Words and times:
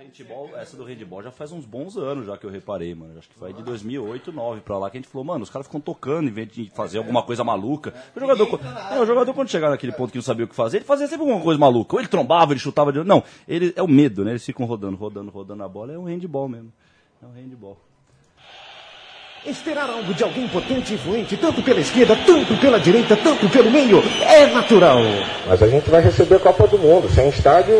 Handball, 0.00 0.50
essa 0.56 0.78
do 0.78 0.84
handball 0.84 1.22
já 1.22 1.30
faz 1.30 1.52
uns 1.52 1.66
bons 1.66 1.94
anos 1.98 2.26
já 2.26 2.36
que 2.36 2.46
eu 2.46 2.50
reparei, 2.50 2.94
mano. 2.94 3.18
Acho 3.18 3.28
que 3.28 3.34
foi 3.34 3.52
de 3.52 3.62
2008, 3.62 4.32
2009 4.32 4.60
pra 4.62 4.78
lá 4.78 4.88
que 4.88 4.96
a 4.96 5.00
gente 5.00 5.10
falou, 5.10 5.24
mano, 5.26 5.42
os 5.42 5.50
caras 5.50 5.66
ficam 5.66 5.80
tocando 5.80 6.28
em 6.28 6.32
vez 6.32 6.48
de 6.48 6.70
fazer 6.74 6.98
alguma 6.98 7.22
coisa 7.22 7.44
maluca. 7.44 7.92
O 8.16 8.20
jogador, 8.20 8.60
é, 8.90 8.98
o 8.98 9.04
jogador 9.04 9.34
quando 9.34 9.50
chegar 9.50 9.68
naquele 9.68 9.92
ponto 9.92 10.10
que 10.10 10.16
não 10.16 10.22
sabia 10.22 10.46
o 10.46 10.48
que 10.48 10.54
fazer, 10.54 10.78
ele 10.78 10.86
fazia 10.86 11.06
sempre 11.06 11.26
alguma 11.26 11.44
coisa 11.44 11.60
maluca. 11.60 11.94
Ou 11.94 12.00
ele 12.00 12.08
trombava, 12.08 12.52
ele 12.52 12.60
chutava 12.60 12.90
de... 12.92 13.04
Não, 13.04 13.22
ele 13.46 13.74
é 13.76 13.82
o 13.82 13.88
medo, 13.88 14.24
né? 14.24 14.32
Eles 14.32 14.44
ficam 14.44 14.64
rodando, 14.64 14.96
rodando, 14.96 15.30
rodando 15.30 15.62
a 15.62 15.68
bola. 15.68 15.92
É 15.92 15.98
um 15.98 16.04
handball 16.04 16.48
mesmo. 16.48 16.72
É 17.22 17.26
um 17.26 17.32
handball. 17.32 17.76
Esperar 19.44 19.88
algo 19.88 20.12
de 20.14 20.22
alguém 20.22 20.48
potente 20.48 20.92
e 20.92 20.96
influente, 20.96 21.36
tanto 21.36 21.62
pela 21.62 21.80
esquerda, 21.80 22.14
tanto 22.26 22.56
pela 22.58 22.78
direita, 22.78 23.16
tanto 23.16 23.48
pelo 23.48 23.70
meio, 23.70 24.02
é 24.22 24.46
natural. 24.46 24.98
Mas 25.46 25.62
a 25.62 25.68
gente 25.68 25.88
vai 25.88 26.02
receber 26.02 26.36
a 26.36 26.40
Copa 26.40 26.66
do 26.66 26.78
Mundo. 26.78 27.08
Sem 27.08 27.28
estádio, 27.30 27.74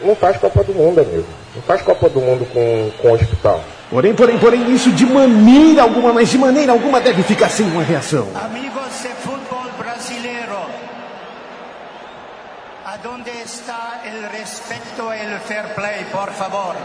não 0.00 0.14
faz 0.16 0.36
Copa 0.38 0.64
do 0.64 0.74
Mundo, 0.74 1.00
amigo. 1.00 1.37
Não 1.54 1.62
faz 1.62 1.82
Copa 1.82 2.08
do 2.08 2.20
Mundo 2.20 2.46
com, 2.52 2.90
com 3.00 3.12
hospital. 3.12 3.64
Porém, 3.90 4.14
porém, 4.14 4.38
porém, 4.38 4.74
isso 4.74 4.92
de 4.92 5.06
maneira 5.06 5.82
alguma, 5.82 6.12
mas 6.12 6.28
de 6.28 6.36
maneira 6.36 6.72
alguma 6.72 7.00
deve 7.00 7.22
ficar 7.22 7.48
sem 7.48 7.66
uma 7.66 7.82
reação. 7.82 8.28
Amigos 8.34 9.02
de 9.02 9.08
fútbol 9.08 9.64
brasileiro, 9.78 10.58
aonde 12.84 13.30
está 13.30 14.00
o 14.04 14.36
respeito 14.36 15.02
e 15.02 15.36
o 15.36 15.40
fair 15.40 15.74
play, 15.74 16.04
por 16.12 16.30
favor? 16.32 16.76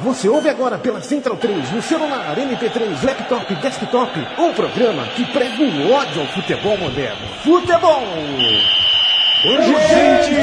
Você 0.00 0.28
ouve 0.28 0.48
agora 0.48 0.76
pela 0.76 1.00
Central 1.00 1.36
3, 1.36 1.70
no 1.70 1.80
celular, 1.80 2.36
MP3, 2.36 3.04
laptop, 3.04 3.54
desktop, 3.54 4.26
um 4.38 4.52
programa 4.52 5.06
que 5.08 5.24
prega 5.26 5.62
o 5.62 5.92
ódio 5.92 6.22
ao 6.22 6.28
futebol 6.28 6.76
moderno. 6.76 7.26
Futebol! 7.42 8.02
Urgente! 9.46 10.34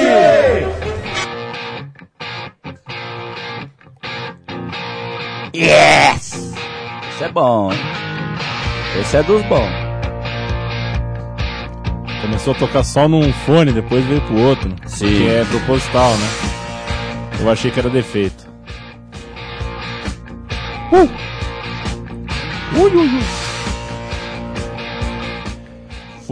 Yes! 5.56 6.54
Esse 7.10 7.24
é 7.24 7.30
bom, 7.30 7.74
hein? 7.74 7.80
Esse 9.00 9.18
é 9.18 9.24
dos 9.24 9.42
bons. 9.46 9.72
Começou 12.22 12.54
a 12.54 12.58
tocar 12.58 12.84
só 12.84 13.08
num 13.08 13.34
fone, 13.34 13.72
depois 13.72 14.06
veio 14.06 14.22
pro 14.22 14.38
outro. 14.38 14.70
Sim. 14.86 15.08
Que 15.08 15.28
é 15.30 15.46
proposital, 15.46 16.12
né? 16.12 16.28
Eu 17.40 17.50
achei 17.50 17.72
que 17.72 17.80
era 17.80 17.90
defeito. 17.90 18.48
Uh! 20.92 21.10
Ui, 22.76 22.92
ui, 22.92 23.08
ui. 23.08 23.51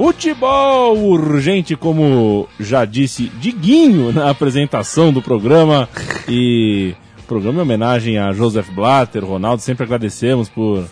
Futebol 0.02 0.98
urgente, 0.98 1.76
como 1.76 2.48
já 2.58 2.86
disse 2.86 3.28
Diguinho 3.38 4.14
na 4.14 4.30
apresentação 4.30 5.12
do 5.12 5.22
programa. 5.22 5.90
E 6.26 6.96
programa 7.28 7.60
em 7.60 7.62
homenagem 7.64 8.18
a 8.18 8.32
Joseph 8.32 8.70
Blatter, 8.70 9.26
Ronaldo, 9.26 9.62
sempre 9.62 9.84
agradecemos 9.84 10.48
por 10.48 10.86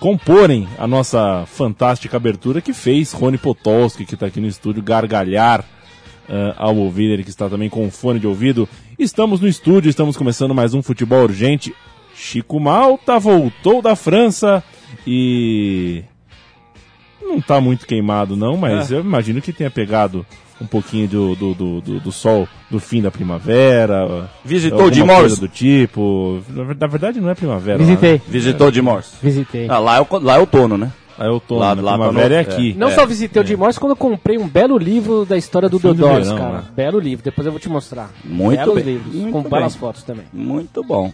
comporem 0.00 0.66
a 0.76 0.88
nossa 0.88 1.46
fantástica 1.46 2.16
abertura 2.16 2.60
que 2.60 2.72
fez 2.72 3.12
Rony 3.12 3.38
Potolski, 3.38 4.04
que 4.04 4.14
está 4.14 4.26
aqui 4.26 4.40
no 4.40 4.48
estúdio, 4.48 4.82
gargalhar 4.82 5.60
uh, 5.60 6.54
ao 6.56 6.76
ouvir, 6.78 7.12
ele 7.12 7.22
que 7.22 7.30
está 7.30 7.48
também 7.48 7.70
com 7.70 7.88
fone 7.92 8.18
de 8.18 8.26
ouvido. 8.26 8.68
Estamos 8.98 9.40
no 9.40 9.46
estúdio, 9.46 9.88
estamos 9.88 10.16
começando 10.16 10.52
mais 10.52 10.74
um 10.74 10.82
Futebol 10.82 11.22
Urgente. 11.22 11.72
Chico 12.12 12.58
Malta 12.58 13.20
voltou 13.20 13.80
da 13.80 13.94
França 13.94 14.64
e 15.06 16.02
não 17.20 17.40
tá 17.40 17.60
muito 17.60 17.86
queimado 17.86 18.36
não, 18.36 18.56
mas 18.56 18.90
É. 18.90 18.96
eu 18.96 19.00
imagino 19.00 19.40
que 19.40 19.52
tenha 19.52 19.70
pegado 19.70 20.24
um 20.60 20.66
pouquinho 20.66 21.08
do, 21.08 21.34
do, 21.34 21.54
do, 21.54 21.80
do- 21.80 22.00
do 22.00 22.12
sol 22.12 22.46
do 22.70 22.78
fim 22.78 23.00
da 23.00 23.10
primavera. 23.10 24.28
Visitou 24.44 24.90
de 24.90 25.00
coisa 25.00 25.20
Morse? 25.20 25.40
do 25.40 25.48
tipo. 25.48 26.40
Na 26.50 26.64
ver- 26.64 26.76
na 26.78 26.86
verdade 26.86 27.20
não 27.20 27.30
é 27.30 27.34
primavera. 27.34 27.78
Visitei. 27.78 28.14
Lá, 28.14 28.20
Visitou 28.28 28.70
de 28.70 28.82
Morse? 28.82 29.12
Visitei. 29.22 29.66
Ah, 29.68 29.78
lá 29.78 29.96
é, 29.96 30.00
o, 30.00 30.06
lá 30.18 30.36
é 30.36 30.38
outono, 30.38 30.76
né? 30.76 30.92
Aí 31.18 31.28
eu 31.28 31.38
tô 31.40 31.56
Lá- 31.58 31.74
na 31.74 31.82
lá 31.82 31.92
tá 31.92 31.98
primavera 31.98 32.28
no- 32.28 32.34
é 32.34 32.40
aqui. 32.40 32.74
Não 32.78 32.88
É. 32.88 32.94
só 32.94 33.04
visitei 33.06 33.42
o 33.42 33.46
Jim 33.46 33.56
Morris, 33.56 33.76
quando 33.78 33.92
eu 33.92 33.96
comprei 33.96 34.38
um 34.38 34.48
belo 34.48 34.78
livro 34.78 35.24
da 35.26 35.36
história 35.36 35.68
do 35.68 35.78
do 35.78 35.92
Dodóis, 35.94 36.28
cara. 36.28 36.52
né? 36.58 36.64
Belo 36.74 36.98
livro, 36.98 37.22
depois 37.24 37.44
eu 37.46 37.52
vou 37.52 37.60
te 37.60 37.68
mostrar. 37.68 38.10
Muito 38.24 38.58
Belos 38.58 38.74
bem. 38.82 38.84
livros, 38.94 39.14
Muito 39.14 39.32
com 39.32 39.42
bem. 39.42 39.50
belas 39.50 39.74
fotos 39.76 40.02
também. 40.02 40.24
Muito 40.32 40.82
bom. 40.82 41.12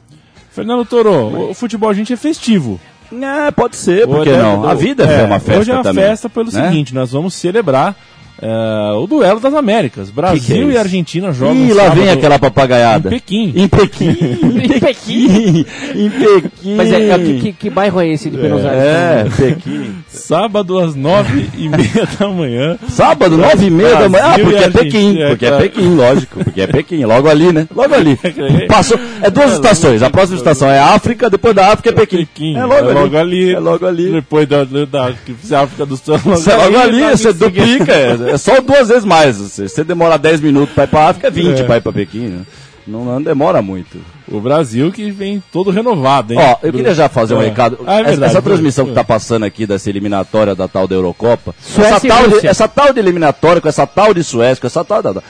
Fernando 0.50 0.84
Toro, 0.86 1.50
o 1.50 1.54
futebol 1.54 1.90
a 1.90 1.94
gente 1.94 2.12
é 2.12 2.16
festivo. 2.16 2.80
É, 3.12 3.50
pode 3.50 3.76
ser, 3.76 4.06
por 4.06 4.22
que 4.22 4.30
Hoje 4.30 4.38
é- 4.38 4.42
não? 4.42 4.68
A 4.68 4.74
vida 4.74 5.04
é, 5.04 5.22
uma 5.24 5.38
festa 5.38 5.60
Hoje 5.60 5.70
é 5.70 5.74
uma 5.74 5.82
também. 5.82 6.04
festa 6.04 6.28
pelo 6.28 6.50
né? 6.52 6.68
seguinte, 6.68 6.94
nós 6.94 7.12
vamos 7.12 7.34
celebrar 7.34 7.94
eh, 8.40 8.92
o 8.96 9.06
duelo 9.06 9.40
das 9.40 9.54
Américas. 9.54 10.10
Brasil 10.10 10.40
Que 10.40 10.46
que 10.46 10.70
é 10.70 10.72
e? 10.74 10.78
Argentina 10.78 11.32
jogam 11.32 11.54
Ih, 11.56 11.72
lá 11.72 11.84
sábado 11.84 12.00
vem 12.00 12.10
aquela 12.10 12.38
papagaiada. 12.38 13.08
em 13.08 13.12
Pequim. 13.12 13.52
Em 13.56 13.68
Pequim. 13.68 14.08
em 14.62 14.80
Pequim. 14.80 15.66
em 15.94 16.10
Pequim. 16.10 16.74
Mas 16.76 16.92
é, 16.92 17.10
é, 17.10 17.18
que, 17.18 17.52
que- 17.52 17.70
bairro 17.70 18.00
é 18.00 18.08
esse 18.08 18.28
de 18.30 18.36
Buenos 18.36 18.64
Aires? 18.64 18.82
É, 18.82 19.26
Pequim. 19.36 19.94
Sábado 20.08 20.78
às 20.78 20.94
nove 20.94 21.48
e 21.56 21.68
meia 21.68 22.08
da 22.18 22.28
manhã. 22.28 22.78
Sábado, 22.88 23.36
nove 23.36 23.66
e 23.66 23.70
meia 23.70 23.96
da 23.96 24.08
manhã. 24.08 24.24
Ah, 24.26 24.38
porque 24.38 24.54
é 24.56 24.70
Pequim. 24.70 25.16
Porque 25.28 25.46
é. 25.46 25.58
Pequim, 25.58 25.94
lógico. 25.94 26.44
Porque 26.44 26.60
é 26.60 26.66
Pequim. 26.66 27.04
Logo 27.04 27.28
ali, 27.28 27.52
né? 27.52 27.66
Logo 27.74 27.94
ali. 27.94 28.18
Passou. 28.68 28.98
É 29.22 29.30
duas 29.30 29.52
estações. 29.52 30.02
A 30.02 30.10
próxima 30.10 30.36
estação 30.38 30.68
é 30.70 30.78
África, 30.78 31.30
depois 31.30 31.54
da 31.54 31.68
África 31.72 31.90
é 31.90 31.92
Pequim. 31.92 32.18
Pequim. 32.18 32.56
É 32.56 32.64
logo, 32.64 33.16
ali. 33.16 33.16
ali. 33.16 33.54
É 33.54 33.58
logo 33.58 33.86
ali. 33.86 34.12
Depois 34.12 34.46
da, 34.48 34.64
da, 34.64 34.84
da 34.84 35.62
África 35.62 35.86
do 35.86 35.96
Sul. 35.96 36.14
É 36.16 36.56
logo 36.56 36.78
ali, 36.78 37.00
você 37.10 37.32
duplica, 37.32 37.92
é, 38.26 38.32
é 38.32 38.38
só 38.38 38.60
duas 38.60 38.88
vezes 38.88 39.04
mais. 39.04 39.36
Se 39.36 39.68
você 39.68 39.84
demora 39.84 40.18
10 40.18 40.40
minutos 40.40 40.74
pra 40.74 40.84
ir 40.84 40.88
pra 40.88 41.08
África, 41.08 41.28
é 41.28 41.30
20 41.30 41.60
É. 41.60 41.64
pra 41.64 41.76
ir 41.76 41.80
pra 41.80 41.92
Pequim. 41.92 42.28
né? 42.28 42.42
Não, 42.86 43.04
não 43.04 43.20
demora 43.20 43.60
muito. 43.60 43.98
O 44.28 44.38
Brasil 44.40 44.92
que 44.92 45.10
vem 45.10 45.42
todo 45.52 45.70
renovado, 45.72 46.32
hein? 46.32 46.38
Ó, 46.40 46.56
eu 46.62 46.72
queria 46.72 46.94
já 46.94 47.08
fazer 47.08 47.34
um 47.34 47.42
É. 47.42 47.46
recado. 47.46 47.78
Ah, 47.84 47.96
é 47.96 48.00
essa, 48.00 48.10
verdade. 48.10 48.30
essa 48.32 48.42
transmissão 48.42 48.86
que 48.86 48.92
tá 48.92 49.02
passando 49.02 49.44
aqui 49.44 49.66
dessa 49.66 49.90
eliminatória 49.90 50.54
da 50.54 50.68
tal 50.68 50.86
da 50.86 50.94
Eurocopa, 50.94 51.52
Suécia 51.60 51.96
essa 51.96 52.06
tal, 52.08 52.28
de, 52.40 52.46
essa 52.46 52.68
tal 52.68 52.92
de 52.92 53.00
eliminatória 53.00 53.60
com 53.60 53.68
essa 53.68 53.86
tal 53.88 54.14
de 54.14 54.22
Suécia, 54.22 54.60
com 54.60 54.66
essa 54.68 54.84
tal 54.84 55.02
da. 55.02 55.20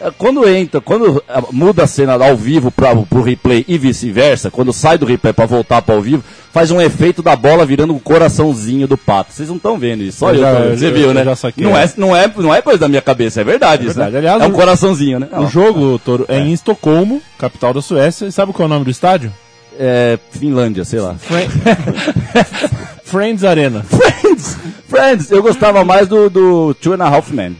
É, 0.00 0.10
Quando 0.16 0.48
entra, 0.48 0.80
quando 0.80 1.22
é, 1.28 1.42
muda 1.52 1.84
a 1.84 1.86
cena 1.86 2.12
ao 2.14 2.36
vivo 2.36 2.70
para 2.70 2.94
pro 2.96 3.22
replay 3.22 3.64
e 3.68 3.78
vice-versa, 3.78 4.50
quando 4.50 4.72
sai 4.72 4.98
do 4.98 5.06
replay 5.06 5.32
para 5.32 5.46
voltar 5.46 5.80
para 5.82 5.94
ao 5.94 6.00
vivo, 6.02 6.22
faz 6.52 6.70
um 6.70 6.80
efeito 6.80 7.22
da 7.22 7.34
bola 7.36 7.64
virando 7.66 7.92
um 7.94 7.98
coraçãozinho 7.98 8.86
do 8.86 8.96
pato. 8.96 9.32
Vocês 9.32 9.48
não 9.48 9.56
estão 9.56 9.78
vendo 9.78 10.02
isso, 10.02 10.18
só 10.18 10.30
Eu 10.30 10.34
eu, 10.36 10.40
já- 10.40 10.50
eu 10.50 10.76
Você 10.76 10.86
já- 10.88 10.92
viu, 10.92 11.08
eu 11.08 11.14
né? 11.14 11.24
Não 11.56 11.76
é, 11.76 11.92
não, 11.96 12.16
é, 12.16 12.30
não 12.36 12.54
é 12.54 12.60
coisa 12.62 12.78
da 12.80 12.88
minha 12.88 13.02
cabeça, 13.02 13.40
é 13.40 13.44
verdade, 13.44 13.86
É 13.86 13.90
isso, 13.90 13.98
né? 13.98 14.06
Aliás, 14.06 14.42
é 14.42 14.46
um 14.46 14.50
o- 14.50 14.52
coraçãozinho, 14.52 15.18
né? 15.20 15.28
O 15.38 15.46
jogo, 15.46 15.98
Toro, 15.98 16.24
é 16.28 16.38
em 16.38 16.52
Estocolmo, 16.52 17.20
capital 17.38 17.72
da 17.74 17.80
Suécia. 17.82 18.26
E 18.26 18.32
sabe 18.32 18.52
qual 18.52 18.64
é 18.64 18.66
o 18.66 18.72
nome 18.74 18.84
do 18.84 18.90
estádio? 18.90 19.32
É, 19.78 20.18
Finlândia, 20.30 20.84
sei 20.84 21.00
lá. 21.00 21.16
Friends 23.04 23.44
Arena. 23.44 23.82
Friends! 23.84 24.56
Friends! 24.88 25.30
Eu 25.30 25.42
gostava 25.42 25.84
mais 25.84 26.08
do, 26.08 26.28
do 26.30 26.74
Two 26.74 26.94
and 26.94 27.02
a 27.04 27.08
Half 27.08 27.30
Men. 27.32 27.56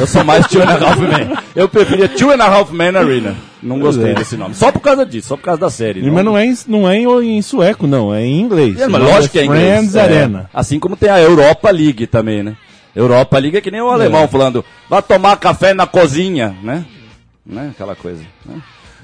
Eu 0.00 0.06
sou 0.06 0.24
mais 0.24 0.46
Two 0.46 0.62
and 0.62 0.66
a 0.68 0.74
Half 0.74 0.98
Men. 0.98 1.36
Eu 1.54 1.68
preferia 1.68 2.08
Two 2.08 2.30
and 2.30 2.42
a 2.42 2.46
Half 2.46 2.70
Men 2.72 2.96
Arena. 2.96 3.36
Não 3.62 3.78
gostei 3.78 4.12
é. 4.12 4.14
desse 4.14 4.36
nome. 4.36 4.54
Só 4.54 4.72
por 4.72 4.80
causa 4.80 5.04
disso, 5.04 5.28
só 5.28 5.36
por 5.36 5.42
causa 5.44 5.60
da 5.60 5.70
série. 5.70 6.02
Mas 6.10 6.24
não 6.24 6.36
é, 6.36 6.46
em, 6.46 6.56
não 6.66 6.88
é 6.88 6.96
em, 6.98 7.36
em 7.36 7.42
sueco, 7.42 7.86
não. 7.86 8.12
É 8.14 8.24
em 8.24 8.40
inglês. 8.40 8.80
É, 8.80 8.88
mas 8.88 9.02
lógico 9.02 9.32
que 9.32 9.38
é 9.38 9.44
inglês. 9.44 9.62
Friends 9.76 9.94
É. 9.96 10.02
Arena. 10.02 10.50
Assim 10.52 10.78
como 10.78 10.96
tem 10.96 11.10
a 11.10 11.20
Europa 11.20 11.70
League 11.70 12.06
também, 12.06 12.42
né? 12.42 12.56
Europa 12.96 13.38
League 13.38 13.56
é 13.56 13.60
que 13.60 13.70
nem 13.70 13.80
o 13.80 13.88
alemão 13.90 14.26
falando, 14.26 14.64
vai 14.88 15.00
tomar 15.02 15.36
café 15.36 15.72
na 15.74 15.86
cozinha, 15.86 16.56
né? 16.62 16.84
Né? 17.46 17.70
Aquela 17.72 17.94
coisa. 17.94 18.22
né? 18.44 18.56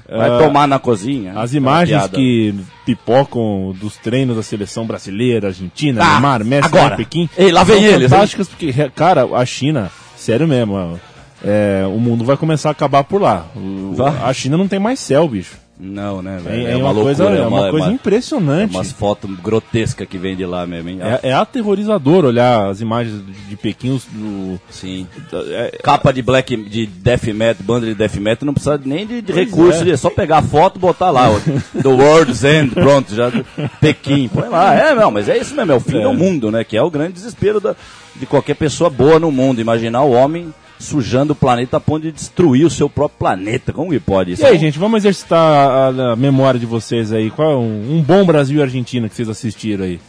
Vai 0.09 0.29
Ah, 0.29 0.37
tomar 0.39 0.67
na 0.67 0.79
cozinha. 0.79 1.33
As 1.37 1.53
imagens 1.53 2.07
que 2.07 2.55
pipocam 2.85 3.75
dos 3.79 3.97
treinos 3.97 4.35
da 4.37 4.43
seleção 4.43 4.85
brasileira, 4.85 5.47
Argentina, 5.49 6.01
Ah, 6.01 6.11
Neymar, 6.13 6.45
Messi, 6.45 6.65
agora. 6.65 6.95
Pequim. 6.95 7.29
Ei, 7.37 7.51
lá 7.51 7.63
vem 7.63 7.83
eles, 7.83 8.03
hein? 8.03 8.09
fantásticas 8.09 8.47
porque, 8.47 8.73
cara, 8.95 9.25
a 9.35 9.45
China, 9.45 9.91
sério 10.27 10.45
mesmo, 10.45 10.99
é, 11.41 11.85
o 11.87 11.97
mundo 11.99 12.25
vai 12.25 12.35
começar 12.35 12.67
a 12.67 12.71
acabar 12.73 13.05
por 13.05 13.21
lá. 13.21 13.45
O- 13.55 13.93
a 14.25 14.33
China 14.33 14.57
não 14.57 14.67
tem 14.67 14.77
mais 14.77 14.99
céu, 14.99 15.25
bicho. 15.25 15.55
Não, 15.79 16.23
né, 16.23 16.37
É, 16.37 16.49
velho? 16.49 16.67
é 16.69 16.75
uma, 16.75 16.91
coisa, 16.91 17.23
é 17.25 17.45
uma, 17.45 17.69
coisa 17.69 17.87
é 17.89 17.91
impressionante. 17.91 18.73
umas 18.73 18.91
fotos 18.91 19.29
grotescas 19.39 20.07
que 20.07 20.17
vem 20.17 20.35
de 20.35 20.43
lá 20.43 20.65
mesmo, 20.65 20.89
hein? 20.89 20.99
É, 21.21 21.29
é 21.29 21.33
aterrorizador 21.33 22.25
olhar 22.25 22.67
as 22.67 22.81
imagens 22.81 23.21
de, 23.47 23.55
Pequim. 23.55 24.01
do- 24.11 24.59
Sim. 24.71 25.07
é- 25.51 25.77
Capa 25.83 26.11
de 26.11 26.23
black, 26.23 26.57
de 26.57 26.87
death 26.87 27.25
metal, 27.27 27.63
banda 27.63 27.85
de 27.85 27.93
death 27.93 28.15
metal, 28.15 28.45
não 28.47 28.55
precisa 28.55 28.81
nem 28.83 29.05
de, 29.05 29.21
de 29.21 29.31
recurso, 29.31 29.83
é. 29.83 29.91
é 29.91 29.97
só 29.97 30.09
pegar 30.09 30.39
a 30.39 30.41
foto 30.41 30.77
e 30.77 30.79
botar 30.79 31.11
lá, 31.11 31.27
The 31.79 31.87
World's 31.87 32.43
End, 32.43 32.71
pronto, 32.73 33.13
já, 33.13 33.31
Pequim, 33.79 34.27
põe 34.29 34.49
lá, 34.49 34.73
é, 34.73 34.95
não, 34.95 35.11
mas 35.11 35.29
é 35.29 35.37
isso 35.37 35.53
mesmo, 35.55 35.71
é 35.73 35.75
o 35.75 35.79
fim 35.79 35.99
É. 35.99 36.01
do 36.03 36.13
mundo, 36.13 36.49
né, 36.49 36.63
que 36.63 36.75
é 36.75 36.81
o 36.81 36.89
grande 36.89 37.13
desespero 37.13 37.59
da, 37.59 37.75
de 38.15 38.25
qualquer 38.25 38.55
pessoa 38.55 38.89
boa 38.89 39.19
no 39.19 39.31
mundo, 39.31 39.61
imaginar 39.61 40.01
o 40.01 40.11
homem 40.11 40.51
sujando 40.79 41.33
o 41.33 41.35
planeta 41.35 41.77
a 41.77 41.79
ponto 41.79 42.03
de 42.03 42.11
destruir 42.11 42.65
o 42.65 42.69
seu 42.69 42.89
próprio 42.89 43.17
planeta, 43.19 43.73
como 43.73 43.91
que 43.91 43.99
pode 43.99 44.33
isso? 44.33 44.43
E 44.43 44.45
aí, 44.45 44.57
gente, 44.57 44.77
vamos 44.77 44.97
exercitar 44.99 45.39
a, 45.39 46.11
a 46.11 46.15
memória 46.15 46.59
de 46.59 46.65
vocês 46.65 47.11
aí. 47.11 47.29
Qual 47.31 47.51
é 47.51 47.55
um, 47.55 47.97
um 47.97 48.01
bom 48.01 48.25
Brasil 48.25 48.59
e 48.59 48.61
Argentina 48.61 49.09
que 49.09 49.15
vocês 49.15 49.29
assistiram 49.29 49.85
aí? 49.85 49.99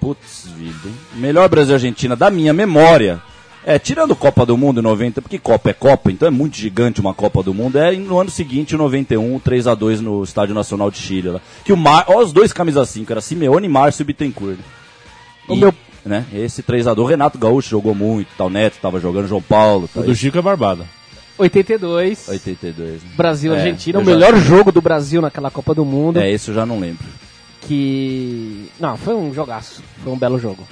Putz, 0.00 0.46
vida, 0.56 0.78
hein? 0.86 0.94
Melhor 1.16 1.48
Brasil 1.48 1.72
e 1.72 1.74
Argentina 1.76 2.14
da 2.14 2.30
minha 2.30 2.52
memória 2.52 3.20
É, 3.66 3.78
tirando 3.78 4.14
Copa 4.14 4.44
do 4.44 4.58
Mundo 4.58 4.80
em 4.80 4.82
90, 4.82 5.22
porque 5.22 5.38
Copa 5.38 5.70
é 5.70 5.72
Copa, 5.72 6.12
então 6.12 6.28
é 6.28 6.30
muito 6.30 6.54
gigante 6.54 7.00
uma 7.00 7.14
Copa 7.14 7.42
do 7.42 7.54
Mundo. 7.54 7.78
É 7.78 7.92
no 7.96 8.20
ano 8.20 8.28
seguinte, 8.30 8.74
em 8.74 8.78
91, 8.78 9.38
3 9.38 9.66
a 9.66 9.74
2 9.74 10.02
no 10.02 10.22
Estádio 10.22 10.54
Nacional 10.54 10.90
de 10.90 10.98
Chile. 10.98 11.30
Lá. 11.30 11.40
Que 11.64 11.72
o 11.72 11.76
Mar... 11.76 12.04
Ó, 12.08 12.20
os 12.22 12.30
dois 12.30 12.52
camisa 12.52 12.84
5, 12.84 13.10
era 13.10 13.22
Simeone, 13.22 13.66
Márcio 13.66 14.02
e 14.02 14.04
Bittencourt. 14.04 14.58
O 15.48 15.54
E, 15.54 15.56
meu- 15.60 15.74
né, 16.04 16.24
esse 16.32 16.62
3 16.62 16.86
a 16.86 16.94
2 16.94 17.10
Renato 17.10 17.38
Gaúcho 17.38 17.70
jogou 17.70 17.94
muito, 17.94 18.28
tal 18.36 18.50
Neto 18.50 18.76
tava 18.80 19.00
jogando, 19.00 19.26
João 19.28 19.42
Paulo, 19.42 19.84
O 19.86 19.88
tal, 19.88 20.02
do 20.02 20.14
Chico 20.14 20.38
é 20.38 20.42
barbada. 20.42 20.84
82, 21.36 22.28
82. 22.28 23.02
né? 23.02 23.08
Brasil-Argentina, 23.16 23.98
É, 23.98 24.00
o 24.00 24.02
eu 24.02 24.06
já- 24.06 24.10
melhor 24.12 24.36
jogo 24.36 24.70
do 24.70 24.80
Brasil 24.80 25.20
naquela 25.20 25.50
Copa 25.50 25.74
do 25.74 25.84
Mundo. 25.84 26.18
É, 26.20 26.30
esse 26.30 26.48
eu 26.48 26.54
já 26.54 26.64
não 26.64 26.78
lembro. 26.78 27.04
Que. 27.62 28.68
Não, 28.78 28.96
foi 28.96 29.14
um 29.14 29.32
jogaço. 29.32 29.82
Foi 30.02 30.12
um 30.12 30.16
belo 30.18 30.38
jogo. 30.38 30.66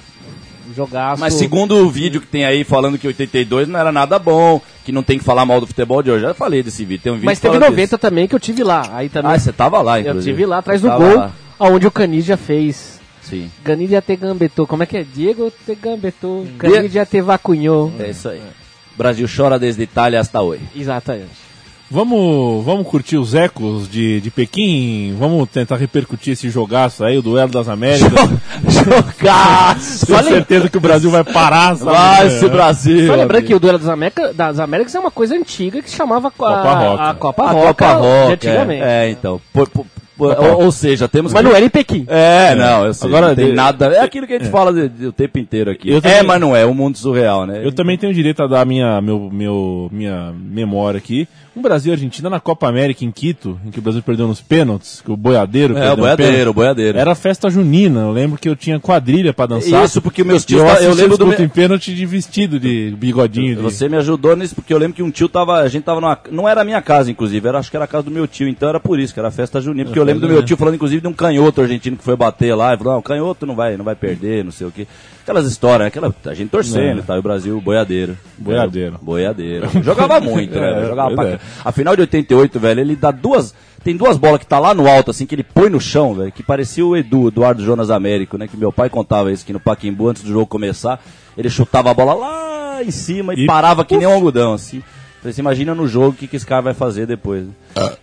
Um 0.69 0.73
jogaço. 0.73 1.19
Mas 1.19 1.33
segundo 1.33 1.75
o 1.75 1.89
vídeo 1.89 2.21
que 2.21 2.27
tem 2.27 2.45
aí 2.45 2.63
falando 2.63 2.97
que 2.97 3.07
82 3.07 3.67
não 3.67 3.79
era 3.79 3.91
nada 3.91 4.17
bom, 4.17 4.61
que 4.85 4.91
não 4.91 5.03
tem 5.03 5.17
que 5.17 5.23
falar 5.25 5.45
mal 5.45 5.59
do 5.59 5.67
futebol 5.67 6.01
de 6.01 6.09
hoje, 6.11 6.23
eu 6.23 6.29
já 6.29 6.33
falei 6.33 6.63
desse 6.63 6.85
vídeo. 6.85 7.03
Tem 7.03 7.11
um 7.11 7.15
vídeo 7.15 7.25
Mas 7.25 7.39
teve 7.39 7.53
falando 7.55 7.69
90 7.69 7.97
também 7.97 8.27
que 8.27 8.35
eu 8.35 8.39
tive 8.39 8.63
lá. 8.63 8.87
Aí 8.93 9.09
também. 9.09 9.31
Ah, 9.33 9.39
você 9.39 9.51
tava 9.51 9.81
lá, 9.81 9.99
eu 9.99 10.07
inclusive. 10.11 10.31
tive 10.37 10.45
lá 10.45 10.59
atrás 10.59 10.79
do 10.81 10.87
gol, 10.89 11.15
lá. 11.17 11.31
aonde 11.59 11.85
o 11.87 11.91
Canidia 11.91 12.37
fez. 12.37 12.92
Sim. 13.33 13.51
Canidia 13.63 14.01
te 14.01 14.15
gambetou. 14.15 14.67
Como 14.67 14.83
é 14.83 14.85
que 14.85 14.97
é? 14.97 15.03
Diego 15.03 15.51
te 15.65 15.75
gambetou. 15.75 16.45
Canidia 16.57 17.05
te 17.05 17.21
vacunhou. 17.21 17.91
É 17.99 18.09
isso 18.09 18.29
aí. 18.29 18.41
Brasil 18.95 19.27
chora 19.33 19.57
desde 19.57 19.81
Itália 19.83 20.19
hasta 20.19 20.41
hoje. 20.41 20.61
Exatamente. 20.75 21.43
Vamos, 21.91 22.65
vamos 22.65 22.87
curtir 22.87 23.17
os 23.17 23.35
ecos 23.35 23.87
de, 23.89 24.19
de 24.19 24.31
Pequim? 24.31 25.15
Vamos 25.19 25.47
tentar 25.49 25.75
repercutir 25.75 26.33
esse 26.33 26.49
jogaço 26.49 27.03
aí, 27.03 27.17
o 27.17 27.21
duelo 27.21 27.51
das 27.51 27.67
Américas? 27.69 28.09
Jogaço! 28.67 30.05
Tenho 30.05 30.23
certeza 30.23 30.69
que 30.69 30.77
o 30.77 30.81
Brasil 30.81 31.11
vai 31.11 31.23
parar, 31.23 31.75
sabe? 31.75 31.91
Vai 31.91 32.27
esse 32.27 32.47
Brasil! 32.49 33.05
Só 33.07 33.15
lembrando 33.15 33.43
que 33.45 33.53
o 33.53 33.59
duelo 33.59 33.77
das 33.77 33.87
Américas, 33.89 34.35
das 34.35 34.59
Américas 34.59 34.95
é 34.95 34.99
uma 34.99 35.11
coisa 35.11 35.35
antiga 35.35 35.81
que 35.81 35.89
se 35.89 35.95
chamava 35.95 36.31
co- 36.31 36.37
Copa 36.45 36.51
a, 36.51 36.73
Roca. 36.89 37.03
a 37.03 37.13
Copa 37.13 37.43
A 37.43 37.51
Roca, 37.51 37.67
Copa 37.67 37.91
Roca. 37.93 38.25
de 38.27 38.33
antigamente. 38.33 38.81
É, 38.83 39.05
é, 39.05 39.09
então. 39.11 39.41
Por- 39.51 39.69
por- 39.69 39.85
ou, 40.25 40.63
ou 40.65 40.71
seja, 40.71 41.07
temos 41.07 41.33
Mas 41.33 41.41
que- 41.41 41.47
não 41.49 41.55
era 41.55 41.65
em 41.65 41.69
Pequim. 41.69 42.05
É, 42.07 42.55
não, 42.55 42.85
eu 42.85 42.93
sei. 42.93 43.07
Agora, 43.07 43.27
não 43.29 43.35
tem 43.35 43.47
de- 43.47 43.53
nada. 43.53 43.87
É 43.87 43.99
aquilo 44.01 44.25
que 44.27 44.33
a 44.33 44.39
gente 44.39 44.49
fala 44.51 44.71
de- 44.73 44.89
de- 44.89 45.07
o 45.07 45.11
tempo 45.11 45.37
inteiro 45.39 45.71
aqui. 45.71 45.89
Eu 45.89 45.97
É, 45.97 46.01
também- 46.01 46.23
mas 46.23 46.41
não 46.41 46.55
é. 46.55 46.65
O 46.65 46.73
mundo 46.73 46.97
surreal, 46.97 47.45
né? 47.45 47.61
Eu 47.63 47.71
também 47.71 47.97
tenho 47.97 48.13
direito 48.13 48.41
a 48.43 48.47
dar 48.47 48.65
minha, 48.65 48.99
meu, 49.01 49.29
meu, 49.31 49.89
minha 49.91 50.33
memória 50.33 50.97
aqui. 50.97 51.27
Um 51.55 51.61
Brasil 51.61 51.91
e 51.91 51.93
Argentina 51.93 52.31
na 52.31 52.39
Copa 52.39 52.67
América 52.67 53.05
em 53.05 53.11
Quito, 53.11 53.59
em 53.63 53.69
que 53.69 53.77
o 53.77 53.81
Brasil 53.81 54.01
perdeu 54.01 54.27
nos 54.27 54.41
pênaltis, 54.41 55.01
que 55.05 55.11
o 55.11 55.15
boiadeiro 55.15 55.77
É, 55.77 55.91
o 55.91 55.93
um 55.93 55.97
boiadeiro, 55.97 56.49
o 56.49 56.53
boiadeiro. 56.53 56.97
Era 56.97 57.13
festa 57.13 57.47
junina, 57.47 57.99
eu 58.01 58.11
lembro 58.11 58.39
que 58.39 58.49
eu 58.49 58.55
tinha 58.55 58.79
quadrilha 58.79 59.31
pra 59.33 59.45
dançar. 59.45 59.85
Isso, 59.85 60.01
porque 60.01 60.23
meus 60.23 60.43
tios. 60.43 60.61
eu, 60.61 60.65
tá- 60.67 60.81
eu 60.81 60.95
lembro 60.95 61.15
do. 61.15 61.27
me- 61.27 61.35
em 61.35 61.47
pênalti 61.47 61.93
de 61.93 62.07
vestido, 62.07 62.59
de 62.59 62.95
bigodinho. 62.97 63.55
De... 63.55 63.61
Você 63.61 63.87
me 63.87 63.97
ajudou 63.97 64.35
nisso, 64.35 64.55
porque 64.55 64.73
eu 64.73 64.79
lembro 64.79 64.95
que 64.95 65.03
um 65.03 65.11
tio 65.11 65.29
tava. 65.29 65.59
A 65.59 65.67
gente 65.67 65.83
tava 65.83 66.01
numa. 66.01 66.17
Não 66.31 66.49
era 66.49 66.61
a 66.61 66.63
minha 66.65 66.81
casa, 66.81 67.11
inclusive, 67.11 67.47
era, 67.47 67.59
acho 67.59 67.69
que 67.69 67.77
era 67.77 67.85
a 67.85 67.87
casa 67.87 68.05
do 68.05 68.11
meu 68.11 68.25
tio, 68.25 68.47
então 68.47 68.67
era 68.67 68.79
por 68.79 68.99
isso, 68.99 69.13
que 69.13 69.19
era 69.19 69.27
a 69.27 69.31
festa 69.31 69.61
junina. 69.61 69.85
Porque 69.85 69.99
eu 69.99 70.03
lembro 70.03 70.12
do 70.19 70.27
meu 70.27 70.43
tio 70.43 70.57
falando, 70.57 70.75
inclusive, 70.75 71.01
de 71.01 71.07
um 71.07 71.13
canhoto 71.13 71.61
argentino 71.61 71.97
que 71.97 72.03
foi 72.03 72.15
bater 72.15 72.53
lá, 72.55 72.73
e 72.73 72.77
falou, 72.77 72.93
não, 72.95 73.01
canhoto 73.01 73.45
não 73.45 73.55
vai, 73.55 73.75
não 73.77 73.85
vai 73.85 73.95
perder, 73.95 74.43
não 74.43 74.51
sei 74.51 74.67
o 74.67 74.71
quê. 74.71 74.87
Aquelas 75.21 75.45
histórias, 75.45 75.87
aquela, 75.87 76.13
a 76.25 76.33
gente 76.33 76.49
torcendo, 76.49 76.99
É. 76.99 77.03
tá? 77.03 77.15
E 77.15 77.19
o 77.19 77.21
Brasil, 77.23 77.61
boiadeiro. 77.61 78.17
Boiadeiro. 78.37 78.95
É, 79.01 79.05
boiadeiro. 79.05 79.69
Jogava 79.83 80.19
muito, 80.19 80.59
né? 80.59 80.71
É? 80.83 80.87
Jogava 80.87 81.15
pra... 81.15 81.29
é. 81.29 81.39
A 81.63 81.71
final 81.71 81.95
de 81.95 82.01
88, 82.01 82.59
velho, 82.59 82.79
ele 82.81 82.95
dá 82.95 83.11
duas. 83.11 83.53
Tem 83.83 83.95
duas 83.97 84.17
bolas 84.17 84.39
que 84.39 84.45
tá 84.45 84.59
lá 84.59 84.73
no 84.73 84.87
alto, 84.87 85.11
assim, 85.11 85.25
que 85.25 85.35
ele 85.35 85.43
põe 85.43 85.69
no 85.69 85.79
chão, 85.79 86.13
velho, 86.15 86.31
que 86.31 86.41
parecia 86.41 86.85
o 86.85 86.95
Edu, 86.95 87.27
Eduardo 87.27 87.63
Jonas 87.63 87.89
Américo, 87.89 88.37
né? 88.37 88.47
Que 88.47 88.55
meu 88.55 88.71
pai 88.71 88.89
contava 88.89 89.31
isso 89.31 89.43
aqui 89.43 89.51
no 89.51 89.59
Paquimbu 89.59 90.07
antes 90.09 90.23
do 90.23 90.29
jogo 90.29 90.45
começar. 90.47 91.01
Ele 91.37 91.49
chutava 91.49 91.91
a 91.91 91.93
bola 91.93 92.13
lá 92.13 92.83
em 92.83 92.91
cima 92.91 93.33
e, 93.33 93.43
E- 93.43 93.45
parava 93.45 93.83
que 93.83 93.97
nem 93.97 94.07
um 94.07 94.11
algodão, 94.13 94.53
assim. 94.53 94.81
Então, 95.23 95.31
Você 95.31 95.39
imagina 95.39 95.73
no 95.73 95.87
jogo 95.87 96.09
o 96.09 96.13
que, 96.13 96.27
que 96.27 96.35
esse 96.35 96.45
cara 96.45 96.61
vai 96.61 96.73
fazer 96.73 97.05
depois. 97.05 97.45
né? 97.45 97.51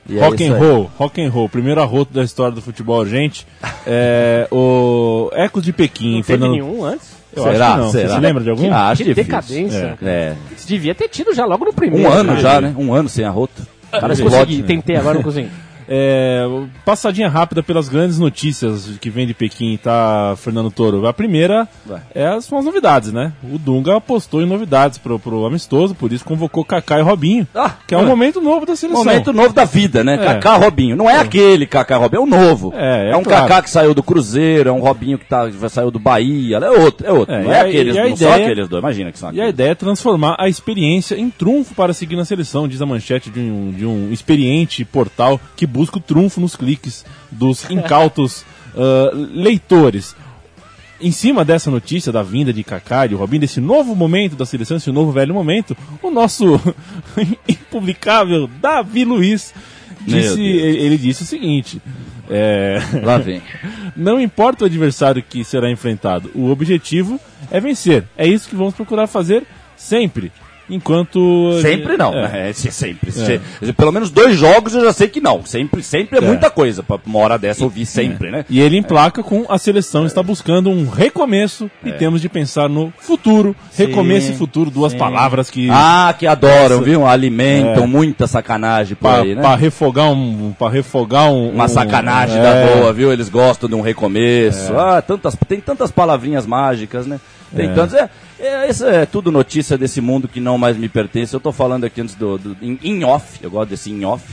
E 0.08 0.18
é 0.18 0.24
Rock 0.24 0.42
isso 0.42 0.54
and 0.54 0.58
roll, 0.58 0.90
rock 0.96 1.20
and 1.22 1.28
roll, 1.30 1.48
primeiro 1.50 1.82
arroto 1.82 2.14
da 2.14 2.22
história 2.24 2.54
do 2.54 2.62
futebol 2.62 2.98
urgente. 3.00 3.46
É, 3.86 4.48
o 4.50 5.28
Ecos 5.34 5.62
de 5.62 5.70
Pequim, 5.72 6.06
Não 6.16 6.22
teve 6.22 6.26
Fernando. 6.38 6.52
nenhum 6.52 6.82
antes. 6.82 7.10
Eu 7.36 7.42
Será? 7.44 7.66
acho 7.66 7.74
que 7.74 7.80
não. 7.82 7.90
Será? 7.92 8.08
Você 8.08 8.14
se 8.14 8.20
lembra 8.20 8.42
de 8.42 8.50
algum? 8.50 8.72
Ah, 8.72 8.88
acho 8.88 9.02
Que 9.04 9.10
difícil. 9.10 9.24
decadência. 9.24 9.98
É. 10.02 10.34
Você 10.56 10.66
devia 10.66 10.94
ter 10.94 11.08
tido 11.08 11.34
já 11.34 11.44
logo 11.44 11.64
no 11.66 11.72
primeiro. 11.74 12.08
Um 12.08 12.10
ano 12.12 12.30
cara. 12.30 12.40
já, 12.40 12.60
né? 12.60 12.74
Um 12.76 12.92
ano 12.94 13.08
sem 13.08 13.24
arroto. 13.24 13.66
Cara 13.92 14.12
explode. 14.14 14.36
consegui, 14.36 14.62
tentei, 14.62 14.96
agora 14.96 15.14
não 15.16 15.22
consegui. 15.22 15.50
É, 15.92 16.46
passadinha 16.84 17.28
rápida 17.28 17.64
pelas 17.64 17.88
grandes 17.88 18.16
notícias 18.16 18.88
que 19.00 19.10
vem 19.10 19.26
de 19.26 19.34
Pequim, 19.34 19.76
tá, 19.76 20.34
Fernando 20.36 20.70
Toro? 20.70 21.04
A 21.04 21.12
primeira 21.12 21.66
é, 22.14 22.26
as- 22.28 22.44
são 22.44 22.58
as 22.58 22.64
novidades, 22.64 23.12
né? 23.12 23.32
O 23.42 23.58
Dunga 23.58 23.96
apostou 23.96 24.40
em 24.40 24.46
novidades 24.46 24.98
pro, 24.98 25.18
pro 25.18 25.44
amistoso, 25.44 25.92
por 25.92 26.12
isso 26.12 26.24
convocou 26.24 26.64
Kaká 26.64 27.00
e 27.00 27.02
Robinho, 27.02 27.44
Ah, 27.52 27.74
que 27.88 27.92
é 27.94 27.98
um 27.98 28.06
momento 28.06 28.40
novo 28.40 28.64
da 28.64 28.76
seleção. 28.76 29.04
Momento 29.04 29.32
novo 29.32 29.52
da 29.52 29.64
vida, 29.64 30.04
né? 30.04 30.14
É. 30.14 30.18
Kaká 30.18 30.56
Robinho. 30.58 30.94
Não 30.94 31.10
é, 31.10 31.18
aquele 31.18 31.66
Kaká 31.66 31.96
Robinho, 31.96 32.20
é 32.20 32.22
o 32.22 32.26
novo. 32.26 32.72
É, 32.76 33.10
é 33.10 33.16
um 33.16 33.24
claro. 33.24 33.48
Kaká 33.48 33.62
que 33.62 33.70
saiu 33.70 33.92
do 33.92 34.02
Cruzeiro, 34.02 34.68
é 34.68 34.72
um 34.72 34.78
Robinho 34.80 35.18
que 35.18 35.24
tá, 35.24 35.50
saiu 35.68 35.90
do 35.90 35.98
Bahia, 35.98 36.58
é 36.58 36.70
outro, 36.70 37.04
é 37.04 37.10
outro. 37.10 37.34
É, 37.34 37.42
não 37.42 37.52
é 37.52 37.58
a- 37.60 37.62
aqueles, 37.64 37.96
não 37.96 38.04
são 38.16 38.28
ideia- 38.28 38.44
aqueles 38.44 38.68
dois, 38.68 38.80
imagina 38.80 39.10
que 39.10 39.18
são 39.18 39.28
E 39.28 39.32
a 39.32 39.32
aqueles. 39.32 39.50
ideia 39.50 39.70
é 39.70 39.74
transformar 39.74 40.36
a 40.38 40.48
experiência 40.48 41.16
em 41.16 41.28
trunfo 41.30 41.74
para 41.74 41.92
seguir 41.92 42.14
na 42.14 42.24
seleção, 42.24 42.68
diz 42.68 42.80
a 42.80 42.86
manchete 42.86 43.28
de 43.28 43.40
um, 43.40 43.72
de 43.76 43.84
um 43.84 44.12
experiente 44.12 44.84
portal 44.84 45.40
que 45.56 45.66
busca 45.66 45.79
o 45.88 46.00
trunfo 46.00 46.40
nos 46.40 46.56
cliques 46.56 47.04
dos 47.30 47.68
incautos 47.70 48.44
ah, 48.76 49.10
leitores. 49.14 50.14
Em 51.00 51.10
cima 51.10 51.44
dessa 51.46 51.70
notícia 51.70 52.12
da 52.12 52.22
vinda 52.22 52.52
de 52.52 52.62
Kaká 52.62 53.06
e 53.06 53.10
de 53.10 53.14
Robinho, 53.14 53.40
desse 53.40 53.58
novo 53.58 53.96
momento 53.96 54.36
da 54.36 54.44
seleção, 54.44 54.76
esse 54.76 54.92
novo 54.92 55.10
velho 55.10 55.32
momento, 55.32 55.74
o 56.02 56.10
nosso 56.10 56.60
impublicável 57.48 58.46
Davi 58.60 59.04
Luiz 59.04 59.54
disse, 60.06 60.42
ele 60.42 60.98
disse 60.98 61.22
o 61.22 61.26
seguinte: 61.26 61.80
é, 62.28 62.78
Lá 63.02 63.18
vem. 63.18 63.42
não 63.96 64.20
importa 64.20 64.64
o 64.64 64.66
adversário 64.66 65.22
que 65.22 65.42
será 65.42 65.70
enfrentado, 65.70 66.30
o 66.34 66.50
objetivo 66.50 67.18
é 67.50 67.58
vencer. 67.58 68.04
É 68.16 68.26
isso 68.26 68.48
que 68.48 68.56
vamos 68.56 68.74
procurar 68.74 69.06
fazer 69.06 69.44
sempre. 69.76 70.30
Enquanto. 70.70 71.58
Sempre 71.60 71.96
não. 71.96 72.14
É. 72.14 72.50
É, 72.50 72.52
se- 72.52 72.70
sempre. 72.70 73.10
se- 73.12 73.40
Pelo 73.76 73.92
menos 73.92 74.10
dois 74.10 74.36
jogos 74.36 74.74
eu 74.74 74.84
já 74.84 74.92
sei 74.92 75.08
que 75.08 75.20
não. 75.20 75.44
Sempre, 75.44 75.82
sempre 75.82 76.18
é, 76.18 76.20
muita 76.20 76.48
coisa 76.50 76.82
pra 76.82 76.98
uma 77.04 77.18
hora 77.18 77.38
dessa 77.38 77.64
ouvir 77.64 77.84
sempre, 77.86 78.30
né? 78.30 78.44
E 78.48 78.60
ele 78.60 78.76
emplaca 78.76 79.22
com 79.22 79.44
a 79.48 79.58
seleção 79.58 80.06
está 80.06 80.22
buscando 80.22 80.70
um 80.70 80.88
recomeço 80.88 81.70
e 81.84 81.92
temos 81.92 82.20
de 82.20 82.28
pensar 82.28 82.68
no 82.68 82.92
futuro. 82.98 83.54
Recomeço 83.76 84.32
e 84.32 84.36
futuro, 84.36 84.70
duas 84.70 84.94
palavras 84.94 85.50
que. 85.50 85.68
Ah, 85.70 86.14
que 86.18 86.26
adoram, 86.26 86.80
viu? 86.82 87.06
Alimentam 87.06 87.86
muita 87.86 88.26
sacanagem 88.26 88.94
por 88.96 89.08
Pra, 89.10 89.20
aí, 89.22 89.34
né? 89.34 89.42
pra 89.42 89.54
refogar 89.56 90.10
um. 90.10 90.52
Pra 90.58 90.68
refogar 90.68 91.30
um. 91.30 91.50
Uma 91.50 91.64
um- 91.64 91.68
sacanagem 91.68 92.38
é, 92.38 92.42
da 92.42 92.74
boa, 92.74 92.92
viu? 92.92 93.12
Eles 93.12 93.28
gostam 93.28 93.68
de 93.68 93.74
um 93.74 93.80
recomeço. 93.80 94.72
Ah, 94.78 95.02
tantas, 95.02 95.36
tem 95.48 95.60
tantas 95.60 95.90
palavrinhas 95.90 96.46
mágicas, 96.46 97.06
né? 97.06 97.18
Tem 97.54 97.70
É. 97.70 97.74
tantas. 97.74 97.94
É, 97.94 98.10
é, 98.38 98.70
isso 98.70 98.86
é 98.86 99.04
tudo 99.06 99.30
notícia 99.32 99.76
desse 99.76 100.00
mundo 100.00 100.28
que 100.28 100.40
não 100.40 100.56
mais 100.56 100.76
me 100.76 100.88
pertence. 100.88 101.34
Eu 101.34 101.40
tô 101.40 101.52
falando 101.52 101.84
aqui 101.84 102.00
antes 102.00 102.14
do. 102.14 102.38
do 102.38 102.56
em 102.62 103.04
off, 103.04 103.38
eu 103.42 103.50
gosto 103.50 103.70
desse 103.70 103.90
em 103.90 104.04
off. 104.04 104.24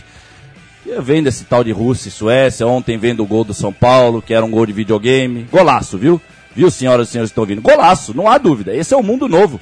Eu 0.86 1.02
vendo 1.02 1.28
esse 1.28 1.44
tal 1.44 1.64
de 1.64 1.72
Rússia 1.72 2.08
e 2.08 2.12
Suécia, 2.12 2.66
ontem 2.66 2.98
vendo 2.98 3.22
o 3.22 3.26
gol 3.26 3.44
do 3.44 3.54
São 3.54 3.74
Paulo, 3.74 4.22
que 4.22 4.34
era 4.34 4.46
um 4.46 4.50
gol 4.52 4.66
de 4.66 4.72
videogame. 4.72 5.46
Golaço, 5.52 5.98
viu? 5.98 6.22
Viu, 6.56 6.72
senhoras 6.72 7.10
e 7.10 7.12
senhores 7.12 7.30
que 7.30 7.34
estão 7.34 7.44
ouvindo? 7.44 7.62
Golaço, 7.62 8.16
não 8.16 8.30
há 8.30 8.38
dúvida. 8.38 8.74
Esse 8.74 8.94
é 8.94 8.98
o 8.98 9.04
mundo 9.04 9.28
novo. 9.28 9.60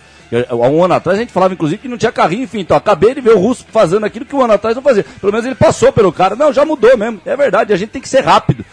Há 0.49 0.55
um 0.55 0.83
ano 0.83 0.93
atrás 0.93 1.17
a 1.17 1.21
gente 1.21 1.31
falava, 1.31 1.53
inclusive, 1.53 1.81
que 1.81 1.87
não 1.87 1.97
tinha 1.97 2.11
carrinho, 2.11 2.43
enfim. 2.43 2.59
Então 2.59 2.77
acabei 2.77 3.13
de 3.15 3.21
ver 3.21 3.31
o 3.31 3.39
russo 3.39 3.65
fazendo 3.69 4.05
aquilo 4.05 4.25
que 4.25 4.35
um 4.35 4.41
ano 4.41 4.53
atrás 4.53 4.75
não 4.75 4.83
fazia. 4.83 5.03
Pelo 5.19 5.31
menos 5.31 5.45
ele 5.45 5.55
passou 5.55 5.91
pelo 5.91 6.11
cara. 6.11 6.35
Não, 6.35 6.53
já 6.53 6.63
mudou 6.63 6.95
mesmo. 6.97 7.19
É 7.25 7.35
verdade, 7.35 7.73
a 7.73 7.77
gente 7.77 7.89
tem 7.89 8.01
que 8.01 8.09
ser 8.09 8.21
rápido. 8.21 8.63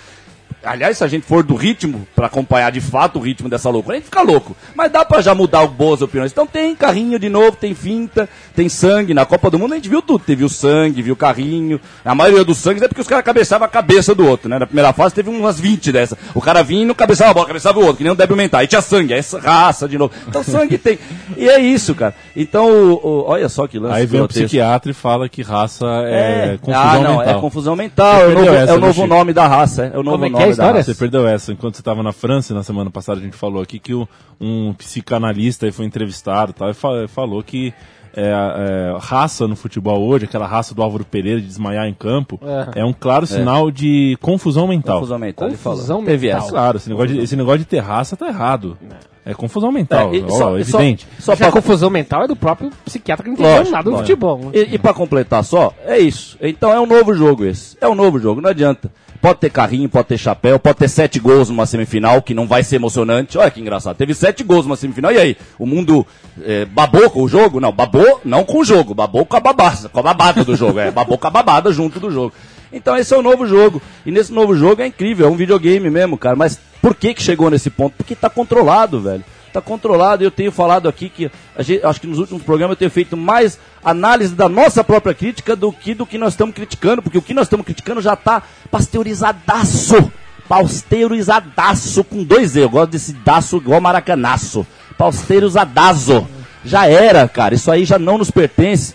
Aliás, 0.64 0.99
se 0.99 1.04
a 1.04 1.09
gente 1.09 1.26
for 1.26 1.42
do 1.42 1.54
ritmo, 1.54 2.07
pra 2.14 2.26
acompanhar 2.26 2.71
de 2.71 2.81
fato 2.81 3.19
o 3.19 3.23
ritmo 3.23 3.49
dessa 3.49 3.69
loucura, 3.69 3.97
a 3.97 3.99
gente 3.99 4.07
fica 4.07 4.23
louco. 4.23 4.57
Mas 4.75 4.90
dá 4.92 5.04
pra 5.04 5.21
já 5.21 5.35
mudar 5.35 5.66
boas 5.66 6.02
opiniões. 6.02 6.31
Então 6.33 6.47
tem 6.47 6.75
carrinho 6.76 7.19
de 7.19 7.28
novo, 7.28 7.57
tem 7.57 7.75
finta, 7.75 8.28
tem 8.54 8.69
sangue. 8.69 9.12
Na 9.14 9.25
Copa 9.26 9.50
do 9.50 9.59
Mundo 9.59 9.73
a 9.73 9.76
gente 9.76 9.88
viu 9.88 10.00
tudo. 10.00 10.25
Teve 10.25 10.45
o 10.45 10.49
sangue, 10.49 11.02
viu 11.02 11.14
o 11.14 11.16
carrinho. 11.16 11.81
A 12.04 12.14
maioria 12.14 12.45
dos 12.45 12.59
sangues 12.59 12.83
é 12.83 12.88
porque 12.88 13.00
os 13.00 13.07
caras 13.09 13.25
cabeçavam 13.25 13.66
a 13.66 13.69
cabeça 13.69 14.14
do 14.14 14.26
outro, 14.26 14.49
né? 14.49 14.59
Na 14.59 14.66
primeira 14.66 14.92
fase 14.92 15.14
teve 15.14 15.31
umas 15.31 15.59
20 15.59 15.90
dessa. 15.92 16.16
O 16.35 16.40
cara 16.40 16.62
vinha 16.62 16.83
e 16.83 16.87
não 16.87 16.95
cabeçava 16.95 17.31
a 17.31 17.35
bola, 17.35 17.47
cabeçava 17.47 17.78
o 17.78 17.83
outro, 17.83 17.97
que 17.97 18.04
nem 18.04 18.12
um 18.12 18.16
débil 18.16 18.37
mental. 18.37 18.61
Aí 18.61 18.66
tinha 18.66 18.81
sangue, 18.81 19.12
aí 19.12 19.19
essa 19.19 19.38
raça 19.40 19.88
de 19.88 19.99
novo. 19.99 20.12
Então 20.28 20.42
sangue 20.45 20.78
tem. 20.78 20.99
E 21.37 21.49
é 21.49 21.59
isso, 21.61 21.95
cara. 21.95 22.14
Então, 22.37 22.69
o- 22.71 23.00
o- 23.07 23.25
olha 23.26 23.49
só 23.49 23.66
que 23.66 23.78
lance 23.78 23.97
Aí 23.97 24.07
vem 24.07 24.21
o 24.21 24.28
psiquiatra 24.28 24.90
e 24.90 24.95
fala 24.95 25.28
que 25.28 25.42
raça 25.42 25.87
é, 26.07 26.59
confusão 26.61 26.81
ah, 26.83 26.99
não, 26.99 27.19
mental. 27.19 27.37
é 27.37 27.40
confusão 27.40 27.76
mental. 27.76 28.21
É 28.23 28.26
o 28.26 28.35
novo, 28.35 28.54
é 28.54 28.73
o 28.73 28.81
novo 28.81 29.07
nome 29.07 29.33
da 29.33 29.47
raça. 29.49 29.85
É 29.92 29.99
o 29.99 30.02
novo 30.02 30.19
Como 30.19 30.26
é 30.26 30.31
nome 30.31 30.51
é. 30.78 30.82
Você 30.82 30.94
perdeu 30.94 31.26
essa. 31.26 31.52
Enquanto 31.52 31.75
você 31.76 31.80
estava 31.80 32.02
na 32.02 32.12
França, 32.12 32.54
na 32.54 32.62
semana 32.62 32.90
passada, 32.90 33.21
a 33.21 33.23
gente 33.23 33.37
falou 33.37 33.62
aqui 33.62 33.78
que 33.78 33.94
o- 33.94 34.09
um 34.40 34.73
psicanalista 34.75 35.71
foi 35.73 35.85
entrevistado 35.87 36.50
e 36.50 36.54
tal, 36.54 36.71
e 36.71 36.75
fa- 36.75 37.06
falou 37.09 37.42
que 37.42 37.73
é, 38.14 38.30
é, 38.30 38.97
raça 39.00 39.49
no 39.49 39.56
futebol 39.56 40.06
hoje, 40.06 40.26
aquela 40.26 40.47
raça 40.47 40.75
do 40.75 40.82
Álvaro 40.82 41.02
Pereira 41.02 41.40
de 41.40 41.47
desmaiar 41.47 41.87
em 41.87 41.94
campo, 41.94 42.38
é, 42.75 42.85
um 42.85 42.92
claro 42.92 43.26
sinal 43.26 43.71
de 43.71 44.18
confusão 44.21 44.66
mental. 44.66 44.97
Confusão 44.99 45.18
mental. 45.18 45.49
ele 45.49 45.56
Confusão 45.56 46.02
mental. 46.02 46.49
Claro, 46.50 46.76
esse 46.76 46.90
negócio, 46.90 47.14
de, 47.14 47.21
esse 47.21 47.37
negócio 47.37 47.59
de 47.61 47.64
ter 47.64 47.78
raça 47.78 48.14
tá 48.14 48.28
errado. 48.28 48.76
É 49.25 49.32
confusão 49.32 49.71
mental, 49.73 50.12
É, 50.12 50.16
e 50.16 50.25
ó, 50.25 50.28
só- 50.28 50.59
e 50.59 50.64
só- 50.64 50.78
evidente. 50.80 51.06
Só 51.21 51.35
Já 51.37 51.47
a 51.47 51.50
pra, 51.50 51.61
confusão 51.62 51.88
mental 51.88 52.25
é 52.25 52.26
do 52.28 52.35
próprio 52.37 52.71
psiquiatra 52.85 53.23
que 53.25 53.30
não 53.30 53.35
entendeu 53.38 53.71
nada 53.71 53.85
do 53.85 53.90
lógico. 53.92 54.06
futebol. 54.09 54.38
né? 54.38 54.50
E, 54.52 54.75
e 54.75 54.78
pra 54.78 54.92
completar 54.92 55.42
só, 55.44 55.73
é 55.87 55.97
isso. 55.99 56.37
Então 56.42 56.71
é 56.73 56.80
um 56.80 56.87
novo 56.87 57.14
jogo 57.14 57.44
esse. 57.47 57.78
É 57.80 57.88
um 57.88 57.94
novo 57.94 58.18
jogo, 58.18 58.40
não 58.42 58.50
adianta. 58.50 58.90
Pode 59.22 59.38
ter 59.38 59.50
carrinho, 59.50 59.88
pode 59.88 60.08
ter 60.08 60.18
chapéu, 60.18 60.58
pode 60.58 60.78
ter 60.78 60.88
sete 60.88 61.20
gols 61.20 61.48
numa 61.48 61.64
semifinal, 61.64 62.20
que 62.20 62.34
não 62.34 62.44
vai 62.44 62.64
ser 62.64 62.74
emocionante. 62.74 63.38
Olha 63.38 63.52
que 63.52 63.60
engraçado. 63.60 63.96
Teve 63.96 64.14
sete 64.14 64.42
gols 64.42 64.66
numa 64.66 64.74
semifinal, 64.74 65.12
e 65.12 65.16
aí? 65.16 65.36
O 65.60 65.64
mundo 65.64 66.04
é, 66.42 66.64
babou 66.64 67.08
com 67.08 67.22
o 67.22 67.28
jogo? 67.28 67.60
Não, 67.60 67.70
babou 67.70 68.20
não 68.24 68.44
com 68.44 68.58
o 68.58 68.64
jogo, 68.64 68.94
babou 68.94 69.24
com 69.24 69.36
a 69.36 69.40
babada, 69.40 69.88
com 69.88 70.00
a 70.00 70.02
babada 70.02 70.44
do 70.44 70.56
jogo. 70.56 70.80
É, 70.80 70.90
babou 70.90 71.16
com 71.16 71.26
a 71.28 71.30
babada 71.30 71.70
junto 71.70 72.00
do 72.00 72.10
jogo. 72.10 72.32
Então 72.72 72.96
esse 72.96 73.14
é 73.14 73.16
o 73.16 73.22
novo 73.22 73.46
jogo. 73.46 73.80
E 74.04 74.10
nesse 74.10 74.32
novo 74.32 74.56
jogo 74.56 74.82
é 74.82 74.88
incrível, 74.88 75.28
é 75.28 75.30
um 75.30 75.36
videogame 75.36 75.88
mesmo, 75.88 76.18
cara. 76.18 76.34
Mas 76.34 76.58
por 76.80 76.92
que 76.92 77.14
que 77.14 77.22
chegou 77.22 77.48
nesse 77.48 77.70
ponto? 77.70 77.94
Porque 77.96 78.16
tá 78.16 78.28
controlado, 78.28 79.00
velho. 79.00 79.24
Tá 79.52 79.61
controlado. 79.61 80.25
Eu 80.25 80.30
tenho 80.30 80.50
falado 80.50 80.88
aqui 80.88 81.09
que 81.09 81.30
gente, 81.59 81.85
acho 81.85 82.00
que 82.00 82.06
nos 82.06 82.18
últimos 82.18 82.42
programas 82.42 82.73
eu 82.73 82.78
tenho 82.78 82.90
feito 82.90 83.16
mais 83.16 83.59
análise 83.85 84.35
da 84.35 84.49
nossa 84.49 84.82
própria 84.82 85.14
crítica 85.14 85.54
do 85.54 85.73
que 85.73 85.94
do 85.94 86.06
que 86.06 86.16
nós 86.18 86.32
estamos 86.32 86.54
criticando, 86.54 87.02
porque 87.02 87.18
o 87.18 87.23
que 87.23 87.35
nós 87.35 87.47
estamos 87.47 87.66
criticando 87.66 88.00
já 88.00 88.16
tá 88.16 88.42
pasteurizadaço. 88.71 90.11
Pasteurizadaço 90.49 92.04
com 92.04 92.25
dois 92.25 92.56
E. 92.56 92.61
Eu 92.61 92.71
gosto 92.71 92.92
desse 92.92 93.12
daço 93.12 93.56
igual 93.56 93.80
maracanaço. 93.80 94.66
Pasteurizadaço. 94.99 96.26
Já 96.64 96.87
era, 96.87 97.28
cara. 97.28 97.54
Isso 97.54 97.71
aí 97.71 97.85
já 97.85 97.99
não 97.99 98.18
nos 98.18 98.30
pertence. 98.30 98.94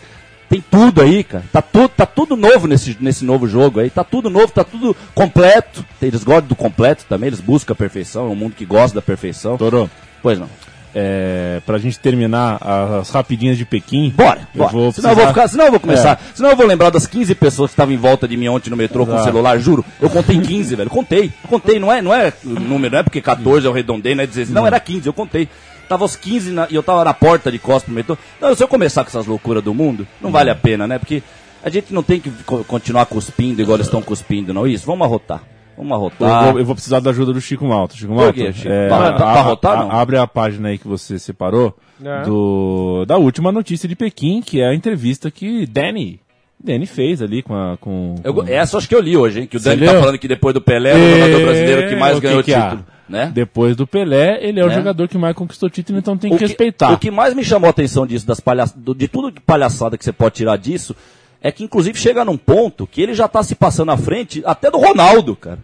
Tem 0.49 0.61
tudo 0.61 1.01
aí, 1.01 1.23
cara. 1.23 1.43
Tá 1.51 1.61
tudo, 1.61 1.89
tá 1.89 2.05
tudo 2.05 2.37
novo 2.37 2.67
nesse, 2.67 2.95
nesse 2.99 3.25
novo 3.25 3.47
jogo 3.47 3.79
aí. 3.79 3.89
Tá 3.89 4.03
tudo 4.03 4.29
novo, 4.29 4.47
tá 4.47 4.63
tudo 4.63 4.95
completo. 5.13 5.83
Eles 6.01 6.23
gostam 6.23 6.47
do 6.47 6.55
completo 6.55 7.05
também, 7.07 7.27
eles 7.27 7.41
buscam 7.41 7.73
a 7.73 7.75
perfeição. 7.75 8.27
É 8.27 8.29
um 8.29 8.35
mundo 8.35 8.55
que 8.55 8.65
gosta 8.65 8.95
da 8.95 9.01
perfeição. 9.01 9.57
Torô, 9.57 9.89
Pois 10.21 10.39
não. 10.39 10.49
é, 10.95 11.61
pra 11.65 11.77
gente 11.77 11.99
terminar 11.99 12.57
as 12.99 13.09
rapidinhas 13.11 13.57
de 13.57 13.65
Pequim. 13.65 14.11
Bora, 14.15 14.47
eu 14.53 14.59
bora. 14.59 14.71
vou 14.71 14.91
senão, 14.91 15.11
eu 15.11 15.15
vou 15.15 15.25
precisar- 15.25 15.27
ficar, 15.27 15.47
senão 15.47 15.65
eu 15.65 15.71
vou 15.71 15.79
começar. 15.79 16.19
Senão 16.33 16.49
eu 16.49 16.55
vou 16.55 16.65
lembrar 16.65 16.89
das 16.89 17.05
15 17.05 17.35
pessoas 17.35 17.69
que 17.69 17.73
estavam 17.73 17.93
em 17.93 17.97
volta 17.97 18.27
de 18.27 18.35
mim 18.35 18.47
ontem 18.47 18.69
no 18.71 18.77
metrô 18.77 19.05
com 19.05 19.11
o 19.11 19.15
Exato. 19.15 19.29
celular, 19.29 19.59
juro. 19.59 19.85
Eu 20.01 20.09
contei 20.09 20.39
15, 20.39 20.75
velho. 20.75 20.89
Contei. 20.89 21.31
Contei, 21.47 21.79
não 21.79 21.91
é, 21.93 22.01
não 22.01 22.13
é 22.13 22.33
número, 22.43 22.93
não 22.93 22.99
é 22.99 23.03
porque 23.03 23.21
14 23.21 23.65
eu 23.67 23.71
arredondei, 23.71 24.15
não 24.15 24.23
é 24.23 24.27
16. 24.27 24.49
Não, 24.49 24.65
era 24.65 24.79
15, 24.79 25.05
eu 25.07 25.13
contei. 25.13 25.47
Tava 25.87 26.03
os 26.03 26.15
15 26.15 26.51
na- 26.51 26.67
e 26.69 26.75
eu 26.75 26.81
tava 26.83 27.03
na 27.05 27.13
porta 27.13 27.51
de 27.51 27.59
costas 27.59 27.83
pro 27.83 27.93
metrô. 27.93 28.17
Não, 28.41 28.55
se 28.55 28.63
eu 28.63 28.67
começar 28.67 29.03
com 29.03 29.09
essas 29.09 29.25
loucuras 29.27 29.63
do 29.63 29.73
mundo, 29.73 30.05
não 30.19 30.31
vale 30.31 30.49
a 30.49 30.55
pena, 30.55 30.87
né? 30.87 30.97
Porque 30.97 31.21
a 31.63 31.69
gente 31.69 31.93
não 31.93 32.01
tem 32.03 32.19
que 32.19 32.29
co- 32.43 32.63
continuar 32.63 33.05
cuspindo 33.05 33.61
igual 33.61 33.77
eles 33.77 33.87
estão 33.87 34.01
cuspindo, 34.01 34.53
não. 34.53 34.65
Isso, 34.67 34.85
vamos 34.85 35.05
arrotar. 35.05 35.41
Vamos 35.77 35.91
Eu, 35.91 35.95
arrotar. 35.95 36.43
vou, 36.51 36.59
eu 36.59 36.65
vou 36.65 36.75
precisar 36.75 36.99
da 36.99 37.11
ajuda 37.11 37.31
do 37.31 37.39
Chico 37.39 37.65
Malta. 37.65 37.95
Chico 37.95 38.13
Malta, 38.13 38.33
quê, 38.33 38.51
Chico? 38.51 38.67
é, 38.67 38.87
Pra- 38.87 39.13
pra 39.13 39.25
a- 39.25 39.39
arrotar, 39.39 39.79
a- 39.79 39.83
não? 39.85 39.91
abre 39.91 40.17
a 40.17 40.25
página 40.25 40.69
aí 40.69 40.77
que 40.77 40.87
você 40.87 41.19
separou 41.19 41.75
É. 42.03 42.23
do, 42.23 43.05
da 43.05 43.17
última 43.17 43.51
notícia 43.51 43.87
de 43.87 43.95
Pequim, 43.95 44.41
que 44.41 44.59
é 44.59 44.67
a 44.69 44.73
entrevista 44.73 45.29
que 45.29 45.65
Danny, 45.67 46.19
Danny 46.63 46.85
fez 46.87 47.21
ali 47.21 47.43
com 47.43 47.53
a... 47.53 47.77
Com, 47.77 48.15
Eu 48.23 48.33
go- 48.33 48.43
com- 48.43 48.49
essa 48.51 48.77
acho 48.79 48.89
que 48.89 48.95
eu 48.95 49.01
li 49.01 49.15
hoje, 49.15 49.41
hein? 49.41 49.47
Que 49.47 49.57
o 49.57 49.59
Dani 49.59 49.85
tá 49.85 49.91
leu? 49.91 50.01
falando 50.01 50.17
que 50.17 50.27
depois 50.27 50.53
do 50.53 50.61
Pelé 50.61 50.91
é 50.91 50.95
o 50.95 51.11
jogador 51.19 51.45
brasileiro 51.45 51.87
que 51.89 51.95
mais 51.95 52.17
o 52.17 52.21
ganhou 52.21 52.39
que 52.39 52.45
que 52.45 52.53
há? 52.55 52.63
título. 52.71 52.85
Né? 53.07 53.31
Depois 53.33 53.73
do 53.75 53.87
Pelé, 53.87 54.37
ele 54.41 54.59
é 54.59 54.65
o 54.65 54.67
Né? 54.67 54.73
jogador 54.75 55.07
que 55.07 55.17
mais 55.17 55.33
conquistou 55.33 55.69
título, 55.69 55.97
então 55.97 56.17
tem 56.17 56.35
que, 56.35 56.43
respeitar. 56.43 56.91
O 56.91 56.97
que 56.97 57.09
mais 57.09 57.33
me 57.33 57.41
chamou 57.43 57.67
a 57.67 57.69
atenção 57.69 58.05
disso, 58.05 58.27
das 58.27 58.41
palha 58.41 58.65
do- 58.75 58.93
de 58.93 59.07
tudo 59.07 59.31
de 59.31 59.39
palhaçada 59.39 59.97
que 59.97 60.03
você 60.03 60.11
pode 60.11 60.35
tirar 60.35 60.57
disso, 60.57 60.93
é 61.41 61.51
que 61.51 61.63
inclusive 61.63 61.97
chega 61.97 62.25
num 62.25 62.37
ponto 62.37 62.87
que 62.87 63.01
ele 63.01 63.13
já 63.13 63.27
tá 63.27 63.43
se 63.43 63.55
passando 63.55 63.91
à 63.91 63.97
frente 63.97 64.41
até 64.45 64.69
do 64.71 64.77
Ronaldo, 64.77 65.35
cara. 65.35 65.59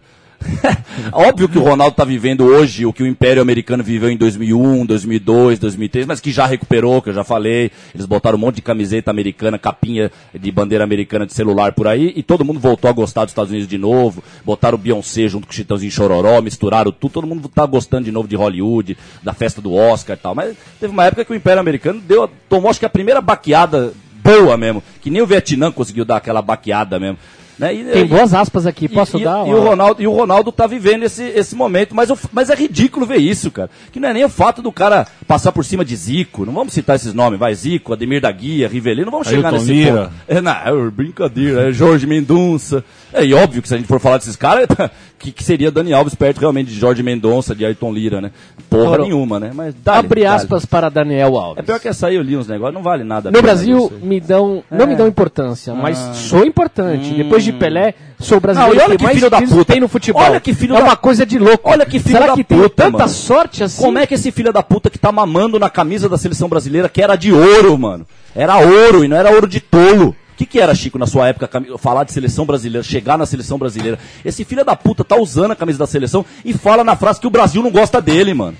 Óbvio 1.12 1.48
que 1.48 1.58
o 1.58 1.62
Ronaldo 1.62 1.96
tá 1.96 2.04
vivendo 2.04 2.44
hoje 2.44 2.84
o 2.84 2.92
que 2.92 3.02
o 3.02 3.06
Império 3.06 3.42
Americano 3.42 3.82
viveu 3.82 4.10
em 4.10 4.16
2001, 4.16 4.86
2002, 4.86 5.58
2003, 5.58 6.06
mas 6.06 6.20
que 6.20 6.30
já 6.30 6.46
recuperou, 6.46 7.00
que 7.00 7.10
eu 7.10 7.14
já 7.14 7.24
falei. 7.24 7.70
Eles 7.94 8.06
botaram 8.06 8.36
um 8.36 8.40
monte 8.40 8.56
de 8.56 8.62
camiseta 8.62 9.10
americana, 9.10 9.58
capinha 9.58 10.10
de 10.38 10.52
bandeira 10.52 10.84
americana 10.84 11.26
de 11.26 11.32
celular 11.32 11.72
por 11.72 11.86
aí, 11.86 12.12
e 12.16 12.22
todo 12.22 12.44
mundo 12.44 12.60
voltou 12.60 12.88
a 12.88 12.92
gostar 12.92 13.24
dos 13.24 13.30
Estados 13.30 13.50
Unidos 13.50 13.68
de 13.68 13.78
novo. 13.78 14.22
Botaram 14.44 14.76
o 14.76 14.80
Beyoncé 14.80 15.28
junto 15.28 15.46
com 15.46 15.52
o 15.52 15.56
Chitãozinho 15.56 15.90
Chororó, 15.90 16.40
misturaram 16.40 16.92
tudo, 16.92 17.12
todo 17.12 17.26
mundo 17.26 17.48
tá 17.48 17.64
gostando 17.66 18.04
de 18.04 18.12
novo 18.12 18.28
de 18.28 18.36
Hollywood, 18.36 18.96
da 19.22 19.32
festa 19.32 19.60
do 19.60 19.72
Oscar 19.74 20.16
e 20.16 20.20
tal. 20.20 20.34
Mas 20.34 20.56
teve 20.78 20.92
uma 20.92 21.04
época 21.04 21.24
que 21.24 21.32
o 21.32 21.36
Império 21.36 21.60
Americano 21.60 22.00
deu, 22.00 22.28
tomou 22.48 22.70
acho 22.70 22.80
que 22.80 22.86
a 22.86 22.90
primeira 22.90 23.20
baqueada 23.20 23.92
boa 24.24 24.56
mesmo, 24.56 24.82
que 25.02 25.10
nem 25.10 25.20
o 25.20 25.26
Vietnã 25.26 25.70
conseguiu 25.70 26.04
dar 26.04 26.16
aquela 26.16 26.40
baqueada 26.40 26.98
mesmo. 26.98 27.18
Né? 27.56 27.72
E- 27.72 27.84
Tem 27.84 28.02
e- 28.02 28.08
boas 28.08 28.34
aspas 28.34 28.66
aqui, 28.66 28.88
posso 28.88 29.16
e, 29.16 29.22
dar? 29.22 29.46
E 29.46 29.54
o 29.54 29.60
Ronaldo, 29.62 30.02
e 30.02 30.06
o 30.08 30.12
Ronaldo 30.12 30.50
tá 30.50 30.66
vivendo 30.66 31.04
esse, 31.04 31.22
esse 31.22 31.54
momento, 31.54 31.94
mas, 31.94 32.10
o- 32.10 32.18
mas 32.32 32.50
é 32.50 32.54
ridículo 32.56 33.06
ver 33.06 33.18
isso, 33.18 33.48
cara. 33.48 33.70
Que 33.92 34.00
não 34.00 34.08
é 34.08 34.12
nem 34.12 34.24
o 34.24 34.28
fato 34.28 34.60
do 34.60 34.72
cara 34.72 35.06
passar 35.24 35.52
por 35.52 35.64
cima 35.64 35.84
de 35.84 35.94
Zico, 35.94 36.44
não 36.44 36.52
vamos 36.52 36.72
citar 36.74 36.96
esses 36.96 37.14
nomes, 37.14 37.38
vai, 37.38 37.54
Zico, 37.54 37.92
Ademir 37.92 38.20
da 38.20 38.32
Guia, 38.32 38.66
Rivelino, 38.66 39.04
não 39.04 39.12
vamos 39.12 39.28
chegar 39.28 39.50
Ailton 39.50 39.58
nesse 39.66 39.72
Lira. 39.72 40.02
ponto. 40.04 40.12
É, 40.26 40.40
não, 40.40 40.52
é 40.86 40.90
brincadeira, 40.90 41.68
é 41.68 41.72
Jorge 41.72 42.08
Mendonça. 42.08 42.84
É 43.16 43.24
e 43.24 43.32
óbvio 43.32 43.62
que 43.62 43.68
se 43.68 43.74
a 43.74 43.76
gente 43.78 43.86
for 43.86 44.00
falar 44.00 44.18
desses 44.18 44.34
caras, 44.34 44.66
que, 45.18 45.30
que 45.30 45.44
seria 45.44 45.70
Dani 45.70 45.92
Alves 45.92 46.14
perto 46.16 46.38
realmente 46.40 46.68
de 46.70 46.78
Jorge 46.78 47.00
Mendonça, 47.02 47.54
de 47.54 47.64
Ayrton 47.64 47.92
Lira, 47.92 48.20
né? 48.20 48.32
Porra 48.68 48.90
Ora, 48.90 49.02
nenhuma, 49.02 49.38
né? 49.38 49.52
Mas 49.54 49.72
dá 49.84 49.98
Abre 49.98 50.26
aspas 50.26 50.66
para 50.66 50.88
Daniel 50.90 51.36
Alves. 51.38 51.58
É 51.60 51.62
pior 51.62 51.78
que 51.78 51.86
essa 51.86 52.08
aí 52.08 52.16
eu 52.16 52.22
li 52.22 52.36
uns 52.36 52.48
negócios, 52.48 52.74
não 52.74 52.82
vale 52.82 53.04
nada. 53.04 53.30
No 53.30 53.40
Brasil, 53.40 53.92
me 54.02 54.18
dão, 54.20 54.64
não 54.70 54.86
me 54.86 54.96
dão 54.96 55.06
importância, 55.06 55.72
mas 55.74 55.96
Ah. 55.98 56.12
sou 56.14 56.44
importante. 56.44 57.14
Depois 57.14 57.44
de 57.44 57.52
Pelé, 57.52 57.94
sou 58.18 58.36
Não, 58.36 58.40
brasileiro 58.40 58.74
e 58.80 58.82
olha 58.84 58.98
que, 58.98 59.06
que 59.06 59.14
filho 59.14 59.30
da 59.30 59.40
puta. 59.42 59.64
tem 59.72 59.80
no 59.80 59.86
futebol. 59.88 60.22
Olha 60.22 60.40
que 60.40 60.52
filho 60.52 60.74
é 60.74 60.78
da- 60.78 60.84
uma 60.84 60.96
coisa 60.96 61.24
de 61.24 61.38
louco. 61.38 61.70
Olha 61.70 61.86
que 61.86 62.00
filho 62.00 62.14
Será 62.16 62.26
da 62.26 62.34
que 62.34 62.42
tem 62.42 62.58
puta, 62.58 62.84
tanta 62.84 62.98
mano. 62.98 63.08
sorte 63.08 63.62
assim? 63.62 63.80
Como 63.80 63.96
é 63.98 64.06
que 64.08 64.14
esse 64.14 64.32
filho 64.32 64.52
da 64.52 64.62
puta 64.62 64.90
que 64.90 64.98
tá 64.98 65.12
mamando 65.12 65.56
na 65.58 65.70
camisa 65.70 66.08
da 66.08 66.18
seleção 66.18 66.48
brasileira, 66.48 66.88
que 66.88 67.00
era 67.00 67.14
de 67.14 67.32
ouro, 67.32 67.78
mano? 67.78 68.04
Era 68.34 68.58
ouro 68.58 69.04
e 69.04 69.08
não 69.08 69.16
era 69.16 69.30
ouro 69.30 69.46
de 69.46 69.60
tolo. 69.60 70.16
O 70.34 70.36
que, 70.36 70.46
que 70.46 70.58
era, 70.58 70.74
Chico, 70.74 70.98
na 70.98 71.06
sua 71.06 71.28
época, 71.28 71.48
falar 71.78 72.02
de 72.02 72.12
seleção 72.12 72.44
brasileira, 72.44 72.82
chegar 72.82 73.16
na 73.16 73.24
seleção 73.24 73.56
brasileira? 73.56 74.00
Esse 74.24 74.44
filho 74.44 74.64
da 74.64 74.74
puta 74.74 75.04
tá 75.04 75.16
usando 75.16 75.52
a 75.52 75.56
camisa 75.56 75.78
da 75.78 75.86
seleção 75.86 76.24
e 76.44 76.52
fala 76.52 76.82
na 76.82 76.96
frase 76.96 77.20
que 77.20 77.26
o 77.26 77.30
Brasil 77.30 77.62
não 77.62 77.70
gosta 77.70 78.02
dele, 78.02 78.34
mano. 78.34 78.56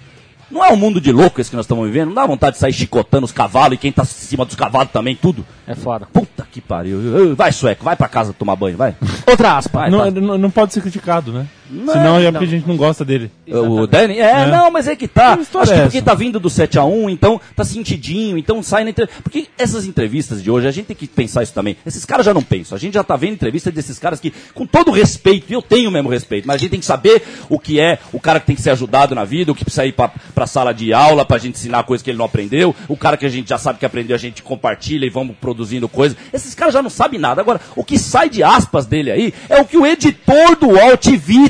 Não 0.51 0.65
é 0.65 0.71
um 0.71 0.77
mundo 0.77 1.01
de 1.01 1.11
louco 1.11 1.41
esse 1.41 1.51
que 1.51 1.57
nós 1.57 1.65
estamos 1.65 1.85
vivendo? 1.85 2.09
Não 2.09 2.15
dá 2.15 2.27
vontade 2.27 2.55
de 2.55 2.61
sair 2.61 2.73
chicotando 2.73 3.25
os 3.25 3.33
cavalos 3.33 3.75
e 3.75 3.79
quem 3.79 3.91
tá 3.91 4.03
em 4.03 4.07
cima 4.07 4.45
dos 4.45 4.55
cavalos 4.55 4.93
também, 4.93 5.17
tudo? 5.17 5.45
É 5.67 5.75
foda. 5.75 6.07
Puta 6.13 6.47
que 6.49 6.61
pariu. 6.61 7.35
Vai, 7.35 7.51
sueco, 7.51 7.83
vai 7.83 7.97
pra 7.97 8.09
casa 8.09 8.33
tomar 8.33 8.55
banho, 8.55 8.77
vai. 8.77 8.95
Outra 9.27 9.57
aspa. 9.57 9.81
Vai, 9.81 9.91
não, 9.91 9.99
tá. 9.99 10.21
não, 10.21 10.39
não 10.39 10.51
pode 10.51 10.73
ser 10.73 10.81
criticado, 10.81 11.33
né? 11.33 11.47
Não, 11.71 11.93
Senão 11.93 12.19
é 12.19 12.25
não. 12.25 12.33
porque 12.33 12.45
a 12.45 12.49
gente 12.49 12.69
não 12.69 12.77
gosta 12.77 13.05
dele. 13.05 13.31
O 13.49 13.87
Danny? 13.87 14.19
É, 14.19 14.43
É. 14.43 14.47
não, 14.47 14.71
mas 14.71 14.87
é 14.87 14.95
que 14.95 15.09
tá. 15.09 15.37
Que 15.37 15.43
Acho 15.43 15.51
que 15.73 15.79
é 15.79 15.83
porque 15.83 15.97
essa? 15.99 16.05
tá 16.07 16.15
vindo 16.15 16.39
do 16.39 16.49
7x1, 16.51 17.11
então 17.11 17.41
tá 17.57 17.65
sentidinho, 17.65 18.37
então 18.37 18.63
sai 18.63 18.85
na 18.85 18.91
entrevista. 18.91 19.23
Porque 19.23 19.47
essas 19.59 19.87
entrevistas 19.87 20.43
de 20.43 20.51
hoje, 20.51 20.67
a 20.69 20.71
gente 20.71 20.87
tem 20.87 20.97
que 20.97 21.07
pensar 21.07 21.43
isso 21.43 21.55
também. 21.55 21.77
Esses 21.87 22.05
caras 22.05 22.27
já 22.27 22.35
não 22.35 22.43
pensam. 22.43 22.77
A 22.77 22.79
gente 22.79 22.95
já 22.95 23.03
tá 23.03 23.17
vendo 23.17 23.33
entrevistas 23.35 23.73
desses 23.73 23.99
caras 23.99 24.21
que, 24.21 24.33
com 24.55 24.67
todo 24.67 24.91
respeito, 24.91 25.47
e 25.51 25.55
eu 25.55 25.63
tenho 25.63 25.91
mesmo 25.91 26.09
respeito, 26.11 26.47
mas 26.47 26.57
a 26.57 26.59
gente 26.59 26.71
tem 26.71 26.81
que 26.81 26.87
saber 26.87 27.23
o 27.49 27.59
que 27.59 27.81
é 27.81 27.99
o 28.13 28.21
cara 28.21 28.41
que 28.41 28.47
tem 28.47 28.57
que 28.57 28.63
ser 28.63 28.71
ajudado 28.71 29.15
na 29.15 29.25
vida, 29.25 29.53
o 29.53 29.55
que 29.55 29.65
precisa 29.65 29.87
ir 29.87 29.93
pra, 29.93 30.09
pra 30.35 30.47
sala 30.47 30.73
de 30.73 30.93
aula 30.93 31.25
pra 31.25 31.39
gente 31.39 31.55
ensinar 31.57 31.83
coisa 31.85 32.03
que 32.05 32.11
ele 32.11 32.19
não 32.19 32.27
aprendeu, 32.27 32.75
o 32.89 32.97
cara 32.97 33.17
que 33.17 33.27
a 33.27 33.29
gente 33.31 33.49
já 33.49 33.59
sabe 33.59 33.79
que 33.79 33.87
aprendeu, 33.87 34.15
a 34.15 34.19
gente 34.19 34.43
compartilha 34.43 35.07
e 35.07 35.11
vamos 35.11 35.37
produzindo 35.41 35.89
coisas. 35.89 36.17
Esses 36.33 36.55
caras 36.55 36.75
já 36.75 36.83
não 36.83 36.91
sabem 36.91 37.19
nada. 37.19 37.41
Agora, 37.41 37.61
o 37.75 37.85
que 37.85 37.99
sai 37.99 38.29
de 38.29 38.43
aspas 38.43 38.87
dele 38.87 39.11
aí 39.11 39.35
é 39.49 39.61
o 39.61 39.65
que 39.65 39.77
o 39.77 39.87
editor 39.87 40.57
do 40.57 40.69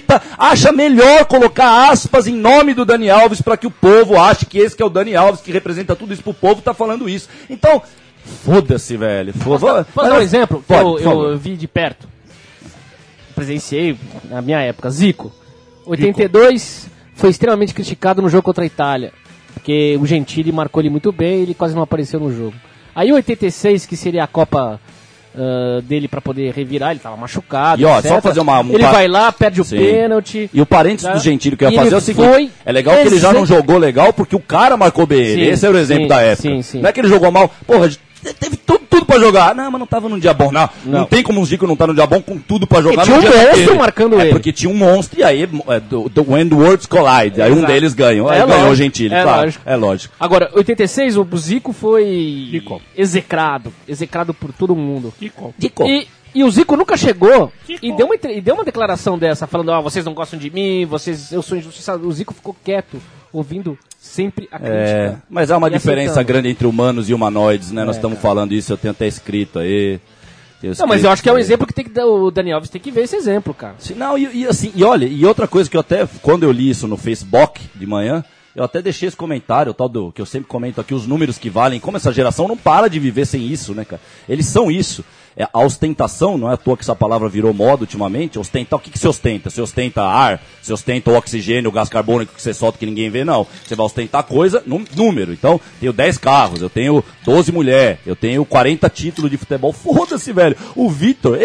Altivita 0.04 0.22
acha 0.38 0.72
melhor 0.72 1.24
colocar 1.24 1.90
aspas 1.90 2.26
em 2.26 2.34
nome 2.34 2.74
do 2.74 2.84
Dani 2.84 3.10
Alves 3.10 3.40
para 3.40 3.56
que 3.56 3.66
o 3.66 3.70
povo 3.70 4.18
ache 4.18 4.46
que 4.46 4.58
esse 4.58 4.76
que 4.76 4.82
é 4.82 4.86
o 4.86 4.90
Dani 4.90 5.16
Alves 5.16 5.40
que 5.40 5.50
representa 5.50 5.96
tudo 5.96 6.12
isso 6.12 6.22
pro 6.22 6.34
povo 6.34 6.62
tá 6.62 6.74
falando 6.74 7.08
isso. 7.08 7.28
Então, 7.48 7.82
foda-se, 8.44 8.96
velho. 8.96 9.32
Foda 9.32 9.86
Posso 9.92 10.08
dar 10.08 10.16
um 10.16 10.20
exemplo? 10.20 10.60
que 10.60 10.66
Pode, 10.66 11.04
eu, 11.04 11.30
eu 11.30 11.38
vi 11.38 11.56
de 11.56 11.66
perto. 11.66 12.08
Presenciei 13.34 13.96
na 14.24 14.40
minha 14.40 14.60
época. 14.60 14.90
Zico. 14.90 15.32
82 15.86 16.88
foi 17.14 17.30
extremamente 17.30 17.74
criticado 17.74 18.22
no 18.22 18.28
jogo 18.28 18.42
contra 18.42 18.64
a 18.64 18.66
Itália. 18.66 19.12
Porque 19.52 19.98
o 20.00 20.06
Gentili 20.06 20.52
marcou 20.52 20.80
ele 20.80 20.90
muito 20.90 21.12
bem 21.12 21.42
ele 21.42 21.54
quase 21.54 21.74
não 21.74 21.82
apareceu 21.82 22.20
no 22.20 22.34
jogo. 22.34 22.54
Aí 22.94 23.12
86, 23.12 23.86
que 23.86 23.96
seria 23.96 24.24
a 24.24 24.26
Copa 24.26 24.80
ah, 25.36 25.80
dele 25.82 26.08
pra 26.08 26.20
poder 26.20 26.52
revirar, 26.52 26.90
ele 26.92 27.00
tava 27.00 27.16
machucado. 27.16 27.80
E, 27.80 27.84
ó, 27.84 27.98
etc. 27.98 28.08
só 28.12 28.20
fazer 28.20 28.40
uma- 28.40 28.60
um 28.60 28.70
Ele 28.72 28.82
par- 28.82 28.92
vai 28.92 29.08
lá, 29.08 29.32
perde 29.32 29.60
o 29.60 29.64
Sim. 29.64 29.76
pênalti. 29.78 30.50
E 30.52 30.60
o 30.60 30.66
parênteses 30.66 31.06
Tá? 31.08 31.14
do 31.14 31.20
Gentili 31.20 31.56
que 31.56 31.64
eu 31.64 31.70
ia 31.70 31.78
fazer 31.80 31.94
é 31.94 31.98
o 31.98 32.00
seguinte: 32.00 32.28
foi 32.28 32.50
é 32.64 32.72
legal 32.72 32.96
que 32.96 33.06
ele 33.06 33.18
já 33.18 33.32
não 33.32 33.44
jogou 33.44 33.78
legal 33.78 34.12
porque 34.12 34.36
o 34.36 34.40
cara 34.40 34.76
marcou 34.76 35.06
bem 35.06 35.20
ele. 35.20 35.46
Esse 35.48 35.66
era 35.66 35.74
o 35.74 35.78
exemplo 35.78 36.04
sim, 36.04 36.08
da 36.08 36.20
época. 36.22 36.42
sim, 36.48 36.62
sim. 36.62 36.80
Não 36.80 36.88
é 36.88 36.92
que 36.92 37.00
ele 37.00 37.08
jogou 37.08 37.30
mal, 37.30 37.50
porra, 37.66 37.90
teve 38.32 38.56
tudo, 38.56 38.80
tudo 38.88 39.04
pra 39.06 39.18
jogar. 39.18 39.54
Não, 39.54 39.70
mas 39.70 39.78
não 39.78 39.86
tava 39.86 40.08
num 40.08 40.18
dia 40.18 40.32
bom. 40.32 40.50
Não, 40.50 40.68
não. 40.84 41.00
Não. 41.00 41.04
tem 41.06 41.22
como 41.22 41.40
um 41.40 41.44
Zico 41.44 41.66
não 41.66 41.76
tá 41.76 41.86
num 41.86 41.94
dia 41.94 42.06
bom 42.06 42.22
com 42.22 42.38
tudo 42.38 42.66
pra 42.66 42.80
jogar 42.80 43.04
Porque 43.04 43.20
tinha 43.20 43.30
no 43.30 43.36
um 43.36 43.48
monstro 43.50 43.76
marcando 43.76 44.18
é 44.18 44.22
ele. 44.22 44.30
porque 44.30 44.52
tinha 44.52 44.70
um 44.70 44.74
monstro 44.76 45.20
e 45.20 45.22
aí, 45.24 45.42
é, 45.42 45.80
do, 45.80 46.08
do 46.08 46.32
When 46.32 46.48
the 46.48 46.54
Worlds 46.54 46.86
Collide. 46.86 47.42
Aí 47.42 47.52
um 47.52 47.64
deles 47.64 47.92
ganhou. 47.92 48.28
Aí 48.28 48.40
É 48.40 48.46
ganhou 48.46 48.70
o 48.70 48.74
Gentili, 48.74 49.14
é 49.14 49.22
claro. 49.22 49.42
lógico. 49.42 49.62
É 49.66 49.76
lógico. 49.76 50.14
Agora, 50.18 50.50
86, 50.54 51.16
o 51.18 51.26
Zico 51.36 51.72
foi 51.72 52.62
execrado. 52.96 53.72
Execrado 53.86 54.32
por 54.32 54.52
todo 54.52 54.74
mundo. 54.74 55.12
Zico. 55.20 55.54
E, 55.86 56.06
e 56.34 56.42
o 56.44 56.50
Zico 56.50 56.76
nunca 56.76 56.96
chegou 56.96 57.52
e 57.68 57.92
deu, 57.92 58.06
uma, 58.06 58.14
e 58.30 58.40
deu 58.40 58.54
uma 58.54 58.64
declaração 58.64 59.18
dessa, 59.18 59.46
falando, 59.46 59.68
ó, 59.70 59.80
vocês 59.80 60.04
não 60.04 60.14
gostam 60.14 60.38
de 60.38 60.50
mim, 60.50 60.84
vocês, 60.84 61.30
eu 61.32 61.42
sou 61.42 61.56
injustiçado. 61.56 62.06
O 62.06 62.12
Zico 62.12 62.34
ficou 62.34 62.54
quieto 62.64 63.00
ouvindo 63.32 63.78
sempre 63.98 64.48
a 64.52 64.56
É, 64.56 64.58
crítica. 65.08 65.22
mas 65.30 65.50
há 65.50 65.56
uma 65.56 65.70
diferença 65.70 66.12
aceitando. 66.12 66.26
grande 66.28 66.48
entre 66.48 66.66
humanos 66.66 67.08
e 67.08 67.14
humanoides, 67.14 67.70
né? 67.70 67.84
Nós 67.84 67.96
É, 67.96 67.98
estamos 67.98 68.18
falando 68.18 68.52
isso, 68.52 68.72
eu 68.72 68.76
tenho 68.76 68.92
até 68.92 69.06
escrito 69.06 69.58
aí. 69.58 70.00
Tenho 70.60 70.72
Não, 70.78 70.86
mas 70.86 70.96
escrito 70.96 71.04
eu 71.06 71.10
acho 71.10 71.22
que 71.22 71.28
é 71.28 71.32
um 71.32 71.38
exemplo 71.38 71.66
que 71.66 71.72
tem 71.74 71.84
que 71.84 71.90
dar, 71.90 72.06
o 72.06 72.30
Daniel 72.30 72.56
Alves 72.56 72.70
tem 72.70 72.80
que 72.80 72.90
ver 72.90 73.02
esse 73.02 73.16
exemplo, 73.16 73.52
cara. 73.54 73.74
Sim, 73.78 73.94
Não, 73.94 74.16
e, 74.16 74.42
e 74.42 74.46
assim, 74.46 74.72
e 74.74 74.82
olha, 74.84 75.06
e 75.06 75.24
outra 75.26 75.46
coisa 75.48 75.68
que 75.68 75.76
eu 75.76 75.80
até, 75.80 76.06
quando 76.22 76.42
eu 76.44 76.52
li 76.52 76.70
isso 76.70 76.86
no 76.86 76.96
Facebook 76.96 77.60
de 77.74 77.86
manhã, 77.86 78.24
eu 78.54 78.62
até 78.62 78.80
deixei 78.80 79.08
esse 79.08 79.16
comentário, 79.16 79.70
o 79.72 79.74
tal 79.74 79.88
do, 79.88 80.12
que 80.12 80.20
eu 80.20 80.26
sempre 80.26 80.46
comento 80.48 80.80
aqui, 80.80 80.94
os 80.94 81.06
números 81.08 81.36
que 81.38 81.50
valem, 81.50 81.80
como 81.80 81.96
essa 81.96 82.12
geração 82.12 82.46
não 82.46 82.56
para 82.56 82.88
de 82.88 83.00
viver 83.00 83.26
sem 83.26 83.44
isso, 83.46 83.74
né, 83.74 83.84
cara? 83.84 84.00
Eles 84.28 84.46
são 84.46 84.70
isso. 84.70 85.04
É, 85.36 85.48
a 85.52 85.60
ostentação, 85.60 86.38
não 86.38 86.48
é 86.48 86.54
à 86.54 86.56
toa 86.56 86.76
que 86.76 86.82
essa 86.82 86.94
palavra 86.94 87.28
virou 87.28 87.52
moda 87.52 87.82
ultimamente, 87.82 88.38
ostentar, 88.38 88.78
o 88.78 88.82
que, 88.82 88.90
que 88.90 88.98
se 88.98 89.08
ostenta? 89.08 89.50
Você 89.50 89.60
ostenta 89.60 90.02
ar, 90.02 90.40
você 90.62 90.72
ostenta 90.72 91.10
o 91.10 91.16
oxigênio, 91.16 91.70
o 91.70 91.72
gás 91.72 91.88
carbônico 91.88 92.34
que 92.34 92.40
você 92.40 92.54
solta 92.54 92.78
que 92.78 92.86
ninguém 92.86 93.10
vê, 93.10 93.24
não. 93.24 93.46
Você 93.66 93.74
vai 93.74 93.84
ostentar 93.84 94.22
coisa, 94.22 94.62
num, 94.64 94.84
número. 94.94 95.32
Então, 95.32 95.60
tenho 95.80 95.92
10 95.92 96.18
carros, 96.18 96.62
eu 96.62 96.70
tenho 96.70 97.02
12 97.24 97.50
mulheres, 97.50 97.98
eu 98.06 98.14
tenho 98.14 98.44
40 98.44 98.88
títulos 98.88 99.30
de 99.30 99.36
futebol. 99.36 99.72
Foda-se, 99.72 100.32
velho. 100.32 100.56
O 100.76 100.88
Vitor, 100.88 101.36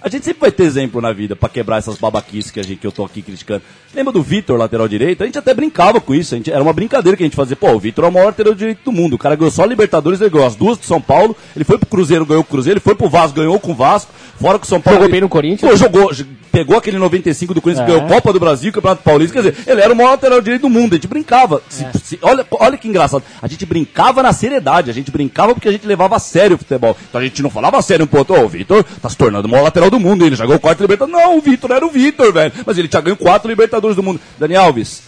a 0.00 0.08
gente 0.08 0.26
sempre 0.26 0.40
vai 0.42 0.52
ter 0.52 0.64
exemplo 0.64 1.00
na 1.00 1.12
vida 1.12 1.34
pra 1.34 1.48
quebrar 1.48 1.78
essas 1.78 1.96
babaquices 1.96 2.50
que, 2.50 2.60
a 2.60 2.62
gente, 2.62 2.78
que 2.78 2.86
eu 2.86 2.92
tô 2.92 3.04
aqui 3.04 3.22
criticando. 3.22 3.62
Lembra 3.94 4.12
do 4.12 4.22
Vitor, 4.22 4.58
lateral 4.58 4.86
direito? 4.86 5.22
A 5.22 5.26
gente 5.26 5.38
até 5.38 5.54
brincava 5.54 6.00
com 6.00 6.14
isso, 6.14 6.34
a 6.34 6.36
gente, 6.36 6.52
era 6.52 6.62
uma 6.62 6.74
brincadeira 6.74 7.16
que 7.16 7.22
a 7.22 7.26
gente 7.26 7.36
fazia. 7.36 7.56
Pô, 7.56 7.72
o 7.72 7.80
Vitor 7.80 8.04
é 8.04 8.08
o 8.08 8.12
maior 8.12 8.26
lateral 8.26 8.54
direito 8.54 8.84
do 8.84 8.92
mundo. 8.92 9.14
O 9.14 9.18
cara 9.18 9.34
ganhou 9.34 9.50
só 9.50 9.62
a 9.62 9.66
Libertadores, 9.66 10.20
ele 10.20 10.28
ganhou 10.28 10.46
as 10.46 10.54
duas 10.54 10.76
do 10.76 10.84
São 10.84 11.00
Paulo, 11.00 11.34
ele 11.56 11.64
foi 11.64 11.78
pro 11.78 11.88
Cruzeiro, 11.88 12.26
ganhou 12.26 12.42
o 12.42 12.46
Cruzeiro, 12.46 12.76
ele 12.76 12.84
foi 12.84 12.94
pro 12.94 13.08
Vasco, 13.08 13.37
ganhou 13.38 13.58
com 13.58 13.72
o 13.72 13.74
Vasco, 13.74 14.12
fora 14.40 14.58
com 14.58 14.64
o 14.64 14.68
São 14.68 14.80
Paulo. 14.80 14.98
Jogou 15.00 15.10
bem 15.12 15.20
no 15.22 15.28
Corinthians. 15.28 15.70
Pô, 15.70 15.76
jogou, 15.76 16.10
pegou 16.52 16.76
aquele 16.76 16.98
95 16.98 17.54
do 17.54 17.60
Corinthians, 17.60 17.88
É. 17.88 17.92
ganhou 17.92 18.08
Copa 18.08 18.32
do 18.32 18.40
Brasil, 18.40 18.72
Campeonato 18.72 19.02
Paulista, 19.02 19.40
quer 19.40 19.50
dizer, 19.50 19.64
ele 19.70 19.80
era 19.80 19.92
o 19.92 19.96
maior 19.96 20.10
lateral 20.10 20.40
direito 20.40 20.62
do 20.62 20.68
mundo, 20.70 20.92
a 20.92 20.96
gente 20.96 21.06
brincava. 21.08 21.62
Se- 21.68 21.84
É. 21.84 21.90
se- 22.02 22.18
olha, 22.22 22.46
olha 22.52 22.76
que 22.76 22.88
engraçado, 22.88 23.22
a 23.40 23.46
gente 23.48 23.64
brincava 23.66 24.22
na 24.22 24.32
seriedade, 24.32 24.90
a 24.90 24.94
gente 24.94 25.10
brincava 25.10 25.54
porque 25.54 25.68
a 25.68 25.72
gente 25.72 25.86
levava 25.86 26.16
a 26.16 26.18
sério 26.18 26.56
o 26.56 26.58
futebol. 26.58 26.96
Então 27.08 27.20
a 27.20 27.24
gente 27.24 27.42
não 27.42 27.50
falava 27.50 27.78
a 27.78 27.82
sério 27.82 28.04
um 28.04 28.08
ponto, 28.08 28.32
ô, 28.34 28.44
o 28.44 28.48
Vitor 28.48 28.84
tá 29.00 29.08
se 29.08 29.16
tornando 29.16 29.46
o 29.46 29.50
maior 29.50 29.64
lateral 29.64 29.90
do 29.90 30.00
mundo, 30.00 30.24
ele 30.24 30.36
já 30.36 30.44
ganhou 30.44 30.60
quatro 30.60 30.82
Libertadores. 30.84 31.20
Não, 31.22 31.38
o 31.38 31.40
Vitor 31.40 31.70
era 31.70 31.86
o 31.86 31.90
Vitor, 31.90 32.32
velho, 32.32 32.52
mas 32.66 32.76
ele 32.78 32.88
já 32.92 33.00
ganhou 33.00 33.16
quatro 33.16 33.48
Libertadores 33.48 33.96
do 33.96 34.02
mundo. 34.02 34.20
Dani 34.38 34.56
Alves, 34.56 35.02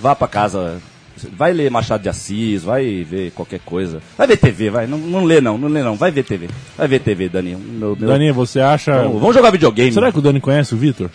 vá 0.00 0.14
pra 0.14 0.28
casa, 0.28 0.80
vai 1.36 1.52
ler 1.52 1.70
Machado 1.70 2.02
de 2.02 2.08
Assis, 2.08 2.62
vai 2.62 3.04
ver 3.04 3.30
qualquer 3.32 3.60
coisa. 3.64 4.00
Vai 4.16 4.26
ver 4.26 4.36
TV, 4.36 4.70
vai, 4.70 4.86
não, 4.86 4.98
não 4.98 5.24
lê 5.24 5.40
não, 5.40 5.56
não 5.56 5.68
lê 5.68 5.82
não, 5.82 5.96
vai 5.96 6.10
ver 6.10 6.24
TV. 6.24 6.48
Vai 6.76 6.88
ver 6.88 7.00
TV, 7.00 7.28
Dani. 7.28 7.56
Meu, 7.56 7.96
meu- 7.98 8.08
Dani, 8.08 8.30
você 8.32 8.60
acha. 8.60 9.02
Vamos, 9.02 9.20
vamos 9.20 9.34
jogar 9.36 9.50
videogame. 9.50 9.92
Será 9.92 10.12
que 10.12 10.18
o 10.18 10.22
Dani 10.22 10.40
conhece 10.40 10.74
o 10.74 10.78
Vitor? 10.78 11.10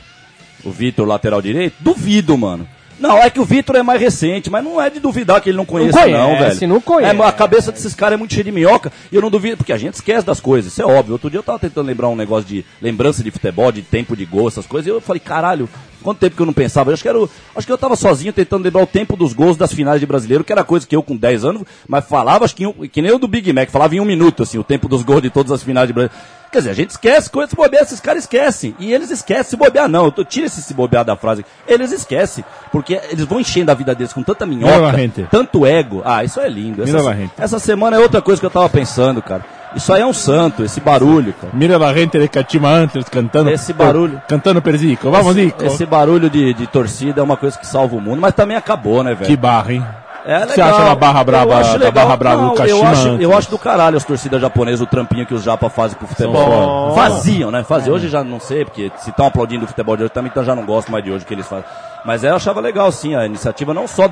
O 0.64 0.72
Vitor, 0.72 1.08
lateral 1.08 1.42
direito? 1.42 1.76
Duvido, 1.80 2.38
mano. 2.38 2.68
Não, 3.02 3.18
é 3.18 3.30
que 3.30 3.40
o 3.40 3.46
Vitor 3.46 3.76
é 3.76 3.84
mais 3.84 4.00
recente, 4.00 4.50
mas 4.50 4.64
não 4.64 4.80
é 4.80 4.90
de 4.90 5.00
duvidar 5.00 5.42
que 5.42 5.50
ele 5.50 5.58
não 5.58 5.66
conheça, 5.66 6.06
não, 6.08 6.36
conhece, 6.36 6.60
velho. 6.60 6.74
não 6.74 6.80
conhece. 6.80 7.16
É, 7.20 7.26
a 7.26 7.32
cabeça 7.32 7.72
desses 7.72 7.96
caras 7.96 8.14
é 8.14 8.18
muito 8.18 8.34
cheia 8.34 8.44
de 8.44 8.52
minhoca 8.52 8.92
e 9.12 9.16
eu 9.16 9.22
não 9.22 9.32
duvido, 9.32 9.58
porque 9.58 9.74
a 9.74 9.78
gente 9.78 9.96
esquece 9.96 10.26
das 10.26 10.40
coisas, 10.40 10.72
isso 10.72 10.82
é 10.82 10.86
óbvio. 10.86 11.14
Outro 11.14 11.30
dia 11.30 11.40
eu 11.40 11.44
tava 11.44 11.58
tentando 11.58 11.88
lembrar 11.88 12.10
um 12.10 12.16
negócio 12.16 12.48
de 12.48 12.64
lembrança 12.80 13.24
de 13.24 13.32
futebol, 13.32 13.72
de 13.72 13.82
tempo 13.82 14.16
de 14.16 14.24
gol, 14.24 14.48
essas 14.48 14.68
coisas, 14.68 14.86
e 14.86 14.90
eu 14.90 15.02
falei, 15.02 15.20
caralho, 15.20 15.68
quanto 16.04 16.20
tempo 16.20 16.36
que 16.36 16.42
eu 16.42 16.46
não 16.46 16.54
pensava? 16.54 16.92
Eu 16.92 16.94
acho 16.94 17.02
que, 17.02 17.10
era, 17.10 17.18
acho 17.56 17.66
que 17.66 17.74
eu 17.74 17.78
tava 17.78 17.96
sozinho 17.96 18.32
tentando 18.32 18.64
lembrar 18.64 18.84
o 18.84 18.88
tempo 18.88 19.18
dos 19.18 19.34
gols 19.34 19.58
das 19.58 19.74
finais 19.74 20.00
de 20.00 20.06
brasileiro, 20.06 20.44
que 20.44 20.52
era 20.52 20.64
coisa 20.64 20.86
que 20.86 20.96
eu 20.96 21.02
com 21.02 21.16
10 21.16 21.46
anos, 21.46 21.64
mas 21.88 22.06
falava, 22.06 22.46
acho 22.46 22.56
que, 22.56 22.72
que 22.90 23.02
nem 23.02 23.12
o 23.12 23.18
do 23.18 23.28
Big 23.28 23.52
Mac, 23.52 23.70
falava 23.70 23.96
em 23.96 24.00
um 24.00 24.06
minuto, 24.06 24.44
assim, 24.44 24.58
o 24.58 24.64
tempo 24.64 24.88
dos 24.88 25.02
gols 25.02 25.22
de 25.22 25.30
todas 25.30 25.52
as 25.52 25.64
finais 25.64 25.88
de 25.88 25.94
brasileiro. 25.94 26.41
Quer 26.52 26.58
dizer, 26.58 26.72
a 26.72 26.74
gente 26.74 26.90
esquece 26.90 27.30
coisas 27.30 27.52
se 27.52 27.56
bobear, 27.56 27.84
esses 27.84 28.00
caras 28.00 28.24
esquecem. 28.24 28.76
E 28.78 28.94
eles 28.94 29.10
esquecem 29.10 29.52
se 29.52 29.56
bobear, 29.56 29.88
não. 29.88 30.12
Eu 30.16 30.26
tira 30.26 30.48
esse 30.48 30.62
se 30.62 30.74
bobear 30.74 31.06
da 31.06 31.16
frase. 31.16 31.46
Eles 31.66 31.92
esquecem. 31.92 32.44
Porque 32.72 33.00
eles 33.10 33.26
vão 33.26 33.40
enchendo 33.40 33.72
a 33.72 33.74
vida 33.74 33.96
deles 33.96 34.12
com 34.12 34.22
tanta 34.22 34.46
minhoca, 34.46 34.94
tanto 35.30 35.66
ego. 35.66 36.02
Ah, 36.04 36.24
isso 36.24 36.40
é 36.42 36.50
lindo. 36.50 36.84
Mira 36.84 37.00
Essa, 37.00 37.18
essa 37.38 37.60
semana 37.60 37.96
é 37.96 38.00
outra 38.00 38.22
coisa 38.22 38.40
que 38.40 38.46
eu 38.46 38.52
tava 38.52 38.68
pensando, 38.68 39.22
cara. 39.22 39.46
Isso 39.74 39.94
aí 39.94 40.02
é 40.02 40.06
um 40.06 40.12
santo, 40.12 40.64
esse 40.64 40.82
barulho, 40.82 41.34
cara. 41.40 41.54
Mira 41.54 41.78
la 41.78 41.94
gente 41.94 42.20
de 42.20 42.28
Catima 42.28 42.70
antes 42.70 43.08
cantando. 43.08 43.50
Esse 43.50 43.72
barulho. 43.72 44.22
Cantando 44.28 44.62
Perzico. 44.62 45.10
Vamos, 45.10 45.36
Nico. 45.36 45.64
Esse 45.64 45.86
barulho 45.86 46.30
de, 46.30 46.54
de 46.54 46.68
torcida 46.68 47.22
é 47.22 47.24
uma 47.24 47.38
coisa 47.38 47.58
que 47.58 47.66
salva 47.66 47.96
o 47.96 48.02
mundo, 48.02 48.20
mas 48.20 48.34
também 48.34 48.58
acabou, 48.58 49.02
né, 49.02 49.14
velho? 49.14 49.28
Que 49.28 49.38
barra, 49.38 49.72
hein? 49.72 49.86
É 50.26 50.40
Você 50.40 50.46
legal. 50.52 50.70
acha 50.70 50.84
uma 50.84 50.96
barra 50.96 51.24
braba, 51.24 51.52
Eu 51.54 51.58
acho 51.58 51.72
da 51.74 51.86
legal. 51.86 51.92
barra 51.92 52.16
brava 52.18 52.42
do 52.44 52.48
eu 52.50 52.54
Kashima 52.54 52.90
acho, 52.90 53.08
antes? 53.10 53.22
eu 53.24 53.38
acho 53.38 53.50
do 53.50 53.58
caralho 53.58 53.98
as 53.98 54.04
torcidas 54.04 54.40
japonesas, 54.40 54.82
o 54.82 54.86
trampinho 54.86 55.26
que 55.26 55.34
os 55.34 55.42
japa 55.44 55.70
fazem 55.70 55.98
pro 55.98 56.08
futebol. 56.08 56.94
Faziam, 56.94 57.50
né? 57.50 57.64
Faziam. 57.64 57.96
Hoje 57.96 58.08
já 58.08 58.24
não 58.24 58.40
sei, 58.40 58.64
porque 58.66 58.92
se 58.98 59.10
estão 59.10 59.26
aplaudindo 59.26 59.66
o 59.66 59.68
futebol 59.68 59.98
de 59.98 60.04
hoje 60.04 60.12
também, 60.12 60.30
então 60.30 60.44
já 60.44 60.54
não 60.56 60.66
gosto 60.66 60.92
mais 60.92 61.04
de 61.04 61.12
hoje 61.12 61.24
o 61.24 61.28
que 61.28 61.34
eles 61.34 61.48
fazem. 61.48 61.66
Mas 62.06 62.24
eu 62.24 62.36
achava 62.36 62.60
legal, 62.62 62.92
sim, 62.92 63.16
a 63.16 63.26
iniciativa 63.26 63.74
não 63.74 63.88
só 63.88 64.10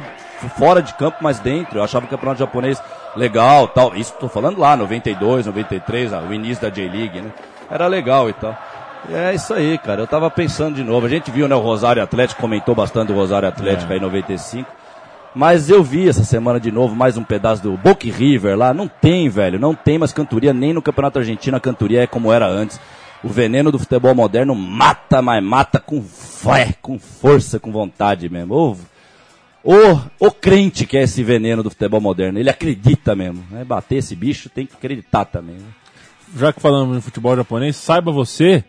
fora 0.58 0.82
de 0.82 0.94
campo, 0.94 1.18
mas 1.22 1.40
dentro. 1.40 1.78
Eu 1.80 1.84
achava 1.84 2.06
o 2.06 2.10
campeonato 2.10 2.40
japonês 2.40 2.82
legal 3.16 3.68
tal. 3.68 3.96
Isso 3.96 4.14
tô 4.20 4.28
falando 4.28 4.60
lá, 4.60 4.76
92, 4.76 5.46
93, 5.46 6.14
ah, 6.14 6.22
o 6.28 6.34
início 6.34 6.62
da 6.62 6.70
J-League, 6.70 7.22
né? 7.22 7.30
Era 7.70 7.86
legal 7.88 8.30
e 8.30 8.34
tal. 8.34 8.56
E 9.08 9.14
É 9.14 9.34
isso 9.34 9.54
aí, 9.54 9.78
cara. 9.78 10.02
Eu 10.02 10.08
tava 10.08 10.30
pensando 10.30 10.76
de 10.76 10.84
novo. 10.84 11.06
A 11.06 11.10
gente 11.10 11.30
viu, 11.32 11.48
né, 11.48 11.56
o 11.56 11.60
Rosário 11.60 12.02
Atlético, 12.02 12.42
comentou 12.42 12.74
bastante 12.76 13.12
o 13.12 13.16
Rosário 13.16 13.48
Atlético 13.48 13.92
aí 13.94 14.00
em 14.00 14.02
95. 14.02 14.79
Mas 15.36 15.70
eu 15.70 15.84
vi 15.84 16.10
essa 16.10 16.24
semana 16.24 16.60
de 16.60 16.72
novo 16.72 16.96
mais 16.96 17.16
um 17.16 17.24
pedaço 17.24 17.62
do 17.62 17.78
Boca 17.78 18.08
River 18.08 18.58
lá. 18.58 18.74
Não 18.74 18.88
tem, 18.88 19.30
velho. 19.30 19.60
Não 19.60 19.76
tem 19.76 19.98
mais 19.98 20.12
cantoria. 20.12 20.54
Nem 20.54 20.74
no 20.74 20.82
Campeonato 20.82 21.20
Argentino 21.20 21.56
a 21.56 21.60
cantoria 21.60 22.02
é 22.02 22.08
como 22.08 22.34
era 22.34 22.48
antes. 22.48 22.80
O 23.24 23.28
veneno 23.28 23.72
do 23.72 23.78
futebol 23.78 24.16
moderno 24.16 24.56
mata, 24.56 25.22
mas 25.22 25.44
mata 25.44 25.80
com 25.80 26.02
fé, 26.02 26.74
com 26.82 26.98
força, 26.98 27.60
com 27.60 27.72
vontade 27.72 28.28
mesmo. 28.28 28.56
Ô, 28.56 28.76
ô, 29.64 30.00
ô 30.20 30.32
crente 30.32 30.86
que 30.86 30.98
é 30.98 31.04
esse 31.04 31.22
veneno 31.22 31.62
do 31.62 31.70
futebol 31.70 32.02
moderno. 32.02 32.40
Ele 32.40 32.50
acredita 32.50 33.16
mesmo. 33.16 33.46
Né? 33.52 33.64
Bater 33.64 33.98
esse 33.98 34.16
bicho 34.16 34.50
tem 34.50 34.66
que 34.66 34.76
acreditar 34.76 35.26
também. 35.26 35.56
Né? 35.56 35.68
Já 36.36 36.52
que 36.52 36.60
falamos 36.60 36.98
em 36.98 37.02
futebol 37.02 37.36
japonês, 37.36 37.76
saiba 37.76 38.12
você, 38.12 38.64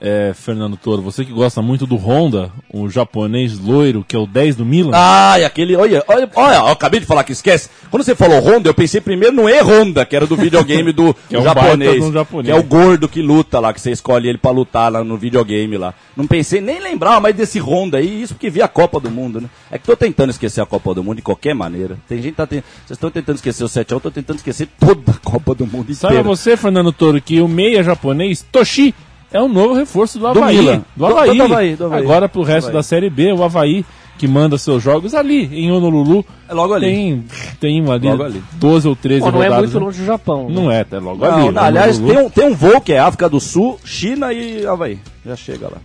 é, 0.00 0.32
Fernando 0.34 0.76
Toro, 0.76 1.00
você 1.00 1.24
que 1.24 1.32
gosta 1.32 1.62
muito 1.62 1.86
do 1.86 1.96
Honda, 1.96 2.52
o 2.72 2.88
japonês 2.88 3.58
loiro, 3.58 4.04
que 4.06 4.14
é 4.14 4.18
o 4.18 4.26
10 4.26 4.56
do 4.56 4.64
Milan. 4.64 4.90
Ah, 4.94 5.38
e 5.38 5.44
aquele. 5.44 5.74
Olha, 5.74 6.04
olha, 6.06 6.28
olha, 6.34 6.56
eu 6.56 6.68
acabei 6.68 7.00
de 7.00 7.06
falar 7.06 7.24
que 7.24 7.32
esquece. 7.32 7.70
Quando 7.90 8.02
você 8.02 8.14
falou 8.14 8.38
Honda, 8.40 8.68
eu 8.68 8.74
pensei 8.74 9.00
primeiro 9.00 9.34
no 9.34 9.48
E-Honda, 9.48 10.04
que 10.04 10.14
era 10.14 10.26
do 10.26 10.36
videogame 10.36 10.92
do, 10.92 11.16
é 11.30 11.38
um 11.38 11.42
japonês, 11.42 12.12
japonês. 12.12 12.46
Que 12.46 12.52
é 12.52 12.60
o 12.60 12.62
gordo 12.62 13.08
que 13.08 13.22
luta 13.22 13.58
lá, 13.58 13.72
que 13.72 13.80
você 13.80 13.90
escolhe 13.90 14.28
ele 14.28 14.38
pra 14.38 14.50
lutar 14.50 14.92
lá 14.92 15.02
no 15.02 15.16
videogame 15.16 15.78
lá. 15.78 15.94
Não 16.14 16.26
pensei 16.26 16.60
nem 16.60 16.80
lembrar 16.80 17.20
mais 17.20 17.34
desse 17.34 17.58
Honda 17.58 17.98
aí, 17.98 18.22
isso 18.22 18.34
porque 18.34 18.50
vi 18.50 18.60
a 18.60 18.68
Copa 18.68 19.00
do 19.00 19.10
Mundo, 19.10 19.40
né? 19.40 19.48
É 19.70 19.78
que 19.78 19.86
tô 19.86 19.96
tentando 19.96 20.30
esquecer 20.30 20.60
a 20.60 20.66
Copa 20.66 20.94
do 20.94 21.02
Mundo 21.02 21.16
de 21.16 21.22
qualquer 21.22 21.54
maneira. 21.54 21.98
Tem 22.08 22.18
gente 22.18 22.32
que 22.32 22.36
tá 22.36 22.46
ten... 22.46 22.62
Vocês 22.84 22.96
estão 22.96 23.10
tentando 23.10 23.36
esquecer 23.36 23.64
o 23.64 23.68
7 23.68 23.86
x 23.86 23.92
1 23.92 23.96
eu 23.96 24.00
tô 24.00 24.10
tentando 24.10 24.36
esquecer 24.36 24.68
toda 24.78 25.12
a 25.12 25.14
Copa 25.14 25.54
do 25.54 25.66
Mundo 25.66 25.94
Saiba 25.94 26.16
inteira. 26.16 26.22
você, 26.22 26.56
Fernando 26.56 26.92
Toro, 26.92 27.20
que 27.20 27.40
o 27.40 27.48
meia 27.48 27.82
japonês, 27.82 28.44
Toshi, 28.50 28.94
é 29.32 29.40
o 29.40 29.48
novo 29.48 29.74
reforço 29.74 30.18
do 30.18 30.22
Do 30.32 30.38
Havaí. 30.42 30.56
Milan. 30.58 30.84
Do, 30.96 31.06
Do- 31.06 31.12
do 31.12 31.18
Havaí. 31.18 31.40
Havaí, 31.40 31.76
do 31.76 31.84
Havaí. 31.86 32.02
Agora 32.02 32.28
pro 32.28 32.42
resto 32.42 32.68
Havaí. 32.68 32.74
da 32.76 32.82
Série 32.82 33.10
B, 33.10 33.32
o 33.32 33.42
Havaí 33.42 33.84
que 34.18 34.26
manda 34.26 34.56
seus 34.56 34.82
jogos 34.82 35.12
ali, 35.14 35.44
em 35.52 35.70
Honolulu. 35.70 36.24
É 36.48 36.54
logo 36.54 36.72
ali. 36.72 36.86
Tem, 36.86 37.24
tem 37.60 37.90
ali, 37.90 38.08
Logo 38.08 38.22
ali. 38.22 38.42
12 38.54 38.88
ou 38.88 38.96
13 38.96 39.20
Pô, 39.20 39.30
não 39.30 39.42
é 39.42 39.48
rodadas. 39.48 39.70
muito 39.72 39.84
longe 39.84 39.98
do 40.00 40.06
Japão. 40.06 40.48
né? 40.48 40.54
Não 40.54 40.70
é, 40.70 40.86
é 40.90 40.98
logo 40.98 41.18
Não, 41.22 41.34
ali. 41.34 41.44
não, 41.44 41.52
né? 41.52 41.60
aliás, 41.60 41.98
tem 41.98 42.18
um, 42.18 42.30
tem 42.30 42.46
um 42.48 42.54
voo 42.54 42.80
que 42.80 42.94
é 42.94 42.98
África 42.98 43.28
do 43.28 43.38
Sul, 43.38 43.78
China 43.84 44.32
e 44.32 44.66
Havaí. 44.66 44.98
Já 45.24 45.36
chega 45.36 45.66
lá. 45.66 45.76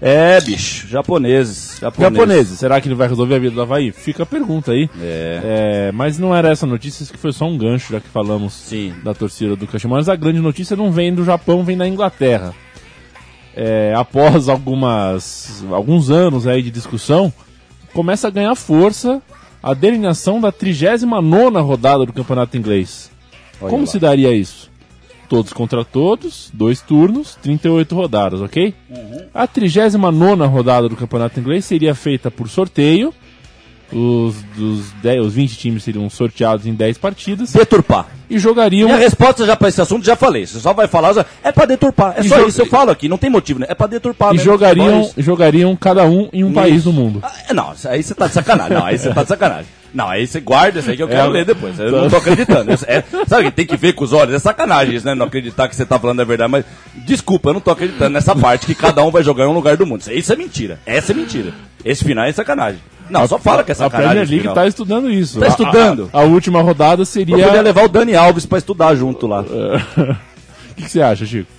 É, 0.00 0.40
bicho, 0.40 0.86
japoneses. 0.86 1.78
Japoneses. 1.80 2.16
Japoneses, 2.16 2.58
será 2.58 2.80
que 2.80 2.88
ele 2.88 2.94
vai 2.94 3.08
resolver 3.08 3.36
a 3.36 3.38
vida 3.38 3.54
do 3.54 3.62
Havaí? 3.62 3.92
Fica 3.92 4.24
a 4.24 4.26
pergunta 4.26 4.72
aí. 4.72 4.90
É. 5.00 5.40
É, 5.88 5.92
mas 5.92 6.18
não 6.18 6.34
era 6.34 6.50
essa 6.50 6.66
notícia, 6.66 7.02
isso 7.02 7.12
que 7.12 7.18
foi 7.18 7.32
só 7.32 7.46
um 7.46 7.56
gancho, 7.56 7.92
já 7.92 8.00
que 8.00 8.08
falamos 8.08 8.52
Sim. 8.52 8.94
da 9.02 9.14
torcida 9.14 9.56
do 9.56 9.66
Kashima. 9.66 9.96
Mas 9.96 10.08
a 10.08 10.16
grande 10.16 10.40
notícia 10.40 10.76
não 10.76 10.92
vem 10.92 11.14
do 11.14 11.24
Japão, 11.24 11.64
vem 11.64 11.76
da 11.76 11.88
Inglaterra. 11.88 12.54
É, 13.54 13.94
após 13.96 14.50
algumas, 14.50 15.64
alguns 15.70 16.10
anos 16.10 16.46
aí 16.46 16.60
de 16.62 16.70
discussão, 16.70 17.32
começa 17.94 18.28
a 18.28 18.30
ganhar 18.30 18.54
força 18.54 19.22
a 19.62 19.72
delineação 19.72 20.40
da 20.40 20.52
39 20.52 21.58
rodada 21.60 22.04
do 22.04 22.12
campeonato 22.12 22.56
inglês. 22.56 23.10
Olha 23.60 23.70
Como 23.70 23.84
lá. 23.84 23.90
se 23.90 23.98
daria 23.98 24.32
isso? 24.32 24.70
Todos 25.28 25.52
contra 25.52 25.84
todos, 25.84 26.50
dois 26.54 26.80
turnos, 26.80 27.34
38 27.42 27.94
rodadas, 27.94 28.40
ok? 28.40 28.74
Uhum. 28.88 29.26
A 29.34 29.46
39 29.46 30.46
rodada 30.46 30.88
do 30.88 30.96
campeonato 30.96 31.40
inglês 31.40 31.64
seria 31.64 31.94
feita 31.94 32.30
por 32.30 32.48
sorteio. 32.48 33.12
Os, 33.92 34.34
dos 34.56 34.90
10, 35.02 35.26
os 35.26 35.34
20 35.34 35.56
times 35.56 35.84
seriam 35.84 36.10
sorteados 36.10 36.66
em 36.66 36.74
10 36.74 36.98
partidas 36.98 37.52
Deturpar. 37.52 38.06
e 38.28 38.36
jogariam. 38.38 38.88
Minha 38.88 38.98
resposta 38.98 39.46
já 39.46 39.54
pra 39.56 39.68
esse 39.68 39.80
assunto 39.80 40.04
já 40.04 40.16
falei. 40.16 40.44
Você 40.44 40.58
só 40.58 40.72
vai 40.72 40.88
falar, 40.88 41.12
já- 41.12 41.24
é 41.44 41.52
pra 41.52 41.66
deturpar. 41.66 42.14
É 42.16 42.20
E 42.22 42.28
só 42.28 42.44
isso, 42.46 42.60
eu 42.62 42.66
falo 42.66 42.90
aqui, 42.90 43.08
não 43.08 43.16
tem 43.16 43.30
motivo, 43.30 43.60
né? 43.60 43.66
É 43.68 43.74
pra 43.74 43.86
deturpar 43.86 44.30
E 44.30 44.38
mesmo. 44.38 44.44
jogariam, 44.44 45.10
jogariam 45.16 45.76
cada 45.76 46.04
um 46.04 46.28
em 46.32 46.42
um 46.42 46.52
país 46.52 46.82
do 46.84 46.92
mundo. 46.92 47.20
Ah, 47.22 47.54
Não, 47.54 47.72
isso 47.74 47.88
aí 47.88 48.02
você 48.02 48.14
tá 48.14 48.26
de 48.26 48.32
sacanagem. 48.34 48.76
Não, 48.76 48.84
aí 48.84 48.98
você 48.98 49.12
tá 49.14 49.22
de 49.22 49.28
sacanagem. 49.28 49.66
Não, 49.94 50.08
aí 50.10 50.26
você 50.26 50.40
guarda 50.40 50.80
isso 50.80 50.90
aí 50.90 50.96
que 50.96 51.02
eu 51.02 51.08
quero 51.08 51.28
É, 51.30 51.32
ler 51.32 51.44
depois. 51.46 51.78
Eu 51.78 51.90
não 51.92 52.10
tô 52.10 52.16
acreditando. 52.16 52.70
Isso 52.74 52.84
é- 52.86 53.02
sabe 53.26 53.44
que 53.44 53.50
tem 53.52 53.64
que 53.66 53.76
ver 53.78 53.92
com 53.94 54.04
os 54.04 54.12
olhos? 54.12 54.34
É 54.34 54.38
sacanagem 54.38 54.94
isso, 54.96 55.06
né? 55.06 55.14
Não 55.14 55.26
acreditar 55.26 55.68
que 55.68 55.76
você 55.76 55.86
tá 55.86 55.98
falando 55.98 56.20
a 56.20 56.24
verdade. 56.24 56.50
Mas, 56.50 56.64
desculpa, 57.06 57.48
eu 57.50 57.54
não 57.54 57.60
tô 57.60 57.70
acreditando 57.70 58.10
nessa 58.10 58.34
parte 58.36 58.66
que 58.66 58.74
cada 58.74 59.02
um 59.04 59.10
vai 59.10 59.22
jogar 59.22 59.44
em 59.44 59.48
um 59.48 59.52
lugar 59.54 59.76
do 59.76 59.86
mundo. 59.86 60.02
Isso 60.10 60.32
é 60.32 60.36
mentira. 60.36 60.78
Essa 60.84 61.12
é 61.12 61.14
mentira. 61.14 61.54
Esse 61.84 62.04
final 62.04 62.24
é 62.26 62.32
sacanagem. 62.32 62.80
Não, 63.10 63.26
só 63.28 63.38
fala 63.38 63.62
que 63.64 63.72
é 63.72 63.74
A. 63.78 63.90
Premier 63.90 64.14
League 64.16 64.38
final. 64.40 64.54
tá 64.54 64.66
estudando 64.66 65.10
isso. 65.10 65.38
Tá 65.40 65.46
A- 65.46 65.48
estudando? 65.48 66.10
A, 66.12 66.20
a 66.20 66.22
última 66.24 66.60
rodada 66.62 67.02
Eu 67.02 67.06
seria. 67.06 67.36
podia 67.46 67.62
levar 67.62 67.84
o 67.84 67.88
Dani 67.88 68.14
Alves 68.14 68.46
pra 68.46 68.58
estudar 68.58 68.94
junto 68.94 69.26
lá. 69.26 69.44
O 70.70 70.74
que, 70.76 70.82
que 70.84 70.90
você 70.90 71.00
acha, 71.00 71.24
Chico? 71.24 71.50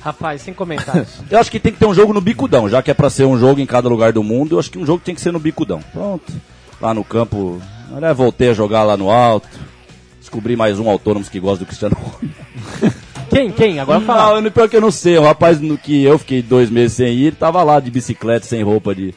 Rapaz, 0.00 0.40
sem 0.40 0.54
comentários. 0.54 1.08
Eu 1.30 1.38
acho 1.38 1.50
que 1.50 1.60
tem 1.60 1.72
que 1.72 1.78
ter 1.78 1.84
um 1.84 1.92
jogo 1.92 2.12
no 2.14 2.22
bicudão, 2.22 2.68
já 2.70 2.80
que 2.82 2.90
é 2.90 2.94
pra 2.94 3.10
ser 3.10 3.24
um 3.24 3.38
jogo 3.38 3.60
em 3.60 3.66
cada 3.66 3.86
lugar 3.88 4.12
do 4.14 4.22
mundo, 4.22 4.54
eu 4.54 4.58
acho 4.60 4.70
que 4.70 4.78
um 4.78 4.86
jogo 4.86 5.02
tem 5.04 5.14
que 5.14 5.20
ser 5.20 5.30
no 5.32 5.38
bicudão. 5.38 5.80
Pronto. 5.92 6.32
Lá 6.80 6.94
no 6.94 7.04
campo, 7.04 7.60
né, 8.00 8.14
voltei 8.14 8.48
a 8.48 8.54
jogar 8.54 8.82
lá 8.84 8.96
no 8.96 9.10
alto. 9.10 9.46
Descobri 10.20 10.56
mais 10.56 10.78
um 10.78 10.88
autônomo 10.88 11.24
que 11.26 11.38
gosta 11.38 11.58
do 11.64 11.66
Cristiano 11.66 11.94
Ronaldo. 11.96 12.30
Quem? 13.28 13.50
Quem? 13.50 13.78
Agora 13.80 14.00
fala. 14.00 14.38
eu 14.38 14.42
não- 14.42 14.50
pior 14.50 14.68
que 14.70 14.76
eu 14.76 14.80
não 14.80 14.90
sei. 14.90 15.18
O 15.18 15.22
rapaz 15.22 15.60
no 15.60 15.76
que 15.76 16.02
eu 16.04 16.18
fiquei 16.18 16.40
dois 16.40 16.70
meses 16.70 16.96
sem 16.96 17.12
ir, 17.12 17.26
ele 17.26 17.36
tava 17.36 17.62
lá 17.62 17.78
de 17.80 17.90
bicicleta, 17.90 18.46
sem 18.46 18.62
roupa 18.62 18.94
de, 18.94 19.14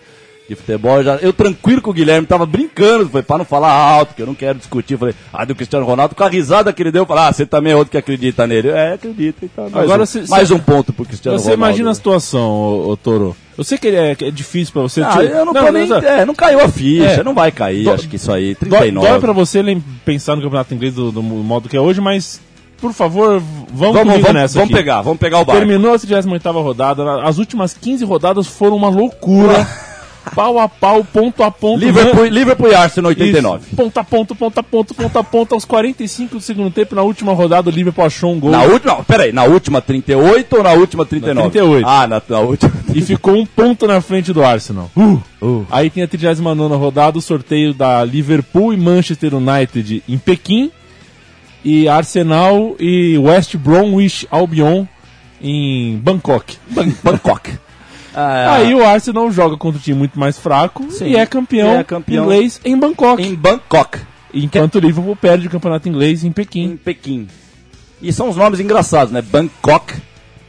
de 0.49 0.55
futebol. 0.55 0.97
Eu, 0.97 1.03
já, 1.03 1.15
eu 1.17 1.31
tranquilo 1.31 1.81
com 1.81 1.91
o 1.91 1.93
Guilherme, 1.93 2.27
tava 2.27 2.45
brincando, 2.45 3.07
foi 3.09 3.21
pra 3.23 3.38
não 3.38 3.45
falar 3.45 3.71
alto, 3.71 4.13
que 4.15 4.21
eu 4.21 4.25
não 4.27 4.35
quero 4.35 4.57
discutir. 4.57 4.97
Falei, 4.97 5.15
ah, 5.31 5.45
do 5.45 5.55
Cristiano 5.55 5.85
Ronaldo, 5.85 6.15
com 6.15 6.23
a 6.23 6.27
risada 6.29 6.73
que 6.73 6.81
ele 6.83 6.91
deu, 6.91 7.03
eu 7.03 7.05
falei, 7.05 7.23
ah, 7.25 7.31
você 7.31 7.45
também 7.45 7.71
é 7.73 7.75
outro 7.75 7.91
que 7.91 7.97
acredita 7.97 8.45
nele. 8.47 8.69
Eu, 8.69 8.75
É, 8.77 8.93
acredito. 8.93 9.38
Então, 9.43 9.69
mais 9.69 9.83
Agora 9.85 10.03
um, 10.03 10.05
cê- 10.05 10.23
mais 10.27 10.47
cê- 10.47 10.53
um 10.53 10.59
ponto 10.59 10.91
pro 10.91 11.05
Cristiano 11.05 11.38
Você 11.38 11.51
Ronaldo. 11.51 11.63
imagina 11.65 11.91
a 11.91 11.95
situação, 11.95 12.49
ô, 12.51 12.89
ô, 12.91 12.97
Toro. 12.97 13.35
Eu 13.57 13.63
sei 13.63 13.77
que 13.77 13.88
ele 13.88 13.97
é, 13.97 14.15
que 14.15 14.25
é 14.25 14.31
difícil 14.31 14.71
pra 14.73 14.81
você. 14.81 15.01
Ah, 15.01 15.09
Tipo, 15.09 15.21
eu 15.23 15.45
não, 15.45 15.53
tô 15.53 15.71
nem, 15.71 15.91
é, 15.91 16.25
não 16.25 16.33
caiu 16.33 16.62
a 16.62 16.69
ficha, 16.69 17.05
É. 17.21 17.23
não 17.23 17.33
vai 17.33 17.51
cair, 17.51 17.83
Dó- 17.83 17.93
acho 17.93 18.07
que 18.07 18.15
isso 18.15 18.31
aí, 18.31 18.55
Dói, 18.55 18.69
39. 18.79 19.07
dói 19.09 19.19
pra 19.19 19.33
você 19.33 19.62
pensar 20.05 20.35
no 20.35 20.41
campeonato 20.41 20.73
inglês 20.73 20.93
do, 20.95 21.12
do 21.12 21.21
modo 21.21 21.67
que 21.67 21.75
é 21.75 21.79
hoje, 21.81 21.99
mas, 21.99 22.39
por 22.79 22.93
favor, 22.93 23.41
vamos, 23.73 23.95
Vamos, 23.97 24.13
vamos, 24.21 24.33
nessa 24.33 24.53
vamos 24.59 24.69
aqui. 24.73 24.73
pegar, 24.81 25.01
vamos 25.01 25.19
pegar 25.19 25.39
o 25.39 25.45
barco. 25.45 25.59
Terminou 25.59 25.93
a 25.93 25.99
38 25.99 26.51
rodada, 26.62 27.21
as 27.21 27.38
últimas 27.38 27.73
15 27.73 28.05
rodadas 28.05 28.47
foram 28.47 28.77
uma 28.77 28.88
loucura. 28.89 29.67
pau 30.35 30.59
a 30.59 30.67
pau, 30.69 31.03
ponto 31.03 31.43
a 31.43 31.51
ponto. 31.51 31.79
Liverpool, 31.79 32.25
Liverpool 32.25 32.69
e 32.69 32.73
Arsenal 32.75 33.09
89. 33.09 33.65
Isso, 33.67 33.75
ponta 33.75 34.01
a 34.01 34.03
ponto, 34.03 34.35
ponta 34.35 34.59
a 34.59 34.63
ponto, 34.63 34.93
ponta 34.93 35.19
a 35.19 35.23
ponto. 35.23 35.53
Aos 35.55 35.65
45 35.65 36.35
do 36.35 36.41
segundo 36.41 36.71
tempo, 36.71 36.95
na 36.95 37.01
última 37.01 37.33
rodada, 37.33 37.69
o 37.69 37.73
Liverpool 37.73 38.05
achou 38.05 38.33
um 38.33 38.39
gol. 38.39 38.51
Na 38.51 38.63
última, 38.63 39.03
peraí, 39.03 39.31
na 39.31 39.43
última 39.43 39.81
38 39.81 40.55
ou 40.57 40.63
na 40.63 40.71
última 40.73 41.05
39? 41.05 41.35
Na 41.45 41.49
38. 41.51 41.87
Ah, 41.87 42.07
na, 42.07 42.21
na 42.29 42.39
última. 42.39 42.71
E 42.93 43.01
ficou 43.01 43.35
um 43.35 43.45
ponto 43.45 43.85
na 43.87 44.01
frente 44.01 44.31
do 44.33 44.43
Arsenal. 44.43 44.89
Aí 45.71 45.89
tem 45.89 46.03
a 46.03 46.07
39 46.07 46.75
rodada, 46.75 47.17
o 47.17 47.21
sorteio 47.21 47.73
da 47.73 48.03
Liverpool 48.03 48.73
e 48.73 48.77
Manchester 48.77 49.33
United 49.35 50.03
em 50.07 50.17
Pequim. 50.17 50.71
E 51.63 51.89
Arsenal 51.89 52.75
e 52.79 53.17
West 53.17 53.55
Bromwich 53.57 54.25
Albion 54.31 54.85
em 55.41 55.97
Bangkok. 55.97 56.55
Ban- 56.69 56.91
Bangkok. 57.03 57.51
Ah, 58.21 58.55
Aí 58.55 58.73
o 58.75 58.84
Arsenal 58.86 59.32
joga 59.32 59.55
contra 59.55 59.79
um 59.79 59.82
time 59.82 59.97
muito 59.97 60.19
mais 60.19 60.38
fraco 60.38 60.86
Sim. 60.91 61.05
e 61.08 61.15
é 61.15 61.25
campeão, 61.25 61.71
é 61.79 61.84
campeão. 61.84 62.25
inglês 62.25 62.60
em 62.65 62.77
Bangkok. 62.77 63.21
em 63.23 63.34
Bangkok, 63.36 63.99
Enquanto 64.34 64.75
o 64.75 64.79
Liverpool 64.79 65.15
perde 65.15 65.47
o 65.47 65.49
campeonato 65.49 65.88
inglês 65.88 66.23
em 66.23 66.32
Pequim. 66.32 66.63
em 66.73 66.77
Pequim. 66.77 67.27
E 68.01 68.12
são 68.13 68.29
os 68.29 68.36
nomes 68.36 68.60
engraçados, 68.60 69.12
né? 69.13 69.21
Bangkok, 69.21 69.93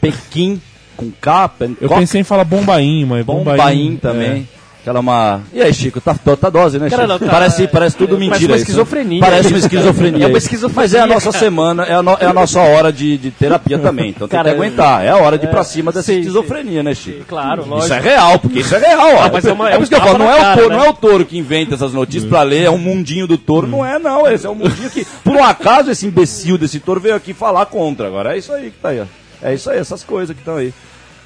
Pequim, 0.00 0.60
com 0.96 1.10
K, 1.10 1.48
Bangkok, 1.58 1.82
Eu 1.82 1.88
pensei 1.90 2.20
em 2.20 2.24
falar 2.24 2.44
Bombaim, 2.44 3.04
mas 3.04 3.24
Bombaim, 3.24 3.56
Bombaim, 3.56 3.96
também. 3.96 4.48
Aquela 4.80 5.00
uma. 5.00 5.42
E 5.52 5.60
aí, 5.60 5.74
Chico, 5.74 6.00
tá, 6.00 6.14
tá 6.14 6.48
dose, 6.48 6.78
né, 6.78 6.86
Chico? 6.86 6.96
Cara, 6.96 7.06
não, 7.06 7.18
cara, 7.18 7.30
parece, 7.30 7.68
parece 7.68 7.96
tudo 7.96 8.14
parece 8.16 8.30
mentira. 8.30 8.50
uma 8.52 8.56
isso. 8.56 8.62
esquizofrenia. 8.64 9.20
Parece 9.20 9.48
uma 9.48 9.58
esquizofrenia. 9.58 10.24
É 10.24 10.28
uma 10.28 10.38
isso. 10.38 10.46
esquizofrenia, 10.46 10.82
Mas 10.82 10.94
é 10.94 11.00
a 11.00 11.06
nossa 11.06 11.32
semana, 11.32 11.82
é 11.84 11.94
a, 11.94 12.02
no- 12.02 12.16
é 12.18 12.24
a 12.24 12.32
nossa 12.32 12.60
hora 12.60 12.90
de, 12.90 13.18
de 13.18 13.30
terapia 13.30 13.78
também. 13.78 14.08
Então 14.08 14.26
tem 14.26 14.38
Cara, 14.38 14.48
que 14.50 14.56
aguentar. 14.56 15.04
É 15.04 15.10
a 15.10 15.16
hora 15.18 15.36
de 15.36 15.44
ir 15.44 15.50
pra 15.50 15.62
cima 15.64 15.92
dessa 15.92 16.06
sim, 16.06 16.20
esquizofrenia, 16.20 16.82
né, 16.82 16.94
Chico? 16.94 17.24
Claro, 17.28 17.60
Isso 17.60 17.70
lógico. 17.70 17.92
é 17.94 18.00
real, 18.00 18.38
porque 18.38 18.60
isso 18.60 18.74
é 18.74 18.78
real, 18.78 19.16
ó. 19.16 19.24
Ah, 19.26 19.30
mas 19.30 19.44
é 19.44 19.52
uma- 19.52 19.68
é 19.68 19.72
por 19.72 19.80
um 19.80 19.82
isso 19.82 19.90
que 19.90 19.96
eu 19.96 20.00
falo, 20.00 20.18
não 20.18 20.30
é, 20.30 20.34
o 20.34 20.38
cara, 20.38 20.56
touro, 20.56 20.70
né? 20.70 20.76
não 20.78 20.84
é 20.84 20.88
o 20.88 20.92
touro 20.94 21.26
que 21.26 21.36
inventa 21.38 21.74
essas 21.74 21.92
notícias 21.92 22.24
pra 22.24 22.42
ler, 22.42 22.64
é 22.64 22.70
um 22.70 22.78
mundinho 22.78 23.26
do 23.26 23.36
touro, 23.36 23.66
não 23.66 23.84
é 23.84 23.98
não, 23.98 24.26
esse 24.26 24.46
é 24.46 24.50
um 24.50 24.54
mundinho 24.54 24.88
que, 24.88 25.04
por 25.22 25.36
um 25.36 25.44
acaso, 25.44 25.90
esse 25.90 26.06
imbecil 26.06 26.56
desse 26.56 26.80
touro 26.80 27.00
veio 27.00 27.14
aqui 27.14 27.34
falar 27.34 27.66
contra. 27.66 28.06
Agora 28.06 28.34
é 28.34 28.38
isso 28.38 28.50
aí 28.50 28.70
que 28.70 28.78
tá 28.78 28.88
aí, 28.88 29.00
ó. 29.00 29.04
É 29.42 29.52
isso 29.54 29.68
aí, 29.70 29.78
essas 29.78 30.02
coisas 30.02 30.34
que 30.34 30.40
estão 30.40 30.56
aí. 30.56 30.72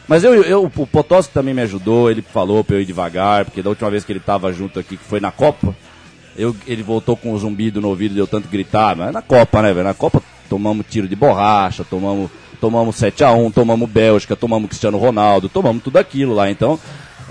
Mas 0.07 0.23
eu, 0.23 0.43
eu, 0.43 0.65
o 0.65 0.87
Potosí 0.87 1.31
também 1.31 1.55
me 1.55 1.63
ajudou, 1.63 2.11
ele 2.11 2.21
falou 2.21 2.63
pra 2.63 2.77
eu 2.77 2.83
ir 2.83 2.85
devagar, 2.85 3.45
porque 3.45 3.63
da 3.63 3.71
última 3.71 3.91
vez 3.91 4.05
que 4.05 4.13
ele 4.13 4.21
tava 4.21 4.53
junto 4.53 4.79
aqui, 4.79 4.97
que 4.97 5.05
foi 5.05 5.19
na 5.19 5.33
Copa, 5.33 5.75
eu, 6.37 6.55
ele 6.67 6.83
voltou 6.83 7.17
com 7.17 7.33
o 7.33 7.39
zumbido 7.39 7.81
no 7.81 7.89
ouvido, 7.89 8.15
deu 8.15 8.27
tanto 8.27 8.49
gritar, 8.49 8.95
mas 8.97 9.09
é 9.09 9.13
na 9.13 9.23
Copa, 9.23 9.63
né, 9.63 9.73
velho? 9.73 9.85
Na 9.85 9.95
Copa 9.95 10.23
tomamos 10.49 10.85
tiro 10.89 11.09
de 11.09 11.17
borracha, 11.17 11.85
tomamos, 11.89 12.31
tomamos 12.61 12.97
7x1, 12.97 13.53
tomamos 13.53 13.89
Bélgica, 13.89 14.37
tomamos 14.37 14.69
Cristiano 14.69 14.99
Ronaldo, 14.99 15.49
tomamos 15.49 15.83
tudo 15.83 15.97
aquilo 15.97 16.35
lá, 16.35 16.51
então 16.51 16.79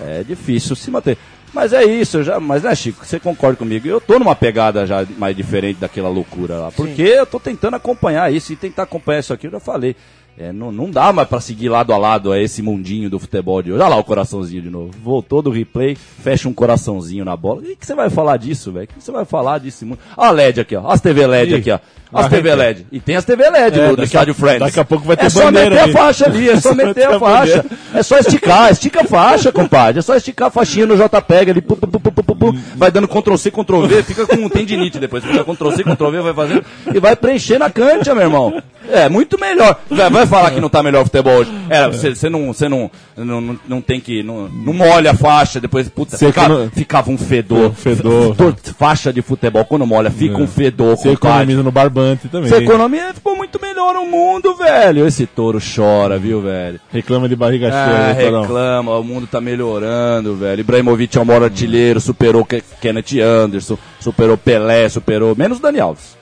é 0.01 0.23
difícil 0.23 0.75
se 0.75 0.89
manter. 0.89 1.17
Mas 1.53 1.71
é 1.71 1.83
isso, 1.83 2.23
já, 2.23 2.39
mas 2.39 2.63
né, 2.63 2.73
Chico, 2.73 3.05
você 3.05 3.19
concorda 3.19 3.57
comigo? 3.57 3.87
Eu 3.87 4.01
tô 4.01 4.17
numa 4.17 4.35
pegada 4.35 4.87
já 4.87 5.05
mais 5.19 5.35
diferente 5.35 5.77
daquela 5.79 6.09
loucura 6.09 6.55
lá, 6.55 6.71
porque 6.71 7.03
eu 7.03 7.27
tô 7.27 7.39
tentando 7.39 7.75
acompanhar 7.75 8.33
isso 8.33 8.51
e 8.51 8.55
tentar 8.55 8.83
acompanhar 8.83 9.19
isso 9.19 9.33
aqui, 9.33 9.45
eu 9.45 9.51
já 9.51 9.59
falei. 9.59 9.95
É, 10.37 10.51
não, 10.51 10.71
não 10.71 10.89
dá 10.89 11.13
mais 11.13 11.27
pra 11.27 11.39
seguir 11.39 11.69
lado 11.69 11.93
a 11.93 11.97
lado 11.97 12.31
a 12.31 12.41
esse 12.41 12.61
mundinho 12.61 13.09
do 13.09 13.19
futebol 13.19 13.61
de 13.61 13.71
hoje. 13.71 13.81
Olha 13.81 13.89
lá 13.89 13.97
o 13.97 14.03
coraçãozinho 14.03 14.63
de 14.63 14.69
novo. 14.69 14.91
Voltou 15.03 15.41
do 15.43 15.51
replay, 15.51 15.95
fecha 15.95 16.49
um 16.49 16.53
coraçãozinho 16.53 17.23
na 17.23 17.37
bola. 17.37 17.61
E 17.63 17.75
que 17.75 17.85
você 17.85 17.93
vai 17.93 18.09
falar 18.09 18.37
disso, 18.37 18.71
velho? 18.71 18.85
O 18.85 18.87
que 18.87 19.03
você 19.03 19.11
vai 19.11 19.25
falar 19.25 19.59
desse 19.59 19.85
mundo? 19.85 19.99
Olha 20.17 20.29
a 20.29 20.31
LED 20.31 20.61
aqui, 20.61 20.75
ó. 20.75 20.89
As 20.89 20.99
TV 21.01 21.27
LED 21.27 21.51
Ih, 21.51 21.55
aqui, 21.55 21.71
ó. 21.71 21.79
As 22.13 22.27
TV. 22.29 22.55
LED. 22.55 22.85
E 22.91 22.99
tem 22.99 23.15
as 23.15 23.25
TV 23.25 23.49
LED 23.49 23.79
É, 23.79 23.87
do, 23.89 23.95
do 23.97 24.03
estádio 24.03 24.33
Friends. 24.33 24.59
daqui 24.59 24.79
a 24.79 24.85
pouco 24.85 25.05
vai 25.05 25.17
ter 25.17 25.25
É 25.25 25.29
só 25.29 25.51
meter 25.51 25.79
a 25.79 25.87
faixa 25.89 26.25
ali, 26.25 26.49
é 26.49 26.59
só 26.59 26.73
meter 26.75 26.93
ter 26.93 27.05
a 27.05 27.19
faixa. 27.19 27.65
É 27.93 28.03
só 28.03 28.17
esticar, 28.17 28.71
estica 28.71 29.01
a 29.01 29.05
faixa, 29.05 29.51
compadre. 29.51 29.99
É 29.99 30.01
só 30.01 30.15
esticar 30.15 30.47
a 30.47 30.51
faixinha 30.51 30.85
no 30.85 30.95
JPEG 30.95 31.51
ali, 31.51 31.61
pu, 31.61 31.75
pu, 31.75 31.87
pu, 31.99 32.55
vai 32.75 32.91
dando 32.91 33.07
Ctrl 33.07 33.35
C, 33.35 33.49
Ctrl 33.51 33.81
V, 33.87 34.03
fica 34.03 34.25
com 34.27 34.47
tendinite 34.49 34.99
depois. 34.99 35.23
Fica 35.23 35.43
Ctrl 35.43 35.71
C, 35.71 35.83
Ctrl 35.83 36.09
V, 36.11 36.21
vai 36.21 36.33
fazendo 36.33 36.63
e 36.93 36.99
vai 36.99 37.15
preencher 37.15 37.57
na 37.57 37.69
cancha, 37.69 38.13
meu 38.13 38.23
irmão. 38.23 38.61
É, 38.91 39.07
muito 39.07 39.39
melhor. 39.39 39.79
Vai, 39.89 40.25
falar 40.27 40.51
que 40.51 40.59
não 40.59 40.69
tá 40.69 40.83
melhor 40.83 41.01
o 41.01 41.05
futebol 41.05 41.37
hoje. 41.37 41.51
É, 41.69 41.87
você 41.87 42.13
você 42.13 42.29
não, 42.29 42.47
você 42.53 42.67
não, 42.67 42.91
não, 43.15 43.39
não, 43.41 43.59
não 43.67 43.81
tem 43.81 43.99
que. 43.99 44.21
Não, 44.21 44.49
não 44.49 44.73
molha 44.73 45.11
a 45.11 45.15
faixa, 45.15 45.59
depois, 45.59 45.87
puta, 45.87 46.17
ficava, 46.17 46.53
econo- 46.55 46.71
ficava 46.75 47.09
um 47.11 47.17
fedor. 47.17 47.71
Um 47.71 47.73
fedor. 47.73 48.35
F- 48.61 48.73
Faixa 48.77 49.13
de 49.13 49.21
futebol, 49.21 49.63
quando 49.63 49.85
molha, 49.87 50.11
fica 50.11 50.37
um 50.37 50.47
fedor, 50.47 50.97
Você 50.97 51.09
economiza 51.11 51.63
no 51.63 51.71
barbante 51.71 52.02
também. 52.29 52.45
Essa 52.51 52.57
economia 52.61 53.13
ficou 53.13 53.35
muito 53.35 53.59
melhor 53.61 53.93
no 53.95 54.05
mundo, 54.05 54.55
velho. 54.55 55.05
Esse 55.07 55.25
touro 55.25 55.59
chora, 55.59 56.17
viu, 56.17 56.41
velho? 56.41 56.79
Reclama 56.91 57.27
de 57.29 57.35
barriga 57.35 57.69
Ah, 57.71 58.13
cheia, 58.15 58.25
Torão. 58.29 58.41
reclama, 58.41 58.97
o 58.97 59.03
mundo 59.03 59.27
tá 59.27 59.39
melhorando, 59.41 60.35
velho. 60.35 60.61
Ibrahimovic 60.61 61.17
é 61.17 61.21
o 61.21 61.25
maior 61.25 61.43
artilheiro, 61.43 61.99
superou 61.99 62.45
Ke- 62.45 62.63
Kenneth 62.81 63.19
Anderson, 63.21 63.77
superou 63.99 64.37
Pelé, 64.37 64.87
superou. 64.89 65.35
Menos 65.35 65.59
o 65.59 65.61
Dani 65.61 65.79
Alves. 65.79 66.17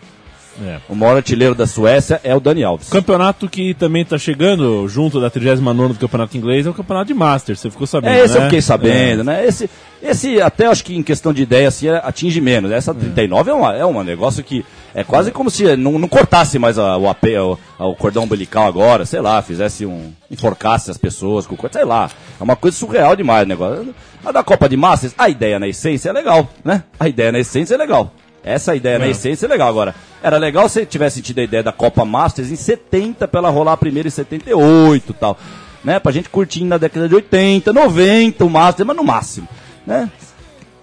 É. 0.63 0.77
O 0.89 0.95
maior 0.95 1.15
artilheiro 1.17 1.55
da 1.55 1.65
Suécia 1.65 2.19
é 2.23 2.35
o 2.35 2.39
Dani 2.39 2.63
Alves. 2.63 2.89
Campeonato 2.89 3.47
que 3.47 3.73
também 3.73 4.03
tá 4.03 4.17
chegando 4.17 4.87
junto 4.87 5.19
da 5.21 5.29
39 5.29 5.93
do 5.93 5.99
Campeonato 5.99 6.35
Inglês 6.37 6.65
é 6.65 6.69
o 6.69 6.73
Campeonato 6.73 7.07
de 7.07 7.13
Masters, 7.13 7.59
você 7.59 7.69
ficou 7.69 7.87
sabendo, 7.87 8.13
É, 8.13 8.25
esse 8.25 8.35
eu 8.35 8.39
né? 8.41 8.45
fiquei 8.47 8.61
sabendo, 8.61 9.23
né? 9.23 9.45
Esse, 9.45 9.69
esse, 10.03 10.41
até 10.41 10.65
acho 10.67 10.83
que 10.83 10.95
em 10.95 11.03
questão 11.03 11.31
de 11.33 11.41
ideia, 11.43 11.67
assim, 11.67 11.87
é- 11.87 12.01
atinge 12.03 12.41
menos. 12.41 12.71
Essa 12.71 12.93
39 12.93 13.51
é, 13.51 13.53
uma, 13.53 13.75
é 13.75 13.85
um 13.85 14.03
negócio 14.03 14.43
que 14.43 14.65
é 14.93 15.03
quase 15.03 15.31
como 15.31 15.49
se 15.49 15.75
não, 15.77 15.97
não 15.97 16.07
cortasse 16.07 16.59
mais 16.59 16.77
a- 16.77 16.97
o, 16.97 17.07
AP, 17.07 17.23
o, 17.39 17.57
o 17.79 17.95
cordão 17.95 18.23
umbilical 18.23 18.67
agora, 18.67 19.05
sei 19.05 19.21
lá, 19.21 19.41
fizesse 19.41 19.85
um. 19.85 20.11
enforcasse 20.29 20.91
as 20.91 20.97
pessoas 20.97 21.47
com 21.47 21.55
sei 21.71 21.85
lá. 21.85 22.09
É 22.39 22.43
uma 22.43 22.55
coisa 22.55 22.75
surreal 22.75 23.15
demais 23.15 23.45
o 23.45 23.47
negócio. 23.47 23.95
A 24.25 24.31
da 24.31 24.43
Copa 24.43 24.67
de 24.67 24.75
Masters, 24.77 25.13
a 25.17 25.29
ideia 25.29 25.57
na 25.59 25.67
essência 25.67 26.09
é 26.09 26.13
legal, 26.13 26.47
né? 26.63 26.83
A 26.99 27.07
ideia 27.07 27.31
na 27.31 27.39
essência 27.39 27.73
é 27.75 27.77
legal. 27.77 28.13
Essa 28.43 28.75
ideia 28.75 28.97
na 28.97 29.07
essência 29.07 29.45
é 29.45 29.49
legal. 29.49 29.67
Agora, 29.69 29.93
era 30.23 30.37
legal 30.37 30.67
se 30.67 30.85
tivesse 30.85 31.21
tido 31.21 31.39
a 31.39 31.43
ideia 31.43 31.61
da 31.63 31.71
Copa 31.71 32.03
Masters 32.03 32.49
em 32.51 32.55
70 32.55 33.27
pra 33.27 33.39
ela 33.39 33.49
rolar 33.49 33.77
primeiro 33.77 34.07
em 34.07 34.11
78 34.11 35.11
e 35.11 35.13
tal. 35.13 35.37
Né? 35.83 35.99
Pra 35.99 36.11
gente 36.11 36.29
curtir 36.29 36.63
na 36.63 36.77
década 36.77 37.07
de 37.07 37.15
80, 37.15 37.71
90 37.73 38.43
o 38.45 38.49
Masters, 38.49 38.87
mas 38.87 38.95
no 38.97 39.03
máximo. 39.03 39.47
Né? 39.85 40.09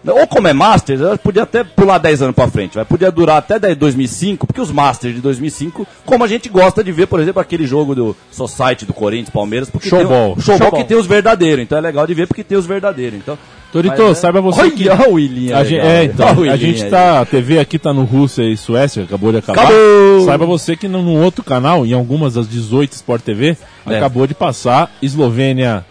Ou 0.07 0.27
como 0.29 0.47
é 0.49 0.53
Masters, 0.53 1.01
eu 1.01 1.18
podia 1.18 1.42
até 1.42 1.62
pular 1.64 1.99
10 1.99 2.23
anos 2.23 2.35
pra 2.35 2.49
frente, 2.49 2.77
vai. 2.77 2.85
Podia 2.85 3.11
durar 3.11 3.38
até 3.38 3.59
10 3.59 3.77
2005, 3.77 4.47
porque 4.47 4.61
os 4.61 4.71
Masters 4.71 5.14
de 5.16 5.21
2005, 5.21 5.87
como 6.07 6.23
a 6.25 6.29
gente 6.29 6.49
gosta 6.49 6.83
de 6.83 6.92
ver, 6.92 7.07
por 7.09 7.18
exemplo, 7.21 7.42
aquele 7.42 7.66
jogo 7.66 7.94
do 7.94 8.16
Society 8.31 8.87
do 8.87 8.94
Corinthians, 8.94 9.31
Palmeiras, 9.31 9.68
porque 9.68 9.88
Showball. 9.88 10.07
tem, 10.35 10.38
o- 10.38 10.40
showball, 10.40 10.59
Showball. 10.68 10.83
que 10.83 10.88
tem 10.88 10.97
os 10.97 11.07
verdadeiros, 11.07 11.62
então 11.64 11.77
é 11.77 11.81
legal 11.81 12.07
de 12.07 12.14
ver 12.14 12.27
porque 12.29 12.44
tem 12.44 12.57
os 12.57 12.64
verdadeiros. 12.64 13.18
Então, 13.18 13.37
Torito, 13.72 13.96
Mas, 13.98 14.11
é- 14.11 14.14
saiba 14.14 14.40
você 14.40 14.61
Olha, 14.62 14.70
que... 14.70 14.88
o 14.88 15.12
William 15.12 15.57
A 15.57 15.62
gente, 15.64 15.81
é, 15.81 16.04
então, 16.04 16.42
a 16.42 16.57
gente 16.57 16.85
tá, 16.87 17.20
a 17.20 17.26
TV 17.26 17.59
aqui 17.59 17.78
tá 17.78 17.92
no 17.92 18.04
Rússia 18.04 18.42
e 18.42 18.57
Suécia, 18.57 19.02
acabou 19.04 19.31
de 19.31 19.38
acabar. 19.38 19.62
Acabou! 19.64 20.24
Saiba 20.24 20.46
você 20.46 20.74
que 20.74 20.88
num 20.88 21.02
num 21.02 21.22
outro 21.22 21.44
canal, 21.44 21.85
em 21.85 21.92
algumas 21.92 22.35
das 22.35 22.48
18 22.48 22.92
Sport 22.92 23.22
TV, 23.22 23.57
É. 23.87 23.96
acabou 23.96 24.26
de 24.26 24.35
passar 24.35 24.90
Eslovênia, 25.02 25.85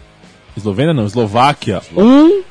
Eslovênia 0.56 0.92
não, 0.92 1.06
Eslováquia, 1.06 1.80
um, 1.96 2.42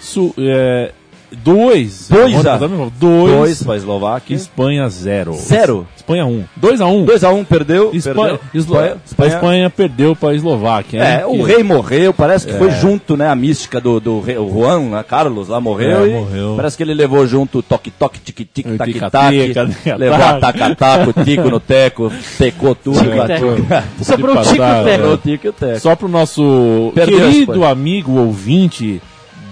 Su, 0.00 0.34
é, 0.38 0.92
Dois. 1.30 2.08
Dois 2.08 2.34
Agora, 2.34 2.54
a- 2.54 2.58
dois. 2.98 3.32
Dois 3.32 3.62
pra 3.62 3.76
Eslováquia. 3.76 4.34
Espanha 4.36 4.88
zero. 4.88 5.34
Zero? 5.34 5.86
Espanha 5.96 6.24
um. 6.24 6.44
Dois 6.56 6.80
a 6.80 6.86
um. 6.86 7.04
2x1, 7.04 7.44
perdeu. 7.44 7.90
Espanha, 7.92 8.38
perdeu. 8.38 8.40
Eslo- 8.54 8.78
A 8.78 9.26
Espanha 9.26 9.70
perdeu 9.70 10.16
pra 10.16 10.34
Eslováquia. 10.34 10.98
É, 11.02 11.16
né? 11.18 11.26
o 11.26 11.32
Que- 11.32 11.42
rei 11.42 11.62
morreu, 11.62 12.14
parece 12.14 12.46
que 12.46 12.54
foi 12.54 12.70
junto, 12.70 13.16
né? 13.16 13.28
A 13.28 13.34
mística 13.34 13.78
do, 13.80 14.00
do 14.00 14.20
rei, 14.20 14.38
o 14.38 14.48
Juan, 14.50 14.80
né, 14.90 15.04
Carlos 15.06 15.48
lá 15.48 15.60
morreu. 15.60 16.04
É, 16.06 16.08
morreu. 16.08 16.54
Parece 16.56 16.76
que 16.76 16.82
ele 16.82 16.94
levou 16.94 17.26
junto 17.26 17.58
o 17.58 17.62
toque-toque, 17.62 18.20
tic-tic, 18.20 18.66
O 18.66 18.78
tac-tac. 18.78 18.92
tica-tica, 18.92 19.66
tica-tac. 19.66 19.98
Levou 19.98 20.24
a 20.24 20.40
taca-taco, 20.40 21.24
tico 21.24 21.50
no 21.50 21.60
teco, 21.60 22.10
tecou 22.38 22.74
tudo. 22.74 22.98
Sobrou 24.02 24.36
o 24.38 24.42
tico 24.42 24.62
o 24.62 25.18
e 25.28 25.48
o 25.48 25.52
teco. 25.52 25.80
Só 25.80 25.94
pro 25.94 26.08
nosso 26.08 26.90
Perdeu 26.94 27.18
a 27.18 27.20
querido 27.22 27.52
Espanha. 27.52 27.68
amigo 27.72 28.12
ouvinte 28.18 29.00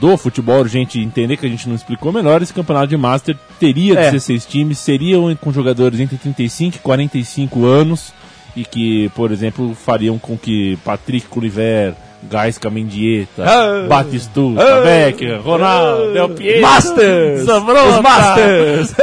do 0.00 0.16
futebol, 0.16 0.66
gente 0.66 0.98
entender 0.98 1.36
que 1.36 1.46
a 1.46 1.48
gente 1.48 1.68
não 1.68 1.74
explicou 1.74 2.12
melhor, 2.12 2.42
esse 2.42 2.52
campeonato 2.52 2.88
de 2.88 2.96
Master 2.96 3.36
teria 3.58 3.98
É. 3.98 4.10
16 4.10 4.46
times, 4.46 4.78
seriam 4.78 5.34
com 5.36 5.52
jogadores 5.52 6.00
entre 6.00 6.16
35 6.16 6.76
e 6.76 6.80
45 6.80 7.64
anos, 7.64 8.12
e 8.54 8.64
que, 8.64 9.10
por 9.10 9.30
exemplo, 9.30 9.74
fariam 9.74 10.18
com 10.18 10.36
que 10.36 10.78
Patrick 10.84 11.26
Kluivert, 11.28 11.96
Gaisca 12.24 12.68
Mendieta, 12.70 13.44
Ah. 13.44 13.86
Batistuta, 13.88 14.60
Ah. 14.62 14.80
Becker, 14.82 15.40
Ronaldo, 15.40 16.12
Del 16.12 16.28
Piero, 16.34 16.62
Masters! 16.62 17.40
Zambrota, 17.44 17.84
Os 17.88 18.00
Masters! 18.00 18.94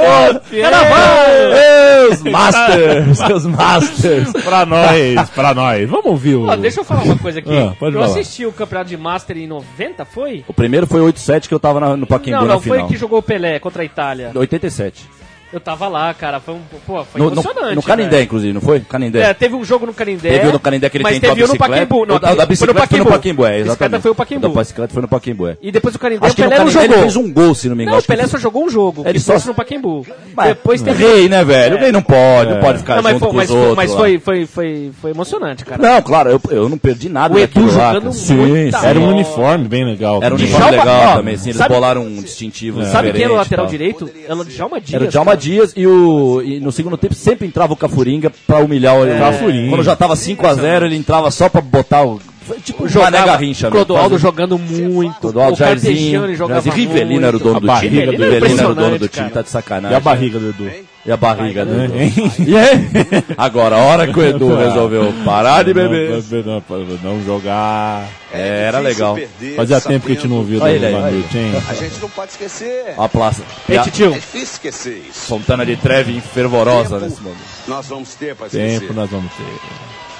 Ê, 0.52 2.08
Os 2.12 2.22
Masters! 2.24 3.20
Os 3.36 3.46
Masters! 3.46 4.32
pra 4.44 4.66
nós, 4.66 5.30
pra 5.30 5.54
nós. 5.54 5.90
Vamos 5.90 6.06
ouvir 6.08 6.36
o... 6.36 6.56
Deixa 6.58 6.82
eu 6.82 6.84
falar 6.84 7.04
uma 7.04 7.18
coisa 7.18 7.40
aqui. 7.40 7.50
Ah, 7.64 7.74
pode 7.80 7.96
eu 7.96 8.02
falar. 8.02 8.12
assisti 8.20 8.46
o 8.46 8.52
campeonato 8.52 8.90
de 8.90 8.98
Master 8.98 9.38
em 9.38 9.48
90, 9.48 10.04
foi? 10.06 10.44
O 10.48 10.54
primeiro 10.54 10.88
foi 10.88 11.00
8-7 11.02 11.48
que 11.48 11.54
eu 11.54 11.60
tava 11.60 11.80
na- 11.80 11.96
no 11.96 12.08
Pacaembu 12.08 12.42
não, 12.42 12.48
na 12.48 12.54
não, 12.56 12.62
foi 12.62 12.78
final. 12.78 12.88
que 12.90 12.98
jogou 12.98 13.20
o 13.20 13.22
Pelé 13.22 13.60
contra 13.60 13.84
a 13.84 13.86
Itália. 13.86 14.32
87. 14.34 15.08
Eu 15.54 15.60
tava 15.60 15.88
lá, 15.88 16.14
cara. 16.14 16.40
Foi 16.40 16.56
um. 16.56 16.60
Pô, 16.86 17.04
foi 17.06 17.22
No, 17.22 17.28
no, 17.28 17.34
emocionante. 17.34 17.76
no 17.76 17.84
Canindé, 17.84 18.10
velho. 18.10 18.24
inclusive, 18.24 18.54
não 18.54 18.62
foi? 18.62 18.80
Canindé. 18.80 19.22
É, 19.22 19.34
teve 19.34 19.56
um 19.56 19.64
jogo 19.64 19.86
no 19.86 19.94
Canindé. 19.94 20.30
Teve 20.32 20.48
o 20.48 20.52
no 20.54 20.60
Canindé 20.60 20.90
que 20.90 20.98
ele 20.98 21.04
mas 21.04 21.14
tentou 21.14 21.30
a 21.32 21.36
teve 21.36 21.44
um 21.44 21.48
no 21.48 21.54
bicicleta. 21.54 21.86
Pacaembu. 21.86 22.06
Não, 22.08 22.16
o 22.16 22.20
da, 22.20 22.36
da 22.36 22.46
bicicleta 22.46 22.88
foi 22.88 23.00
no 23.00 23.06
Pacaembu, 23.06 23.46
é, 23.46 23.48
A 23.48 23.52
bicicleta 23.52 23.70
exatamente. 23.72 24.02
foi 24.02 24.12
o 24.12 24.16
Pacaembu. 24.16 24.48
O 24.48 24.50
da 24.54 24.60
bicicleta 24.60 24.94
foi 24.94 25.02
no 25.04 25.08
Pacaembu, 25.08 25.48
é. 25.48 25.58
E 25.62 25.72
depois 25.72 25.96
o 25.96 26.00
Canindé, 26.00 26.26
Acho 26.26 26.36
o 26.36 26.44
no 26.44 26.50
Pelé 26.50 26.64
não 26.64 26.70
jogou. 26.72 26.86
ele 26.92 26.98
fez 27.02 27.16
um 27.16 27.32
gol, 27.34 27.56
se 27.56 27.70
não 27.70 27.76
me 27.76 27.84
engano. 27.84 27.98
Não, 27.98 28.04
o 28.04 28.08
Pelé 28.08 28.28
só 28.28 28.38
jogou 28.40 28.66
um 28.66 28.70
jogo. 28.70 29.04
Ele 29.06 29.20
só- 29.20 29.34
fosse 29.34 29.48
no 29.48 29.54
Pacaembu. 29.54 30.06
Mas, 30.36 30.48
Depois 30.48 30.82
teve... 30.82 31.06
Rei, 31.06 31.30
né, 31.30 31.44
velho? 31.44 31.76
O 31.76 31.80
rei 31.80 31.92
não 31.92 32.02
pode, 32.02 32.52
não 32.52 32.60
pode 32.60 32.80
ficar 32.80 32.96
Não, 32.96 33.04
mas 33.04 33.14
junto 33.14 33.20
foi, 33.20 33.30
com 33.30 33.38
mas, 33.38 33.50
os 33.50 33.56
outros 33.56 33.76
mas 33.76 33.94
foi, 33.94 34.20
foi, 34.20 34.46
foi, 34.48 34.92
foi 35.00 35.12
emocionante, 35.12 35.64
cara. 35.64 35.82
Não, 35.82 36.02
claro, 36.02 36.30
eu, 36.32 36.42
eu 36.50 36.68
não 36.68 36.78
perdi 36.78 37.10
nada 37.10 37.34
O 37.36 37.38
Edu 37.40 37.62
daquilo 37.62 37.78
lá. 37.78 38.12
Sim. 38.12 38.72
Era 38.84 39.00
um 39.00 39.10
uniforme 39.10 39.68
bem 39.68 39.86
legal. 39.86 40.20
Era 40.24 40.34
um 40.34 40.38
uniforme 40.38 40.72
legal 40.72 41.18
também, 41.18 41.36
assim, 41.36 41.50
eles 41.50 41.58
sabe- 41.58 41.74
bolaram 41.76 42.02
um 42.04 42.22
distintivo 42.22 42.84
Sabe 42.86 43.12
quem 43.14 43.24
era 43.24 43.34
o 43.34 43.36
lateral 43.36 43.68
direito? 43.68 44.10
Era 44.26 44.36
o 44.36 44.44
Djalma 44.46 44.80
Dias. 44.80 45.14
Dias 45.44 45.74
e, 45.76 45.86
o, 45.86 46.42
e 46.42 46.60
no 46.60 46.72
segundo 46.72 46.98
tempo 46.98 47.14
sempre 47.14 47.46
entrava 47.46 47.74
o 47.74 47.76
Cafuringa 47.76 48.32
pra 48.48 48.60
humilhar 48.60 48.96
o 48.96 49.06
Cafuringa. 49.06 49.70
Quando 49.70 49.84
já 49.84 49.96
tava 49.96 50.16
5x0, 50.16 50.84
ele 50.86 50.96
entrava 50.96 51.30
só 51.30 51.50
pra 51.50 51.62
botar 51.62 52.04
o. 52.04 52.20
Foi 52.46 52.60
tipo 52.60 52.84
o 52.84 52.90
Jogava, 52.90 53.26
Garrincha, 53.26 53.68
né? 53.68 53.72
Clodoaldo 53.72 54.18
jogando 54.18 54.58
muito. 54.60 55.20
Clodoaldo, 55.20 55.54
o 55.54 55.58
Jairzinho, 55.58 56.36
jogava 56.36 56.62
Jairzinho, 56.62 56.76
Rivelino 56.90 57.12
muito. 57.12 57.26
era 57.26 57.38
o 57.38 57.40
dono 57.40 57.60
do 57.60 57.80
time. 57.80 58.06
do 58.06 58.12
Rivelino 58.12 58.60
era 58.60 58.70
o 58.70 58.76
dono 58.76 59.00
do 59.00 59.08
time, 59.08 59.24
cara. 59.24 59.34
tá 59.36 59.42
de 59.42 59.50
sacanagem. 59.50 59.94
E 59.94 59.98
a 59.98 60.00
barriga 60.00 60.40
do 60.40 60.50
Edu. 60.50 60.72
E 61.06 61.12
a 61.12 61.18
barriga 61.18 61.66
do 61.66 61.82
Edu. 61.82 61.94
E? 62.44 63.34
Agora, 63.38 63.76
a 63.76 63.80
hora 63.80 64.08
que 64.08 64.20
o 64.20 64.24
Edu 64.24 64.56
resolveu 64.56 65.14
parar 65.24 65.64
de 65.64 65.74
beber. 65.74 66.22
Não, 66.46 66.64
não, 66.70 66.98
não 67.04 67.24
jogar. 67.24 68.08
É, 68.32 68.66
era 68.68 68.80
legal. 68.80 69.18
Fazia 69.56 69.80
tempo 69.80 70.06
que 70.06 70.14
a 70.14 70.16
gente 70.16 70.28
não 70.28 70.46
olha 70.62 70.90
Lanute, 70.90 71.38
hein? 71.38 71.52
A 71.70 71.74
gente 71.74 72.00
não 72.02 72.10
pode 72.10 72.32
esquecer. 72.32 72.94
A 72.98 73.08
praça. 73.08 73.44
Ei, 73.70 73.78
a 73.78 73.84
titio. 73.84 74.12
É 74.12 74.14
difícil 74.16 74.44
esquecer 74.54 75.06
isso. 75.10 75.28
Fontana 75.28 75.66
de 75.66 75.76
Trevi 75.76 76.20
fervorosa 76.20 76.96
Tempo 76.96 77.06
nesse 77.06 77.22
momento. 77.22 77.40
Nós 77.68 77.88
vamos 77.88 78.16
ter 78.16 78.36
para 78.36 78.48
esquecer. 78.48 78.80
Tempo 78.80 78.94
nós 78.94 79.10
vamos 79.10 79.32
ter, 79.34 79.44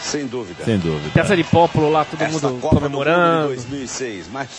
Sem 0.04 0.28
dúvida. 0.28 0.64
sem 0.66 0.78
dúvida. 0.78 1.10
Peça 1.14 1.36
de 1.36 1.44
Pópulo 1.44 1.90
lá, 1.92 2.06
todo 2.06 2.22
Esta 2.22 2.50
mundo 2.50 2.60
Copa 2.62 2.76
do 2.76 2.82
comemorando. 2.82 3.50
Mundo 3.50 3.58
de 3.58 3.64
2006, 3.68 4.28
mas 4.32 4.50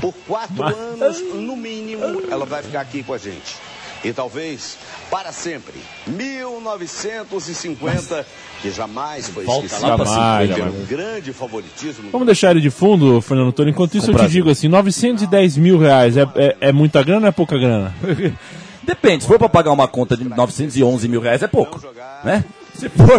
por 0.00 0.12
quatro 0.26 0.62
anos, 0.64 1.20
no 1.34 1.56
mínimo, 1.56 2.22
ela 2.30 2.46
vai 2.46 2.62
ficar 2.62 2.80
aqui 2.80 3.02
com 3.02 3.12
a 3.12 3.18
gente. 3.18 3.56
E 4.02 4.12
talvez 4.12 4.78
para 5.10 5.32
sempre. 5.32 5.74
1950, 6.06 8.26
que 8.62 8.70
jamais 8.70 9.28
foi 9.28 9.44
Volta 9.44 9.66
esquecida. 9.66 9.96
lá 9.96 10.04
Jamais, 10.04 10.50
jamais. 10.50 10.74
um 10.74 10.84
grande 10.86 11.32
favoritismo. 11.32 12.10
Vamos 12.10 12.26
deixar 12.26 12.50
ele 12.52 12.60
de 12.60 12.70
fundo, 12.70 13.20
Fernando 13.20 13.52
Toro. 13.52 13.68
Enquanto 13.68 13.96
isso, 13.96 14.10
eu 14.10 14.16
te 14.16 14.28
digo 14.28 14.50
assim: 14.50 14.68
910 14.68 15.56
mil 15.56 15.78
reais 15.78 16.16
é, 16.16 16.22
é, 16.36 16.56
é 16.60 16.72
muita 16.72 17.02
grana 17.02 17.26
ou 17.26 17.28
é 17.28 17.32
pouca 17.32 17.58
grana? 17.58 17.94
Depende, 18.82 19.24
se 19.24 19.28
for 19.28 19.38
pra 19.38 19.48
pagar 19.50 19.70
uma 19.72 19.86
conta 19.86 20.16
de 20.16 20.24
911 20.24 21.08
mil 21.08 21.20
reais 21.20 21.42
é 21.42 21.46
pouco, 21.46 21.78
né? 22.24 22.42
Se 22.78 22.88
for, 22.90 23.18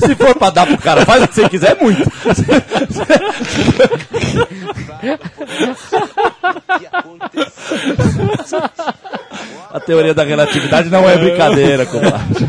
se 0.00 0.14
for 0.14 0.34
pra 0.34 0.48
dar 0.48 0.66
pro 0.66 0.78
cara, 0.78 1.04
faz 1.04 1.24
o 1.24 1.28
que 1.28 1.34
você 1.34 1.46
quiser, 1.50 1.72
é 1.72 1.82
muito. 1.82 2.02
A 9.70 9.80
teoria 9.80 10.14
da 10.14 10.24
relatividade 10.24 10.88
não 10.88 11.06
é 11.06 11.18
brincadeira, 11.18 11.84
compadre. 11.84 12.48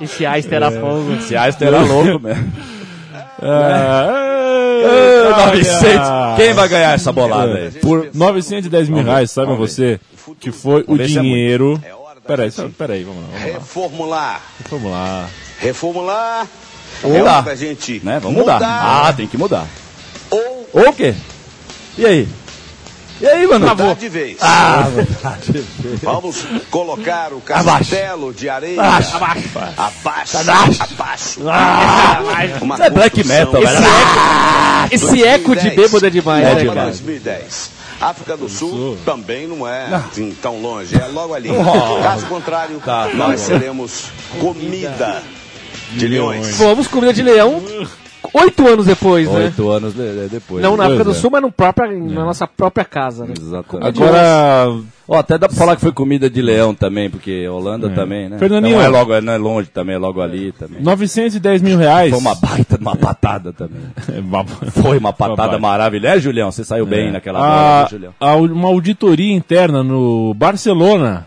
Esse 0.00 0.24
Einstein 0.24 0.54
era 0.56 0.70
fogo. 0.70 1.14
Esse 1.14 1.36
Einstein 1.36 1.66
era 1.68 1.80
louco 1.80 2.20
mesmo. 2.20 2.52
Ô, 3.42 3.46
900. 5.46 6.36
Quem 6.36 6.54
vai 6.54 6.68
ganhar 6.68 6.94
essa 6.94 7.10
bolada 7.10 7.54
aí? 7.54 7.72
Por 7.72 8.08
910 8.14 8.88
mil 8.88 9.02
reais, 9.02 9.32
sabe 9.32 9.56
você? 9.56 9.98
Que 10.38 10.52
foi 10.52 10.84
o 10.86 10.96
se 10.96 11.02
é 11.02 11.06
dinheiro. 11.06 11.82
É 11.84 11.90
Peraí, 12.24 12.52
peraí, 12.78 13.02
vamos 13.02 13.24
lá. 13.24 13.30
Vamos 13.32 13.50
lá. 14.08 14.40
Reformular. 14.58 15.22
Lá. 15.22 15.28
Reformular. 15.62 16.46
Vamos 17.00 17.16
é 17.16 17.20
mudar. 17.20 17.40
da 17.42 17.54
gente 17.54 18.00
Né? 18.04 18.18
Vamos 18.20 18.38
mudar. 18.38 18.60
Ah, 18.62 19.12
tem 19.12 19.26
que 19.26 19.38
mudar. 19.38 19.66
ou 20.30 20.68
Ou 20.72 20.88
o 20.88 20.92
quê? 20.92 21.14
E 21.96 22.04
aí? 22.06 22.28
E 23.20 23.26
aí, 23.26 23.46
mano? 23.46 23.68
mudar 23.68 23.94
de 23.94 24.08
vez. 24.08 24.36
Ah, 24.40 24.84
Vamos 26.02 26.44
colocar 26.70 27.32
o 27.32 27.40
castelo 27.40 28.32
de 28.34 28.48
areia 28.48 28.80
Abaixo. 28.80 29.16
abaixo. 29.16 29.48
Abaixo. 29.76 30.38
Abaixo. 30.38 30.82
abaixo. 30.82 31.40
Uma 32.60 32.74
Isso 32.74 32.82
é 32.82 32.90
black 32.90 33.24
metal, 33.26 33.52
velho. 33.52 33.78
Esse 34.90 35.22
eco 35.24 35.54
de 35.54 35.70
bêbado 35.70 36.06
é 36.06 36.10
demais, 36.10 36.44
É 36.44 36.54
né, 36.54 36.60
Copa 36.64 36.74
cara? 36.74 36.86
2010. 36.86 37.70
África 38.00 38.36
do 38.36 38.48
Sul 38.48 38.98
também 39.04 39.46
não 39.46 39.68
é 39.68 39.86
assim, 39.94 40.36
tão 40.42 40.60
longe, 40.60 40.92
é 41.00 41.06
logo 41.06 41.34
ali. 41.34 41.50
Oh. 41.50 42.02
Caso 42.02 42.26
contrário, 42.26 42.80
Tá, 42.84 43.06
tá 43.06 43.14
nós 43.14 43.40
seremos 43.40 44.06
comida 44.40 45.22
de 45.96 46.06
leões. 46.08 46.56
Fomos 46.56 46.86
comida 46.86 47.12
de 47.12 47.22
leão 47.22 47.62
oito 48.34 48.66
anos 48.66 48.86
depois, 48.86 49.28
né? 49.28 49.44
Oito 49.46 49.68
anos 49.70 49.94
de- 49.94 50.28
depois. 50.28 50.62
Não 50.62 50.76
na 50.76 50.84
África 50.86 51.04
do 51.04 51.10
é. 51.10 51.14
Sul, 51.14 51.30
mas 51.30 51.42
no 51.42 51.50
próprio, 51.52 51.92
na 52.08 52.24
nossa 52.24 52.46
própria 52.46 52.84
casa, 52.84 53.26
né? 53.26 53.34
Exatamente. 53.38 53.86
Agora, 53.88 54.72
Ó, 55.08 55.18
até 55.18 55.36
dá 55.36 55.48
pra 55.48 55.56
falar 55.58 55.74
que 55.74 55.82
foi 55.82 55.92
comida 55.92 56.30
de 56.30 56.40
leão 56.40 56.72
também, 56.74 57.10
porque 57.10 57.46
Holanda 57.48 57.90
também, 57.90 58.28
né? 58.30 58.38
Fernandinho. 58.38 58.76
Não 58.76 58.82
é 58.82 58.88
logo, 58.88 59.20
não 59.20 59.32
é 59.32 59.36
longe 59.36 59.68
também, 59.68 59.96
é 59.96 59.98
logo 59.98 60.22
ali 60.22 60.52
também. 60.52 60.80
910 60.80 61.60
mil 61.60 61.76
reais. 61.76 62.10
Foi 62.10 62.18
uma 62.20 62.34
baita 62.36 62.76
de 62.78 62.82
uma 62.82 62.96
patada 62.96 63.52
também. 63.52 63.82
É, 64.08 64.70
Foi 64.70 64.96
uma 64.98 65.12
patada 65.12 65.58
maravilhosa. 65.58 66.16
É, 66.16 66.20
Julião? 66.20 66.50
Você 66.50 66.64
saiu 66.64 66.86
bem 66.86 67.10
naquela 67.10 67.40
a, 67.40 67.82
né, 67.82 67.88
Julião? 67.90 68.14
a- 68.18 68.36
uma 68.36 68.68
auditoria 68.68 69.34
interna 69.34 69.82
no 69.82 70.32
Barcelona 70.34 71.26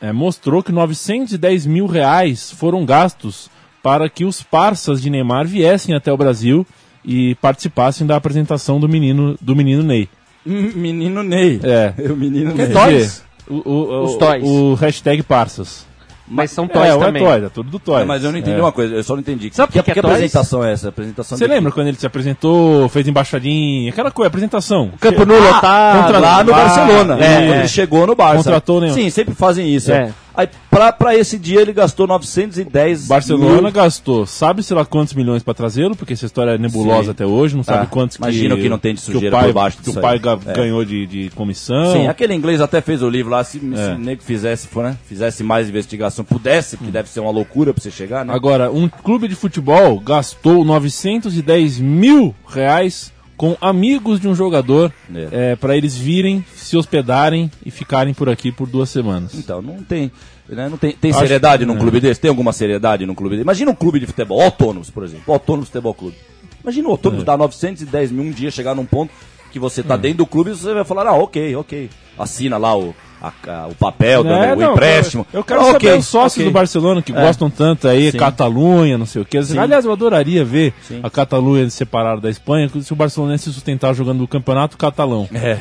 é, 0.00 0.10
mostrou 0.12 0.62
que 0.62 0.72
910 0.72 1.66
mil 1.66 1.86
reais 1.86 2.50
foram 2.50 2.84
gastos 2.84 3.48
para 3.84 4.08
que 4.08 4.24
os 4.24 4.42
parças 4.42 5.00
de 5.02 5.10
Neymar 5.10 5.46
viessem 5.46 5.94
até 5.94 6.10
o 6.10 6.16
Brasil 6.16 6.66
e 7.04 7.34
participassem 7.34 8.06
da 8.06 8.16
apresentação 8.16 8.80
do 8.80 8.88
menino, 8.88 9.36
do 9.42 9.54
menino 9.54 9.82
Ney. 9.82 10.08
Hum, 10.46 10.72
Menino 10.74 11.22
Ney. 11.22 11.60
É. 11.62 11.92
O 12.10 12.16
menino 12.16 12.52
Que 12.54 12.62
Ney. 12.64 12.72
toys? 12.72 13.22
O, 13.46 13.56
o, 13.70 14.04
Os 14.04 14.14
o- 14.14 14.18
toys. 14.18 14.42
O 14.42 14.72
hashtag 14.74 15.22
parças. 15.22 15.86
Mas 16.26 16.50
são 16.50 16.66
toys 16.66 16.86
é, 16.88 16.96
também. 16.98 17.22
é 17.22 17.26
toys, 17.26 17.44
é 17.44 17.48
tudo 17.50 17.70
do 17.70 17.78
toys. 17.78 18.02
Ah, 18.02 18.06
Mas 18.06 18.24
eu 18.24 18.32
não 18.32 18.38
entendi 18.38 18.56
É. 18.58 18.62
uma 18.62 18.72
coisa, 18.72 18.94
eu 18.94 19.04
só 19.04 19.12
não 19.12 19.20
entendi. 19.20 19.50
Sabe 19.52 19.68
o 19.68 19.72
que 19.74 19.82
que 19.82 19.90
é 19.90 19.94
que 19.94 20.00
toys? 20.00 20.14
apresentação 20.14 20.64
é 20.64 20.72
essa? 20.72 20.88
Apresentação 20.88 21.36
Você 21.36 21.46
lembra 21.46 21.70
quando 21.70 21.88
ele 21.88 21.98
se 21.98 22.06
apresentou, 22.06 22.88
fez 22.88 23.06
embaixadinha, 23.06 23.90
aquela 23.90 24.10
coisa, 24.10 24.28
apresentação? 24.28 24.90
Campo 24.98 25.26
Nu 25.26 25.34
lotado. 25.38 26.00
contra- 26.02 26.18
Lá 26.18 26.42
no 26.42 26.54
Ah, 26.54 26.56
Barcelona, 26.56 27.14
é, 27.22 27.34
quando 27.36 27.52
é. 27.52 27.58
ele 27.58 27.68
chegou 27.68 28.06
no 28.06 28.14
Barça. 28.14 28.36
Contratou, 28.44 28.80
né? 28.80 28.88
Sim, 28.94 29.10
sempre 29.10 29.34
fazem 29.34 29.68
isso. 29.68 29.92
É. 29.92 30.14
Aí, 30.36 30.48
pra 30.70 31.14
esse 31.16 31.38
dia, 31.38 31.60
ele 31.60 31.72
gastou 31.72 32.06
910 32.06 33.06
Barcelona 33.06 33.62
mil. 33.62 33.70
gastou, 33.72 34.26
sabe-se 34.26 34.74
lá 34.74 34.84
quantos 34.84 35.14
milhões 35.14 35.42
pra 35.42 35.54
trazê-lo, 35.54 35.94
porque 35.94 36.12
essa 36.14 36.26
história 36.26 36.52
é 36.52 36.58
nebulosa 36.58 37.04
Sim. 37.04 37.10
até 37.10 37.24
hoje, 37.26 37.56
não 37.56 37.62
sabe 37.62 37.84
Ah, 37.84 37.86
quantos 37.86 38.16
imagino 38.16 38.56
que 38.56 38.68
não 38.68 38.78
tem 38.78 38.94
de 38.94 39.00
que 39.00 39.10
o 39.10 39.14
sujeira 39.14 39.36
pai, 39.36 39.46
por 39.46 39.52
baixo 39.52 39.78
que 39.82 39.90
o 39.90 39.94
pai 40.00 40.20
É. 40.46 40.52
ganhou 40.52 40.84
de, 40.84 41.06
de 41.06 41.30
comissão. 41.36 41.92
Sim, 41.92 42.08
aquele 42.08 42.34
inglês 42.34 42.60
até 42.60 42.80
fez 42.80 43.02
o 43.02 43.08
livro 43.08 43.30
lá, 43.30 43.44
se, 43.44 43.60
se 43.60 43.74
É. 43.74 43.94
o 43.94 43.98
nego 43.98 44.22
fizesse, 44.22 44.68
né, 44.76 44.96
fizesse 45.06 45.44
mais 45.44 45.68
investigação, 45.68 46.24
pudesse, 46.24 46.76
que 46.76 46.84
deve 46.90 47.08
ser 47.08 47.20
uma 47.20 47.30
loucura 47.30 47.72
pra 47.72 47.80
você 47.82 47.90
chegar, 47.90 48.24
né? 48.24 48.34
Agora, 48.34 48.70
um 48.72 48.88
clube 48.88 49.28
de 49.28 49.34
futebol 49.36 50.00
gastou 50.00 50.64
910 50.64 51.78
mil 51.78 52.34
reais 52.48 53.12
com 53.36 53.56
amigos 53.60 54.20
de 54.20 54.28
um 54.28 54.34
jogador 54.34 54.92
É. 55.14 55.52
é, 55.52 55.56
para 55.56 55.76
eles 55.76 55.96
virem, 55.96 56.44
se 56.54 56.76
hospedarem 56.76 57.50
e 57.64 57.70
ficarem 57.70 58.14
por 58.14 58.28
aqui 58.28 58.52
por 58.52 58.68
duas 58.68 58.88
semanas. 58.90 59.34
Então, 59.34 59.60
não 59.60 59.82
tem. 59.82 60.10
né, 60.48 60.68
não 60.68 60.76
tem, 60.76 60.92
tem 60.92 61.10
Acho 61.10 61.20
seriedade 61.20 61.62
que- 61.64 61.66
num 61.66 61.76
é. 61.76 61.78
clube 61.80 62.00
desse? 62.00 62.20
Tem 62.20 62.28
alguma 62.28 62.52
seriedade 62.52 63.04
num 63.06 63.14
clube 63.14 63.34
desse? 63.36 63.42
Imagina 63.44 63.70
um 63.70 63.74
clube 63.74 63.98
de 63.98 64.06
futebol, 64.06 64.40
autônomos, 64.40 64.90
por 64.90 65.02
exemplo. 65.04 65.24
O 65.26 65.32
Autônomos 65.32 65.68
Futebol 65.68 65.94
Clube. 65.94 66.16
Imagina 66.62 66.88
o 66.88 66.92
autônomos 66.92 67.22
É. 67.22 67.26
dar 67.26 67.36
910 67.36 68.10
mil 68.12 68.24
um 68.24 68.30
dia, 68.30 68.50
chegar 68.50 68.74
num 68.74 68.86
ponto 68.86 69.12
que 69.52 69.58
você 69.58 69.82
tá 69.82 69.96
dentro 69.96 70.18
do 70.18 70.26
clube 70.26 70.50
e 70.50 70.54
você 70.54 70.72
vai 70.74 70.84
falar, 70.84 71.06
ah, 71.06 71.14
ok, 71.14 71.54
ok. 71.56 71.90
Assina 72.18 72.56
lá 72.56 72.76
o, 72.76 72.94
a- 73.22 73.66
o 73.70 73.74
papel, 73.74 74.20
É, 74.20 74.24
dando 74.24 74.58
o 74.58 74.62
não, 74.62 74.72
empréstimo. 74.72 75.26
Eu, 75.32 75.40
eu 75.40 75.44
quero 75.44 75.60
Ah, 75.60 75.64
saber 75.64 75.76
ok, 75.76 75.92
os 75.98 76.06
sócios 76.06 76.34
ok. 76.42 76.44
do 76.44 76.50
Barcelona 76.52 77.02
que 77.02 77.12
É. 77.12 77.14
gostam 77.14 77.50
tanto 77.50 77.88
aí, 77.88 78.10
Sim. 78.12 78.18
Catalunha, 78.18 78.96
não 78.98 79.06
sei 79.06 79.22
o 79.22 79.24
quê. 79.24 79.38
Aliás, 79.58 79.84
eu 79.84 79.92
adoraria 79.92 80.44
ver 80.44 80.72
Sim. 80.86 81.00
a 81.02 81.10
Catalunha 81.10 81.68
separada 81.70 82.20
da 82.20 82.30
Espanha 82.30 82.70
se 82.80 82.92
o 82.92 82.96
Barcelona 82.96 83.36
se 83.38 83.52
sustentar 83.52 83.94
jogando 83.94 84.22
o 84.22 84.28
campeonato 84.28 84.76
catalão. 84.76 85.28
É. 85.34 85.58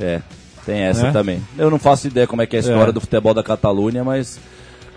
É. 0.00 0.20
Tem 0.66 0.80
essa 0.80 1.04
Né? 1.04 1.10
também. 1.12 1.42
Eu 1.58 1.70
não 1.70 1.78
faço 1.78 2.06
ideia 2.06 2.26
como 2.26 2.42
é 2.42 2.46
que 2.46 2.54
é 2.56 2.58
a 2.58 2.60
história 2.60 2.90
É. 2.90 2.92
do 2.92 3.00
futebol 3.00 3.32
da 3.34 3.42
Catalunha, 3.42 4.02
mas. 4.04 4.38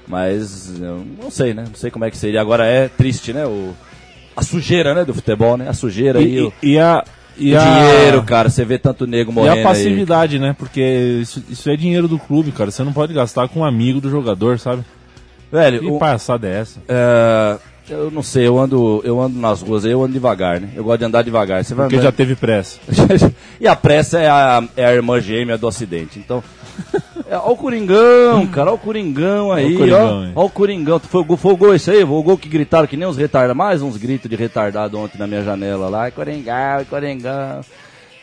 Mas. 0.08 0.80
Eu 0.80 1.06
não 1.22 1.32
sei, 1.32 1.54
né? 1.54 1.64
Não 1.68 1.76
sei 1.76 1.90
como 1.90 2.04
é 2.06 2.12
que 2.12 2.18
seria. 2.18 2.42
Agora 2.42 2.66
é 2.66 2.90
triste, 2.90 3.32
né? 3.34 3.46
O, 3.46 3.74
a 4.36 4.42
sujeira, 4.44 4.94
né? 4.94 5.06
Do 5.06 5.14
futebol, 5.14 5.56
né? 5.58 5.70
A 5.70 5.74
sujeira 5.74 6.20
E, 6.22 6.26
aí. 6.26 6.42
o, 6.42 6.54
e- 6.62 6.72
e 6.74 6.80
a. 6.80 7.04
E 7.38 7.54
o 7.54 7.60
a- 7.60 7.63
dinheiro, 7.63 8.24
cara. 8.24 8.50
Você 8.50 8.63
vê 8.63 8.78
tanto 8.78 9.08
nego 9.08 9.32
E 9.32 9.34
morrendo. 9.34 9.60
a 9.60 9.63
passividade, 9.63 10.38
né? 10.39 10.56
Porque 10.58 10.82
isso, 11.22 11.43
isso 11.50 11.69
é 11.69 11.76
dinheiro 11.76 12.08
do 12.08 12.19
clube, 12.19 12.52
cara. 12.52 12.69
Você 12.72 12.84
não 12.84 12.93
pode 12.93 13.13
gastar 13.13 13.48
com 13.48 13.62
um 13.62 13.65
amigo 13.65 14.00
do 14.00 14.10
jogador, 14.10 14.60
sabe? 14.60 14.84
Aí. 15.52 15.60
Velho, 15.60 15.80
Que 15.82 15.86
o- 15.88 16.00
palhaçada 16.00 16.48
é 16.48 16.60
essa? 16.62 16.80
é, 16.88 17.58
eu 17.89 18.10
não 18.10 18.24
sei, 18.24 18.48
eu 18.48 18.58
ando, 18.60 19.02
eu 19.04 19.19
ando 19.22 19.38
nas 19.39 19.62
ruas 19.62 19.86
aí, 19.86 19.91
eu 19.91 20.04
ando 20.04 20.13
devagar, 20.13 20.60
né? 20.62 20.69
Eu 20.76 20.84
gosto 20.84 21.00
de 21.00 21.06
andar 21.06 21.22
devagar. 21.22 21.63
Você 21.63 21.74
vai 21.74 21.86
Porque 21.86 21.98
já 21.98 22.04
andando- 22.04 22.15
teve 22.15 22.36
pressa. 22.36 22.80
e 23.60 23.67
a 23.67 23.76
pressa 23.76 24.19
é 24.19 24.30
a, 24.30 24.63
é 24.78 24.86
a 24.86 24.93
irmã 24.93 25.19
gêmea 25.19 25.58
do 25.58 25.67
acidente. 25.67 26.17
Então. 26.19 26.43
É, 27.30 27.38
ó 27.38 27.52
o 27.52 27.56
Coringão, 27.58 28.48
cara, 28.48 28.72
ó 28.72 28.76
o 28.76 28.78
Coringão 28.80 29.52
aí, 29.52 29.74
Ó 29.74 29.76
o 29.76 29.78
Coringão 29.78 30.32
ó. 30.36 30.41
Ó 30.41 30.46
o 30.46 30.50
Coringão. 30.50 31.00
Foi, 31.00 31.24
foi 31.38 31.54
o 31.54 31.58
gol 31.58 31.76
esse 31.76 31.91
aí? 31.91 32.06
Foi 32.06 32.15
o 32.15 32.24
gol 32.24 32.38
que 32.38 32.50
gritaram 32.50 32.88
que 32.88 32.98
nem 32.98 33.08
uns 33.08 33.17
retardados. 33.17 33.56
Mais 33.56 33.82
uns 33.82 33.96
gritos 33.98 34.30
de 34.30 34.36
retardado 34.36 34.98
ontem 34.98 35.17
na 35.19 35.28
minha 35.28 35.43
janela 35.43 35.88
lá. 35.89 36.08
É 36.08 36.12
Coringão, 36.12 36.80
é 36.80 36.86
Coringão. 36.86 37.62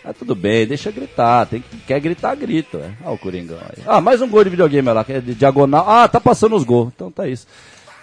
Ah, 0.05 0.13
tudo 0.15 0.35
bem, 0.35 0.67
deixa 0.67 0.91
gritar. 0.91 1.47
Tem 1.47 1.61
que, 1.61 1.77
quer 1.87 2.01
gritar, 2.01 2.35
grita. 2.35 2.93
Ó 3.05 3.13
o 3.13 3.19
Coringão 3.19 3.59
aí. 3.61 3.83
Ah, 3.87 4.01
mais 4.01 4.21
um 4.23 4.29
gol 4.29 4.43
de 4.43 4.51
videogame 4.51 4.89
lá, 4.93 5.05
que 5.05 5.13
é 5.13 5.21
de 5.21 5.35
diagonal. 5.35 5.85
Ah, 5.89 6.09
tá 6.09 6.21
passando 6.21 6.57
os 6.57 6.65
gols. 6.65 6.91
Então 6.95 7.11
tá 7.11 7.29
isso. 7.29 7.47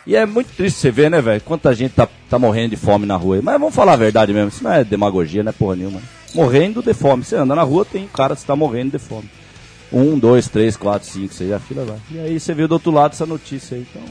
E 0.08 0.16
é 0.16 0.26
muito 0.26 0.48
triste 0.56 0.80
você 0.80 0.90
ver, 0.90 1.12
né, 1.12 1.22
velho? 1.22 1.42
Quanta 1.42 1.76
gente 1.76 1.92
tá, 1.92 2.08
tá 2.30 2.40
morrendo 2.40 2.70
de 2.70 2.78
fome 2.78 3.06
na 3.06 3.18
rua. 3.18 3.36
aí. 3.36 3.42
Mas 3.42 3.60
vamos 3.60 3.76
falar 3.76 3.92
a 3.92 3.98
verdade 3.98 4.32
mesmo. 4.34 4.48
Isso 4.48 4.64
não 4.64 4.72
é 4.72 4.82
demagogia, 4.82 5.44
não 5.44 5.50
é 5.50 5.54
porra 5.54 5.76
nenhuma. 5.76 6.00
Morrendo 6.34 6.82
de 6.82 6.94
fome. 6.94 7.26
Você 7.26 7.36
anda 7.36 7.54
na 7.54 7.64
rua, 7.64 7.84
tem 7.84 8.06
um 8.06 8.08
cara 8.08 8.34
que 8.34 8.40
está 8.40 8.56
morrendo 8.56 8.92
de 8.92 9.00
fome. 9.00 9.30
Um, 9.92 10.18
dois, 10.18 10.48
três, 10.48 10.78
quatro, 10.78 11.10
cinco, 11.10 11.34
seis, 11.34 11.52
a 11.52 11.60
fila 11.60 11.84
vai. 11.84 11.98
E 12.10 12.20
aí 12.20 12.40
você 12.40 12.54
viu 12.54 12.70
do 12.70 12.74
outro 12.74 12.90
lado 12.90 13.12
essa 13.12 13.26
notícia 13.26 13.76
aí. 13.76 13.86
Então, 13.90 14.02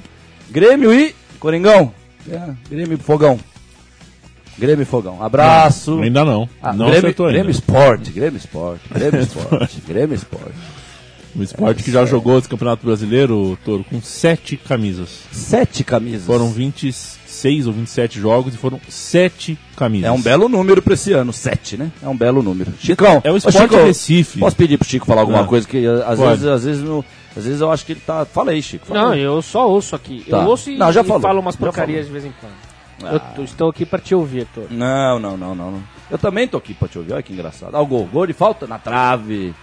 Grêmio 0.51 0.93
e 0.93 1.15
Coringão. 1.41 1.91
É, 2.29 2.43
Grêmio 2.69 2.95
e 2.95 2.99
Fogão. 2.99 3.41
Grêmio 4.59 4.83
e 4.83 4.87
Fogão. 4.87 5.23
Abraço. 5.23 5.99
Ainda 6.01 6.27
não. 6.27 6.47
Ah, 6.63 6.75
não 6.75 6.91
Grêmio. 6.91 7.15
Grêmio 7.15 7.51
Esporte, 7.51 8.11
Grêmio 8.11 8.37
Esporte, 8.37 8.83
Grêmio 8.93 9.21
Esporte, 9.23 9.81
Grêmio 9.89 10.15
Esporte. 10.15 10.55
O 11.39 11.43
esporte 11.43 11.83
que 11.83 11.91
já 11.91 12.05
jogou 12.07 12.39
esse 12.39 12.49
campeonato 12.49 12.87
brasileiro, 12.87 13.59
Toro, 13.65 13.85
com 13.85 14.01
sete 14.01 14.57
camisas. 14.57 15.09
Sete 15.31 15.85
camisas. 15.85 16.25
Foram 16.25 16.51
26 16.51 17.67
ou 17.67 17.73
27 17.73 18.19
jogos 18.21 18.55
e 18.55 18.57
foram 18.57 18.81
sete 18.89 19.59
camisas. 19.77 20.09
É 20.09 20.13
um 20.13 20.21
belo 20.21 20.49
número 20.49 20.81
pra 20.81 20.95
esse 20.95 21.13
ano, 21.13 21.33
sete, 21.33 21.77
né? 21.77 21.91
É 22.03 22.09
um 22.09 22.17
belo 22.17 22.43
número. 22.43 22.73
Chicão, 22.81 23.21
É 23.25 23.31
o 23.31 23.35
ô, 23.35 23.37
Sport 23.37 23.55
Chico, 23.57 23.77
Recife. 23.77 24.39
Posso 24.39 24.57
pedir 24.57 24.79
pro 24.79 24.89
Chico 24.89 25.07
falar 25.07 25.21
alguma 25.23 25.43
Ah. 25.43 25.45
coisa 25.47 25.67
que 25.69 25.87
uh, 25.87 26.03
às 26.07 26.19
Pode. 26.19 26.31
vezes, 26.31 26.47
às 26.47 26.65
vezes, 26.65 26.83
no- 26.83 27.05
às 27.37 27.45
vezes 27.45 27.61
eu 27.61 27.71
acho 27.71 27.85
que 27.85 27.93
ele 27.93 28.01
tá. 28.01 28.25
Fala 28.25 28.53
aí, 28.53 28.63
Chico. 28.63 28.87
fala 28.87 29.03
Não, 29.03 29.11
aí. 29.13 29.21
eu 29.21 29.43
só 29.43 29.69
ouço 29.69 29.95
aqui. 29.95 30.25
Tá. 30.31 30.39
Eu 30.39 30.49
ouço 30.49 30.71
e, 30.71 30.79
Não, 30.79 30.91
já 30.91 31.03
e 31.03 31.05
falou, 31.05 31.21
falo 31.21 31.41
umas 31.41 31.57
porcarias 31.57 32.07
de 32.07 32.13
vez 32.13 32.25
em 32.25 32.33
quando. 32.41 33.13
Eu 33.13 33.21
tô- 33.35 33.43
estou 33.43 33.69
aqui 33.69 33.85
pra 33.85 33.99
te 33.99 34.15
ouvir, 34.15 34.39
Heitor. 34.39 34.65
Não, 34.71 35.19
não, 35.19 35.37
não, 35.37 35.55
não. 35.55 35.83
Eu 36.11 36.17
também 36.17 36.49
tô 36.49 36.57
aqui 36.57 36.73
pra 36.73 36.89
te 36.89 36.97
ouvir. 36.97 37.13
Olha 37.13 37.23
que 37.23 37.31
engraçado. 37.33 37.75
Ah, 37.75 37.81
o 37.83 37.87
gol. 37.87 38.09
Gol 38.11 38.27
de 38.27 38.33
falta 38.33 38.67
na 38.67 38.79
trave. 38.79 39.55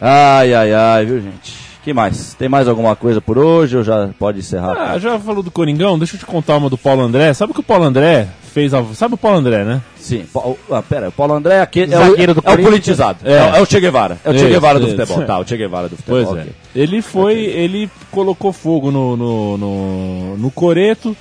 Ai, 0.00 0.54
ai, 0.54 0.72
ai, 0.72 1.04
viu, 1.06 1.20
gente? 1.20 1.68
que 1.84 1.92
mais? 1.94 2.34
Tem 2.34 2.50
mais 2.50 2.68
alguma 2.68 2.94
coisa 2.94 3.18
por 3.18 3.38
hoje 3.38 3.76
ou 3.78 3.82
já 3.82 4.10
pode 4.18 4.40
encerrar? 4.40 4.76
Ah, 4.92 4.98
já 4.98 5.18
falou 5.18 5.42
do 5.42 5.50
Coringão? 5.50 5.98
Deixa 5.98 6.16
eu 6.16 6.20
te 6.20 6.26
contar 6.26 6.56
uma 6.58 6.68
do 6.68 6.76
Paulo 6.76 7.00
André. 7.02 7.32
Sabe 7.32 7.52
o 7.52 7.54
que 7.54 7.60
o 7.60 7.64
Paulo 7.64 7.84
André 7.84 8.28
fez? 8.52 8.74
A... 8.74 8.84
Sabe 8.94 9.14
o 9.14 9.16
Paulo 9.16 9.38
André, 9.38 9.64
né? 9.64 9.80
Sim. 9.96 10.24
Pa- 10.32 10.42
Ah, 10.70 10.82
pera, 10.82 11.08
o 11.08 11.12
Paulo 11.12 11.32
André 11.32 11.54
é 11.54 11.60
aquele. 11.62 11.94
É 11.94 11.98
o, 11.98 12.10
Zagueiro 12.10 12.34
do 12.34 12.38
é 12.38 12.40
o 12.40 12.42
Corinthians. 12.44 12.68
politizado. 12.70 13.18
É. 13.24 13.32
É. 13.32 13.58
é 13.58 13.62
o 13.62 13.64
Che 13.64 13.80
Guevara. 13.80 14.18
É 14.22 14.28
o 14.28 14.32
Che 14.34 14.38
Isso, 14.40 14.48
Guevara 14.48 14.78
do 14.78 14.86
isso. 14.86 14.96
futebol. 14.96 15.24
Tá, 15.24 15.38
o 15.38 15.46
Che 15.48 15.56
Guevara 15.56 15.88
do 15.88 15.96
futebol. 15.96 16.24
Pois 16.26 16.38
é. 16.38 16.40
ok. 16.42 16.52
Ele 16.76 17.00
foi, 17.00 17.36
ele 17.38 17.90
colocou 18.10 18.52
fogo 18.52 18.90
no, 18.90 19.16
no, 19.16 19.56
no, 19.56 20.36
no 20.36 20.50
Coreto, 20.50 21.16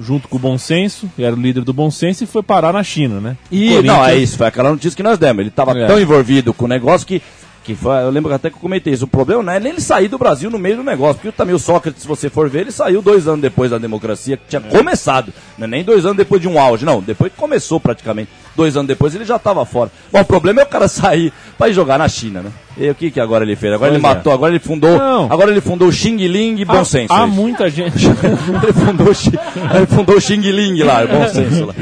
junto 0.00 0.28
com 0.28 0.36
o 0.36 0.40
Bom 0.40 0.56
Senso, 0.56 1.10
e 1.18 1.24
era 1.24 1.36
o 1.36 1.38
líder 1.38 1.62
do 1.62 1.74
Bom 1.74 1.90
Senso, 1.90 2.24
e 2.24 2.26
foi 2.26 2.42
parar 2.42 2.72
na 2.72 2.82
China, 2.82 3.20
né? 3.20 3.36
E, 3.52 3.68
Corinthians- 3.68 3.84
não, 3.84 4.02
é 4.06 4.16
isso, 4.16 4.38
foi 4.38 4.46
aquela 4.46 4.70
notícia 4.70 4.96
que 4.96 5.02
nós 5.02 5.18
demos. 5.18 5.40
Ele 5.40 5.50
estava 5.50 5.78
É. 5.78 5.86
tão 5.86 6.00
envolvido 6.00 6.54
com 6.54 6.64
o 6.64 6.68
negócio 6.68 7.06
que. 7.06 7.20
Que 7.64 7.74
foi, 7.74 7.96
eu 8.02 8.10
lembro 8.10 8.32
até 8.34 8.50
que 8.50 8.56
eu 8.56 8.60
comentei 8.60 8.92
isso. 8.92 9.04
O 9.04 9.08
problema 9.08 9.42
não 9.42 9.52
é 9.52 9.58
nem 9.58 9.72
ele 9.72 9.80
sair 9.80 10.06
do 10.06 10.18
Brasil 10.18 10.50
no 10.50 10.58
meio 10.58 10.76
do 10.76 10.82
negócio. 10.84 11.14
Porque 11.14 11.32
também 11.32 11.54
o 11.54 11.58
Sócrates, 11.58 12.02
se 12.02 12.06
você 12.08 12.28
for 12.28 12.48
ver, 12.48 12.60
ele 12.60 12.70
saiu 12.70 13.00
dois 13.00 13.26
anos 13.26 13.40
depois 13.40 13.70
da 13.70 13.78
democracia, 13.78 14.36
que 14.36 14.42
tinha 14.48 14.62
É. 14.64 14.76
começado. 14.76 15.32
Não 15.56 15.64
é 15.64 15.68
nem 15.68 15.82
dois 15.82 16.04
anos 16.04 16.16
depois 16.18 16.40
de 16.42 16.46
um 16.48 16.60
auge, 16.60 16.84
não. 16.84 17.00
Depois 17.00 17.32
que 17.32 17.38
começou 17.38 17.80
praticamente. 17.80 18.28
Dois 18.54 18.76
anos 18.76 18.86
depois 18.86 19.14
ele 19.14 19.24
já 19.24 19.36
estava 19.36 19.64
fora. 19.64 19.90
Bom, 20.12 20.20
o 20.20 20.24
problema 20.24 20.60
é 20.60 20.64
o 20.64 20.66
cara 20.66 20.86
sair 20.88 21.32
para 21.56 21.70
ir 21.70 21.72
jogar 21.72 21.98
na 21.98 22.06
China, 22.08 22.42
né? 22.42 22.50
E 22.76 22.90
o 22.90 22.94
que, 22.94 23.10
que 23.10 23.18
agora 23.20 23.44
ele 23.44 23.56
fez? 23.56 23.72
Agora 23.72 23.92
Pois 23.92 24.02
ele 24.02 24.06
é. 24.12 24.14
matou, 24.14 24.32
agora 24.32 24.52
ele 24.52 24.58
fundou. 24.60 24.98
Não. 24.98 25.32
Agora 25.32 25.50
ele 25.50 25.60
fundou 25.60 25.88
o 25.88 25.92
Xing 25.92 26.16
Ling 26.16 26.60
e 26.60 26.64
Bom 26.64 26.80
Há- 26.80 26.84
Senso. 26.84 27.12
Há 27.14 27.22
é 27.22 27.26
muita 27.26 27.70
gente. 27.70 28.06
ele 28.06 28.72
fundou, 28.74 29.06
ele 29.08 29.86
fundou 29.86 30.16
o 30.16 30.20
Xing 30.20 30.40
Ling 30.50 30.82
lá, 30.82 31.06
Bom 31.06 31.26
Senso 31.28 31.64
lá. 31.66 31.74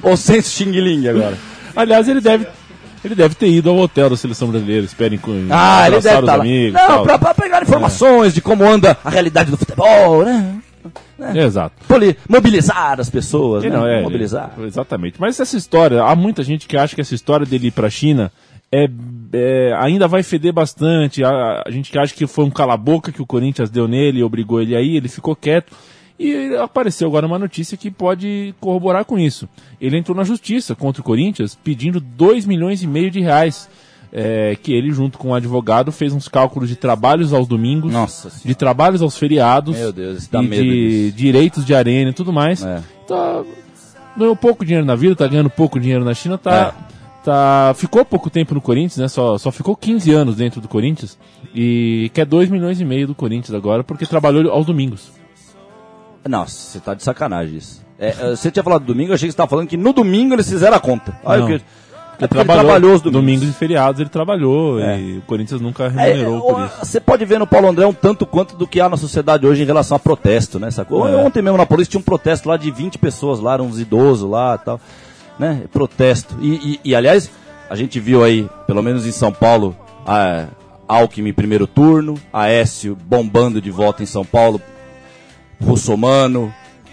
Bom 0.00 0.16
Senso 0.16 0.50
Xing 0.50 0.70
Ling 0.70 1.08
agora. 1.08 1.36
Aliás, 1.76 2.08
ele 2.08 2.20
deve, 2.20 2.46
ele 3.04 3.14
deve 3.14 3.34
ter 3.34 3.48
ido 3.48 3.70
ao 3.70 3.76
hotel 3.78 4.08
da 4.10 4.16
seleção 4.16 4.48
brasileira. 4.48 4.84
Esperem 4.84 5.18
com 5.18 5.46
Ah, 5.50 5.86
ele 5.86 6.00
deve 6.00 6.18
os 6.20 6.24
lá. 6.24 6.34
amigos. 6.34 6.80
Não, 6.80 7.02
pra, 7.04 7.18
pra 7.18 7.34
pegar 7.34 7.62
informações 7.62 8.32
de 8.34 8.40
como 8.40 8.64
anda 8.64 8.96
a 9.04 9.10
realidade 9.10 9.50
do 9.50 9.56
futebol, 9.56 10.24
né? 10.24 10.56
Exato. 11.34 11.74
Poli- 11.86 12.16
mobilizar 12.28 13.00
as 13.00 13.08
pessoas, 13.08 13.64
É, 13.64 13.70
né? 13.70 13.76
não, 13.76 13.86
é, 13.86 14.02
mobilizar. 14.02 14.52
é, 14.58 14.62
exatamente. 14.64 15.16
Mas 15.18 15.38
essa 15.40 15.56
história, 15.56 16.02
há 16.02 16.14
muita 16.14 16.42
gente 16.42 16.66
que 16.66 16.76
acha 16.76 16.94
que 16.94 17.00
essa 17.00 17.14
história 17.14 17.46
dele 17.46 17.68
ir 17.68 17.70
pra 17.70 17.88
China 17.88 18.30
é, 18.72 18.88
é, 19.32 19.72
ainda 19.78 20.08
vai 20.08 20.22
feder 20.22 20.52
bastante. 20.52 21.22
A, 21.24 21.62
a 21.66 21.70
gente 21.70 21.90
que 21.92 21.98
acha 21.98 22.12
que 22.14 22.26
foi 22.26 22.44
um 22.44 22.50
cala-boca 22.50 23.12
que 23.12 23.22
o 23.22 23.26
Corinthians 23.26 23.70
deu 23.70 23.86
nele 23.86 24.18
e 24.18 24.24
obrigou 24.24 24.60
ele 24.60 24.74
aí, 24.74 24.96
ele 24.96 25.08
ficou 25.08 25.34
quieto. 25.36 25.72
E 26.18 26.54
apareceu 26.56 27.08
agora 27.08 27.26
uma 27.26 27.38
notícia 27.38 27.76
que 27.76 27.90
pode 27.90 28.54
corroborar 28.60 29.04
com 29.04 29.18
isso. 29.18 29.48
Ele 29.80 29.98
entrou 29.98 30.16
na 30.16 30.22
justiça 30.24 30.74
contra 30.74 31.00
o 31.00 31.04
Corinthians 31.04 31.58
pedindo 31.62 31.98
2 32.00 32.46
milhões 32.46 32.82
e 32.82 32.86
meio 32.86 33.10
de 33.10 33.20
reais. 33.20 33.68
é, 34.16 34.54
que 34.54 34.72
ele, 34.72 34.92
junto 34.92 35.18
com 35.18 35.30
o 35.30 35.34
advogado, 35.34 35.90
fez 35.90 36.12
uns 36.12 36.28
cálculos 36.28 36.68
de 36.68 36.76
trabalhos 36.76 37.32
aos 37.32 37.48
domingos, 37.48 37.92
de 38.44 38.54
trabalhos 38.54 39.02
aos 39.02 39.18
feriados, 39.18 39.76
Meu 39.76 39.92
Deus, 39.92 40.28
e 40.28 40.30
de 40.30 41.06
disso. 41.08 41.16
direitos 41.16 41.64
de 41.66 41.74
arena 41.74 42.10
e 42.10 42.12
tudo 42.12 42.32
mais 42.32 42.62
É. 42.64 42.80
tá, 43.08 43.42
ganhou 44.16 44.36
pouco 44.36 44.64
dinheiro 44.64 44.86
na 44.86 44.94
vida, 44.94 45.16
tá 45.16 45.26
ganhando 45.26 45.50
pouco 45.50 45.80
dinheiro 45.80 46.04
na 46.04 46.14
China, 46.14 46.38
tá, 46.38 46.72
É. 46.78 47.24
tá 47.24 47.74
ficou 47.74 48.04
pouco 48.04 48.30
tempo 48.30 48.54
no 48.54 48.60
Corinthians, 48.60 48.98
né? 48.98 49.08
Só, 49.08 49.36
só 49.36 49.50
ficou 49.50 49.74
15 49.74 50.12
anos 50.12 50.36
dentro 50.36 50.60
do 50.60 50.68
Corinthians 50.68 51.18
e 51.52 52.08
quer 52.14 52.24
2 52.24 52.48
milhões 52.48 52.80
e 52.80 52.84
meio 52.84 53.08
do 53.08 53.16
Corinthians 53.16 53.52
agora 53.52 53.82
porque 53.82 54.06
trabalhou 54.06 54.48
aos 54.52 54.64
domingos. 54.64 55.10
Nossa, 56.28 56.52
você 56.72 56.80
tá 56.80 56.94
de 56.94 57.02
sacanagem 57.02 57.56
isso. 57.56 57.82
É, 57.98 58.08
é, 58.08 58.30
você 58.36 58.50
tinha 58.50 58.62
falado 58.62 58.84
domingo, 58.84 59.10
eu 59.10 59.14
achei 59.14 59.28
que 59.28 59.32
você 59.32 59.36
tava 59.36 59.48
falando 59.50 59.68
que 59.68 59.76
no 59.76 59.92
domingo 59.92 60.34
eles 60.34 60.48
fizeram 60.48 60.76
a 60.76 60.80
conta. 60.80 61.16
Olha 61.24 61.38
Não. 61.40 61.44
o 61.46 61.48
que. 61.48 61.54
É 61.54 61.56
Ele 61.56 62.28
porque 62.28 62.36
ele 62.38 62.44
trabalhou 62.44 62.94
os 62.94 63.00
domingos. 63.02 63.48
e 63.48 63.52
feriados, 63.52 64.00
ele 64.00 64.08
trabalhou 64.08 64.78
É. 64.80 65.00
e 65.00 65.18
o 65.18 65.22
Corinthians 65.22 65.60
nunca 65.60 65.84
É, 65.86 65.88
remunerou 65.88 66.40
por 66.42 66.60
o- 66.60 66.64
isso. 66.66 66.76
Você 66.84 67.00
pode 67.00 67.24
ver 67.24 67.38
no 67.40 67.46
Paulo 67.46 67.68
André 67.68 67.84
um 67.86 67.92
tanto 67.92 68.24
quanto 68.24 68.56
do 68.56 68.68
que 68.68 68.80
há 68.80 68.88
na 68.88 68.96
sociedade 68.96 69.44
hoje 69.44 69.62
em 69.62 69.66
relação 69.66 69.96
a 69.96 69.98
protesto, 70.00 70.60
né? 70.60 70.70
Sacou? 70.70 71.08
É. 71.08 71.16
Ontem 71.16 71.42
mesmo 71.42 71.58
na 71.58 71.66
polícia 71.66 71.90
tinha 71.90 72.00
um 72.00 72.04
protesto 72.04 72.48
lá 72.48 72.56
de 72.56 72.70
20 72.70 72.98
pessoas 72.98 73.40
lá, 73.40 73.54
eram 73.54 73.66
uns 73.66 73.80
idosos 73.80 74.30
lá 74.30 74.56
e 74.60 74.64
tal. 74.64 74.80
Né? 75.38 75.62
Protesto. 75.72 76.36
E, 76.40 76.74
e- 76.74 76.80
e, 76.90 76.94
aliás, 76.94 77.28
a 77.68 77.74
gente 77.74 77.98
viu 77.98 78.22
aí, 78.22 78.48
pelo 78.66 78.80
menos 78.82 79.04
em 79.06 79.12
São 79.12 79.32
Paulo, 79.32 79.76
a 80.06 80.46
Alckmin 80.86 81.32
primeiro 81.32 81.66
turno, 81.66 82.14
Aécio 82.32 82.96
bombando 83.06 83.60
de 83.60 83.72
volta 83.72 84.04
em 84.04 84.06
São 84.06 84.24
Paulo, 84.24 84.60
Russomano, 85.64 86.52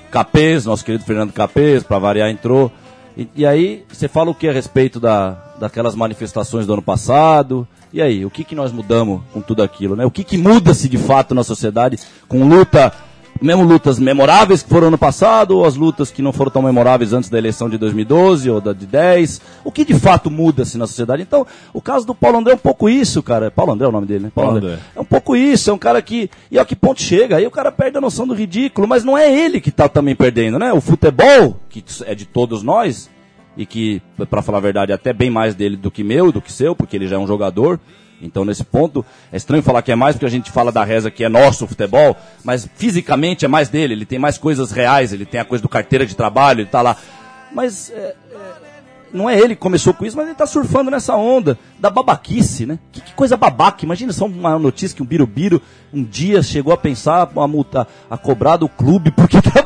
Capês, 0.09 0.65
nosso 0.65 0.83
querido 0.83 1.03
Fernando 1.03 1.31
Capês, 1.31 1.83
para 1.83 1.99
variar, 1.99 2.29
entrou. 2.29 2.71
E, 3.17 3.27
e 3.35 3.45
aí, 3.45 3.85
você 3.91 4.07
fala 4.07 4.31
o 4.31 4.35
que 4.35 4.47
a 4.47 4.51
respeito 4.51 4.99
da, 4.99 5.37
daquelas 5.59 5.95
manifestações 5.95 6.65
do 6.65 6.73
ano 6.73 6.81
passado? 6.81 7.67
E 7.93 8.01
aí, 8.01 8.25
o 8.25 8.29
que, 8.29 8.43
que 8.43 8.55
nós 8.55 8.71
mudamos 8.71 9.21
com 9.33 9.41
tudo 9.41 9.61
aquilo? 9.61 9.95
Né? 9.95 10.05
O 10.05 10.11
que, 10.11 10.23
que 10.23 10.37
muda-se 10.37 10.87
de 10.87 10.97
fato 10.97 11.35
na 11.35 11.43
sociedade 11.43 11.99
com 12.27 12.47
luta 12.47 12.93
mesmo 13.41 13.63
lutas 13.63 13.97
memoráveis 13.97 14.61
que 14.61 14.69
foram 14.69 14.87
ano 14.87 14.97
passado, 14.97 15.57
ou 15.57 15.65
as 15.65 15.75
lutas 15.75 16.11
que 16.11 16.21
não 16.21 16.31
foram 16.31 16.51
tão 16.51 16.61
memoráveis 16.61 17.11
antes 17.11 17.29
da 17.29 17.37
eleição 17.37 17.67
de 17.67 17.77
2012 17.77 18.49
ou 18.49 18.61
da 18.61 18.71
de 18.71 18.85
10. 18.85 19.41
O 19.63 19.71
que 19.71 19.83
de 19.83 19.95
fato 19.95 20.29
muda-se 20.29 20.77
na 20.77 20.85
sociedade? 20.85 21.23
Então, 21.23 21.45
o 21.73 21.81
caso 21.81 22.05
do 22.05 22.13
Paulo 22.13 22.37
André 22.37 22.53
é 22.53 22.55
um 22.55 22.59
pouco 22.59 22.87
isso, 22.87 23.23
cara. 23.23 23.49
Paulo 23.49 23.73
André 23.73 23.85
é 23.85 23.89
o 23.89 23.91
nome 23.91 24.05
dele, 24.05 24.25
né? 24.25 24.31
Paulo 24.33 24.57
André. 24.57 24.77
É 24.95 24.99
um 25.01 25.05
pouco 25.05 25.35
isso, 25.35 25.69
é 25.71 25.73
um 25.73 25.77
cara 25.77 26.01
que. 26.01 26.29
E 26.51 26.59
a 26.59 26.65
que 26.65 26.75
ponto 26.75 27.01
chega? 27.01 27.37
Aí 27.37 27.47
o 27.47 27.51
cara 27.51 27.71
perde 27.71 27.97
a 27.97 28.01
noção 28.01 28.27
do 28.27 28.33
ridículo, 28.33 28.87
mas 28.87 29.03
não 29.03 29.17
é 29.17 29.33
ele 29.33 29.59
que 29.59 29.71
tá 29.71 29.89
também 29.89 30.15
perdendo, 30.15 30.59
né? 30.59 30.71
O 30.71 30.79
futebol, 30.79 31.59
que 31.67 31.83
é 32.05 32.13
de 32.13 32.25
todos 32.25 32.61
nós, 32.61 33.09
e 33.57 33.65
que, 33.65 34.01
para 34.29 34.41
falar 34.41 34.59
a 34.59 34.61
verdade, 34.61 34.91
é 34.91 34.95
até 34.95 35.11
bem 35.11 35.29
mais 35.29 35.55
dele 35.55 35.75
do 35.75 35.89
que 35.89 36.03
meu, 36.03 36.31
do 36.31 36.41
que 36.41 36.51
seu, 36.51 36.75
porque 36.75 36.95
ele 36.95 37.07
já 37.07 37.15
é 37.15 37.19
um 37.19 37.27
jogador. 37.27 37.79
Então, 38.21 38.45
nesse 38.45 38.63
ponto, 38.63 39.05
é 39.31 39.37
estranho 39.37 39.63
falar 39.63 39.81
que 39.81 39.91
é 39.91 39.95
mais, 39.95 40.15
porque 40.15 40.25
a 40.25 40.29
gente 40.29 40.51
fala 40.51 40.71
da 40.71 40.83
reza 40.83 41.09
que 41.09 41.23
é 41.23 41.29
nosso 41.29 41.65
o 41.65 41.67
futebol, 41.67 42.15
mas 42.43 42.67
fisicamente 42.75 43.45
é 43.45 43.47
mais 43.47 43.69
dele, 43.69 43.93
ele 43.93 44.05
tem 44.05 44.19
mais 44.19 44.37
coisas 44.37 44.71
reais, 44.71 45.11
ele 45.13 45.25
tem 45.25 45.39
a 45.39 45.45
coisa 45.45 45.61
do 45.61 45.69
carteira 45.69 46.05
de 46.05 46.15
trabalho, 46.15 46.61
ele 46.61 46.69
tá 46.69 46.81
lá. 46.81 46.97
Mas 47.51 47.91
é, 47.91 48.15
não 49.13 49.29
é 49.29 49.37
ele 49.39 49.55
que 49.55 49.61
começou 49.61 49.93
com 49.93 50.05
isso, 50.05 50.15
mas 50.17 50.25
ele 50.27 50.35
tá 50.35 50.45
surfando 50.45 50.89
nessa 50.91 51.15
onda 51.15 51.57
da 51.79 51.89
babaquice, 51.89 52.65
né? 52.65 52.79
Que, 52.91 53.01
que 53.01 53.13
coisa 53.13 53.35
babaca. 53.37 53.83
Imagina 53.85 54.11
só 54.13 54.25
uma 54.25 54.57
notícia 54.57 54.95
que 54.95 55.03
um 55.03 55.05
Birubiru 55.05 55.61
um 55.93 56.03
dia 56.03 56.41
chegou 56.41 56.71
a 56.73 56.77
pensar 56.77 57.29
a 57.35 57.47
multa, 57.47 57.85
a 58.09 58.17
cobrar 58.17 58.55
do 58.55 58.69
clube, 58.69 59.11
porque 59.15 59.41
tá 59.41 59.63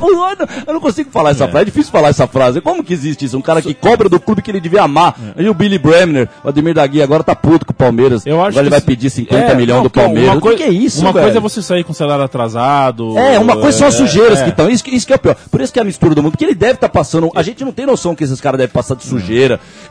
Eu 0.65 0.73
não 0.73 0.79
consigo 0.79 1.11
falar 1.11 1.31
essa 1.31 1.47
frase, 1.47 1.61
é 1.63 1.65
difícil 1.65 1.91
falar 1.91 2.09
essa 2.09 2.27
frase. 2.27 2.61
Como 2.61 2.83
que 2.83 2.93
existe 2.93 3.25
isso? 3.25 3.37
Um 3.37 3.41
cara 3.41 3.61
que 3.61 3.73
cobra 3.73 4.09
do 4.09 4.19
clube 4.19 4.41
que 4.41 4.49
ele 4.49 4.59
devia 4.59 4.81
amar. 4.83 5.15
É. 5.37 5.43
E 5.43 5.49
o 5.49 5.53
Billy 5.53 5.77
Bremner, 5.77 6.27
o 6.43 6.49
Ademir 6.49 6.73
Dagui, 6.73 7.01
agora 7.01 7.23
tá 7.23 7.35
puto 7.35 7.65
com 7.65 7.71
o 7.71 7.75
Palmeiras. 7.75 8.25
Eu 8.25 8.39
acho 8.41 8.49
agora 8.49 8.63
ele 8.63 8.69
vai 8.71 8.81
pedir 8.81 9.09
50 9.09 9.35
É, 9.39 9.55
milhões 9.55 9.77
não, 9.77 9.83
do 9.83 9.87
uma 9.95 10.03
Palmeiras. 10.03 10.39
coi- 10.39 10.53
o 10.53 10.57
que, 10.57 10.63
que 10.63 10.69
é 10.69 10.73
isso, 10.73 11.01
Uma 11.01 11.11
velho? 11.13 11.25
coisa 11.25 11.37
é 11.37 11.41
você 11.41 11.61
sair 11.61 11.83
com 11.83 11.93
salário 11.93 12.23
atrasado. 12.23 13.17
É, 13.17 13.37
uma 13.39 13.55
coisa 13.57 13.77
são 13.77 13.87
as 13.87 13.93
sujeiras 13.95 14.39
é. 14.39 14.43
que 14.45 14.49
estão. 14.49 14.69
Isso, 14.69 14.83
que- 14.83 14.95
isso 14.95 15.05
que 15.05 15.13
é 15.13 15.15
o 15.15 15.19
pior. 15.19 15.35
Por 15.51 15.61
isso 15.61 15.71
que 15.71 15.79
é 15.79 15.81
a 15.81 15.85
mistura 15.85 16.15
do 16.15 16.23
mundo. 16.23 16.31
Porque 16.31 16.45
ele 16.45 16.55
deve 16.55 16.73
estar 16.73 16.89
passando. 16.89 17.29
A 17.35 17.43
gente 17.43 17.63
não 17.63 17.71
tem 17.71 17.85
noção 17.85 18.15
que 18.15 18.23
esses 18.23 18.41
caras 18.41 18.57
devem 18.57 18.73
passar 18.73 18.95
de 18.95 19.03
sujeira, 19.03 19.34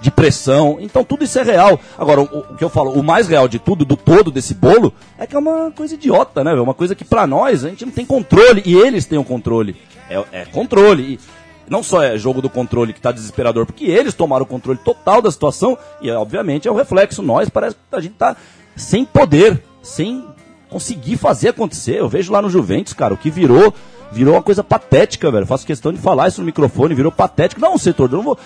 de 0.00 0.10
pressão. 0.10 0.78
Então 0.80 1.04
tudo 1.04 1.24
isso 1.24 1.38
é 1.38 1.42
real. 1.42 1.80
Agora, 1.98 2.20
o, 2.20 2.24
o 2.24 2.56
que 2.56 2.64
eu 2.64 2.68
falo, 2.68 2.92
o 2.92 3.02
mais 3.02 3.28
real 3.28 3.48
de 3.48 3.58
tudo, 3.58 3.84
do 3.84 3.96
todo 3.96 4.30
desse 4.30 4.54
bolo, 4.54 4.92
é 5.18 5.26
que 5.26 5.34
é 5.34 5.38
uma 5.38 5.70
coisa 5.70 5.94
idiota, 5.94 6.42
né? 6.44 6.50
velho? 6.50 6.62
Uma 6.62 6.74
coisa 6.74 6.94
que 6.94 7.04
pra 7.04 7.26
nós 7.26 7.64
a 7.64 7.68
gente 7.68 7.84
não 7.84 7.92
tem 7.92 8.04
controle. 8.04 8.62
E 8.64 8.74
eles 8.74 9.06
têm 9.06 9.18
o 9.18 9.24
controle. 9.24 9.76
É, 10.08 10.24
é 10.32 10.44
controle. 10.44 11.14
E 11.14 11.20
não 11.68 11.82
só 11.82 12.02
é 12.02 12.18
jogo 12.18 12.42
do 12.42 12.50
controle 12.50 12.92
que 12.92 13.00
tá 13.00 13.10
desesperador, 13.10 13.64
porque 13.66 13.84
eles 13.84 14.14
tomaram 14.14 14.44
o 14.44 14.48
controle 14.48 14.78
total 14.78 15.22
da 15.22 15.30
situação. 15.30 15.78
E 16.00 16.10
obviamente 16.10 16.68
é 16.68 16.70
o 16.70 16.76
reflexo. 16.76 17.22
Nós 17.22 17.48
parece 17.48 17.76
que 17.76 17.96
a 17.96 18.00
gente 18.00 18.14
tá 18.14 18.36
sem 18.76 19.04
poder, 19.04 19.62
sem 19.82 20.24
conseguir 20.68 21.16
fazer 21.16 21.50
acontecer. 21.50 21.98
Eu 21.98 22.08
vejo 22.08 22.32
lá 22.32 22.42
no 22.42 22.50
Juventus, 22.50 22.92
cara, 22.92 23.14
o 23.14 23.16
que 23.16 23.30
virou, 23.30 23.72
virou 24.10 24.34
uma 24.34 24.42
coisa 24.42 24.64
patética, 24.64 25.30
velho. 25.30 25.46
Faço 25.46 25.64
questão 25.64 25.92
de 25.92 25.98
falar 25.98 26.28
isso 26.28 26.40
no 26.40 26.46
microfone, 26.46 26.94
virou 26.94 27.12
patético. 27.12 27.60
Não 27.60 27.78
setor, 27.78 28.10
eu 28.10 28.16
não 28.16 28.24
vou, 28.24 28.38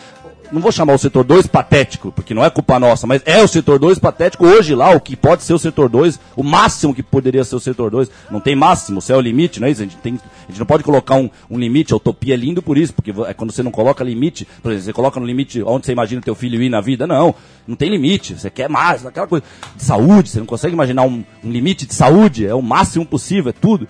não 0.53 0.61
vou 0.61 0.72
chamar 0.72 0.94
o 0.94 0.99
setor 0.99 1.24
2 1.24 1.46
patético, 1.46 2.12
porque 2.12 2.34
não 2.34 2.44
é 2.44 2.51
culpa 2.51 2.78
nossa, 2.78 3.07
mas 3.07 3.22
é 3.24 3.42
o 3.42 3.49
setor 3.49 3.78
2 3.78 3.99
patético 3.99 4.46
hoje 4.46 4.74
lá, 4.74 4.90
o 4.90 5.01
que 5.01 5.16
pode 5.16 5.42
ser 5.42 5.53
o 5.55 5.59
setor 5.59 5.88
2, 5.88 6.18
o 6.36 6.42
máximo 6.42 6.94
que 6.94 7.03
poderia 7.03 7.44
ser 7.44 7.57
o 7.57 7.61
setor 7.61 7.90
2. 7.90 8.11
Não 8.30 8.40
tem 8.40 8.57
máximo, 8.57 9.01
se 9.01 9.12
é 9.12 9.16
o 9.16 9.20
limite, 9.20 9.61
não 9.61 9.68
é 9.68 9.70
isso? 9.70 9.82
A 9.82 9.84
gente, 9.84 9.96
tem, 9.96 10.14
a 10.14 10.51
gente 10.51 10.59
não 10.59 10.66
pode 10.66 10.82
colocar 10.82 11.14
um, 11.14 11.30
um 11.51 11.59
limite, 11.59 11.92
a 11.92 11.96
utopia 11.96 12.34
é 12.34 12.36
lindo 12.36 12.62
por 12.62 12.78
isso, 12.78 12.92
porque 12.94 13.11
é 13.26 13.34
quando 13.34 13.53
você 13.53 13.62
não 13.62 13.70
coloca 13.70 14.03
limite, 14.03 14.46
por 14.62 14.72
exemplo, 14.72 14.86
você 14.86 14.92
coloca 14.92 15.20
no 15.20 15.26
limite 15.26 15.62
onde 15.62 15.86
você 15.86 15.92
imagina 15.92 16.22
teu 16.22 16.34
filho 16.34 16.62
ir 16.62 16.68
na 16.68 16.80
vida, 16.80 17.07
não, 17.07 17.34
não 17.66 17.76
tem 17.76 17.90
limite, 17.90 18.34
você 18.34 18.51
quer 18.51 18.68
mais, 18.68 19.05
aquela 19.05 19.26
coisa 19.26 19.44
de 19.76 19.82
saúde, 19.82 20.30
você 20.30 20.38
não 20.38 20.46
consegue 20.46 20.74
imaginar 20.74 21.03
um, 21.03 21.24
um 21.44 21.51
limite 21.51 21.86
de 21.86 21.94
saúde, 21.94 22.46
é 22.46 22.55
o 22.55 22.62
máximo 22.62 23.05
possível, 23.05 23.51
é 23.51 23.53
tudo 23.53 23.88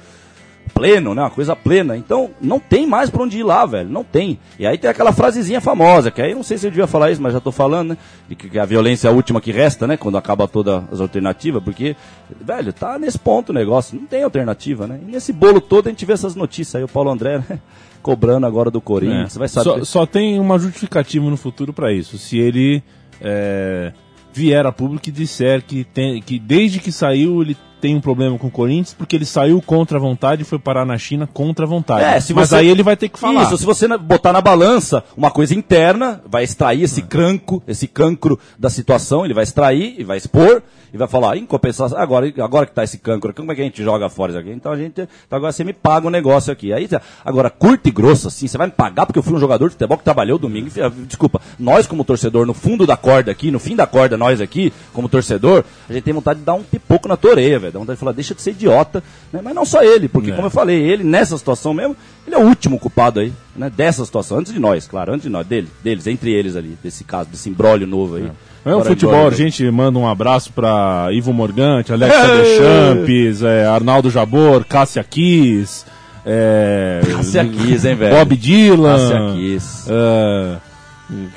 pleno, 0.69 1.15
né? 1.15 1.23
Uma 1.23 1.31
coisa 1.31 1.57
plena. 1.57 1.97
Então, 1.97 2.31
não 2.41 2.61
tem 2.61 2.87
mais 2.87 3.11
pra 3.11 3.23
onde 3.23 3.39
ir 3.39 3.43
lá, 3.43 3.65
velho. 3.67 3.89
Não 3.89 4.05
tem. 4.05 4.39
E 4.59 4.67
aí 4.67 4.79
tem 4.79 4.91
aquela 4.91 5.13
frasezinha 5.13 5.61
famosa, 5.61 6.11
que 6.11 6.23
aí 6.23 6.35
não 6.35 6.43
sei 6.43 6.59
se 6.59 6.67
eu 6.67 6.71
devia 6.71 6.87
falar 6.87 7.11
isso, 7.11 7.23
mas 7.23 7.33
já 7.33 7.41
tô 7.41 7.51
falando, 7.51 7.91
né? 7.91 7.99
De 8.29 8.35
que 8.35 8.59
a 8.59 8.65
violência 8.65 9.09
é 9.09 9.11
a 9.11 9.15
última 9.15 9.41
que 9.41 9.51
resta, 9.51 9.87
né? 9.87 9.97
Quando 9.97 10.19
acaba 10.19 10.47
todas 10.47 10.83
as 10.93 11.01
alternativas, 11.01 11.63
porque, 11.63 11.97
velho, 12.41 12.73
tá 12.73 12.99
nesse 12.99 13.19
ponto 13.19 13.51
o 13.51 13.53
negócio. 13.53 13.99
Não 13.99 14.07
tem 14.07 14.23
alternativa, 14.23 14.87
né? 14.87 15.01
E 15.07 15.11
nesse 15.11 15.33
bolo 15.33 15.61
todo 15.61 15.87
a 15.87 15.91
gente 15.91 16.05
vê 16.05 16.13
essas 16.13 16.35
notícias 16.35 16.77
aí. 16.77 16.85
O 16.85 16.89
Paulo 16.89 17.11
André, 17.11 17.39
né? 17.39 17.59
Cobrando 18.03 18.47
agora 18.47 18.71
do 18.71 18.81
Corinthians. 18.81 19.33
Você 19.33 19.39
vai 19.39 19.49
saber. 19.49 19.65
Só, 19.65 19.85
só 19.85 20.07
tem 20.07 20.39
uma 20.39 20.59
justificativa 20.59 21.29
no 21.29 21.37
futuro 21.37 21.73
pra 21.73 21.93
isso. 21.93 22.17
Se 22.17 22.39
ele 22.39 22.83
é, 23.21 23.93
vier 24.33 24.65
a 24.65 24.73
público 24.73 25.09
e 25.09 25.13
disser 25.13 25.63
que, 25.63 25.85
tem, 25.85 26.23
que 26.23 26.39
desde 26.39 26.79
que 26.79 26.93
saiu 26.93 27.43
ele 27.43 27.57
tem 27.81 27.97
um 27.97 28.01
problema 28.01 28.39
com 28.39 28.47
o 28.47 28.51
Corinthians, 28.51 28.95
porque 28.97 29.17
ele 29.17 29.25
saiu 29.25 29.61
contra 29.63 29.99
a 29.99 30.01
vontade 30.01 30.43
e 30.43 30.45
foi 30.45 30.59
parar 30.59 30.85
na 30.85 30.99
China 30.99 31.27
contra 31.27 31.65
a 31.65 31.69
vontade. 31.69 32.05
É, 32.05 32.21
se 32.21 32.35
Mas 32.35 32.49
você- 32.51 32.57
aí 32.57 32.69
ele 32.69 32.83
vai 32.83 32.97
ter 32.97 33.09
que 33.09 33.19
falar. 33.19 33.45
Isso, 33.45 33.59
se 33.59 33.65
você 33.65 33.87
botar 33.99 34.33
na 34.33 34.41
balança 34.41 35.03
uma 35.17 35.31
coisa 35.31 35.55
interna, 35.55 36.21
vai 36.27 36.45
extrair 36.45 36.83
esse 36.83 37.03
cranco, 37.03 37.63
esse 37.67 37.87
cancro 37.87 38.39
da 38.59 38.69
situação, 38.71 39.25
ele 39.25 39.35
vai 39.35 39.45
extrair 39.45 39.95
e 39.99 40.05
vai 40.05 40.17
expor 40.19 40.63
e 40.93 40.97
vai 40.97 41.07
falar, 41.07 41.37
em 41.37 41.45
compensação, 41.45 41.99
agora, 41.99 42.33
agora 42.43 42.65
que 42.67 42.73
tá 42.73 42.83
esse 42.83 42.99
cancro, 42.99 43.35
como 43.35 43.53
é 43.53 43.55
que 43.55 43.61
a 43.61 43.65
gente 43.65 43.83
joga 43.83 44.09
fora 44.09 44.33
isso 44.33 44.41
aqui? 44.41 44.51
Então 44.51 44.73
a 44.73 44.77
gente, 44.77 45.01
então 45.03 45.37
agora 45.37 45.53
você 45.53 45.63
me 45.63 45.73
paga 45.73 46.07
o 46.07 46.11
negócio 46.11 46.53
aqui. 46.53 46.73
Aí, 46.73 46.89
agora, 47.25 47.51
curto 47.51 47.89
e 47.89 47.93
grosso 47.93 48.29
assim, 48.29 48.47
você 48.47 48.57
vai 48.57 48.67
me 48.69 48.73
pagar 48.73 49.05
porque 49.07 49.19
eu 49.19 49.23
fui 49.23 49.35
um 49.35 49.39
jogador 49.41 49.67
de 49.69 49.73
futebol 49.75 49.99
que 49.99 50.05
trabalhou 50.05 50.39
domingo. 50.39 50.67
Enfim, 50.69 50.81
Desculpa, 51.07 51.41
nós 51.59 51.87
como 51.87 52.05
torcedor, 52.05 52.47
no 52.47 52.55
fundo 52.55 52.87
da 52.87 52.97
corda 52.97 53.31
aqui, 53.31 53.51
no 53.51 53.59
fim 53.59 53.77
da 53.77 53.87
corda, 53.87 54.17
nós 54.17 54.41
aqui, 54.41 54.73
como 54.93 55.09
torcedor, 55.09 55.65
a 55.89 55.93
gente 55.93 56.05
tem 56.05 56.15
vontade 56.15 56.39
de 56.41 56.45
dar 56.47 56.55
um 56.55 56.63
pipoco 56.63 57.07
na 57.09 57.17
tua 57.17 57.33
orelha, 57.33 57.59
velho. 57.59 57.68
Falar, 57.97 58.13
deixa 58.13 58.35
de 58.35 58.43
ser 58.43 58.51
idiota, 58.51 59.03
né? 59.33 59.41
Mas 59.43 59.55
não 59.55 59.65
só 59.65 59.83
ele, 59.83 60.09
porque 60.09 60.31
É. 60.31 60.35
como 60.35 60.47
eu 60.47 60.51
falei, 60.51 60.81
ele 60.81 61.03
nessa 61.05 61.37
situação 61.39 61.73
mesmo, 61.75 61.97
ele 62.27 62.35
é 62.37 62.39
o 62.39 62.43
último 62.47 62.79
culpado 62.79 63.21
aí, 63.21 63.33
né? 63.57 63.71
Dessa 63.75 64.05
situação, 64.05 64.39
antes 64.39 64.53
de 64.53 64.59
nós, 64.59 64.87
claro, 64.87 65.13
antes 65.13 65.25
de 65.25 65.29
nós, 65.31 65.47
dele, 65.47 65.69
deles, 65.83 66.07
entre 66.07 66.31
eles 66.33 66.57
ali, 66.57 66.77
desse 66.83 67.05
caso, 67.05 67.29
desse 67.31 67.49
imbróglio 67.49 67.87
novo 67.87 68.17
aí. 68.17 68.31
É 68.65 68.71
o 68.71 68.73
Agora, 68.81 68.85
futebol, 68.91 69.27
a 69.29 69.31
gente 69.31 69.69
manda 69.71 69.99
um 69.99 70.07
abraço 70.07 70.53
pra 70.53 71.09
Ivo 71.13 71.33
Morgante, 71.33 71.93
Alex 71.93 72.13
Deschamps, 72.27 73.43
é, 73.43 73.65
Arnaldo 73.67 74.11
Jabor, 74.11 74.65
Cássia 74.65 75.03
Kiss, 75.05 75.85
é, 76.27 77.01
Cássia 77.11 77.45
Kiss, 77.45 77.87
hein, 77.89 77.95
velho? 77.95 78.15
Bob 78.17 78.37
Dylan, 78.37 78.99
Cássia 78.99 79.35
Kiss. 79.35 79.87
é, 79.91 80.57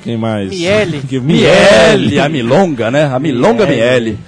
quem 0.02 0.16
mais? 0.18 0.50
Miele. 0.52 1.02
Miele, 1.22 2.20
a 2.20 2.28
Milonga, 2.28 2.90
né? 2.90 3.04
A 3.06 3.18
Milonga 3.18 3.64
Miele. 3.66 4.18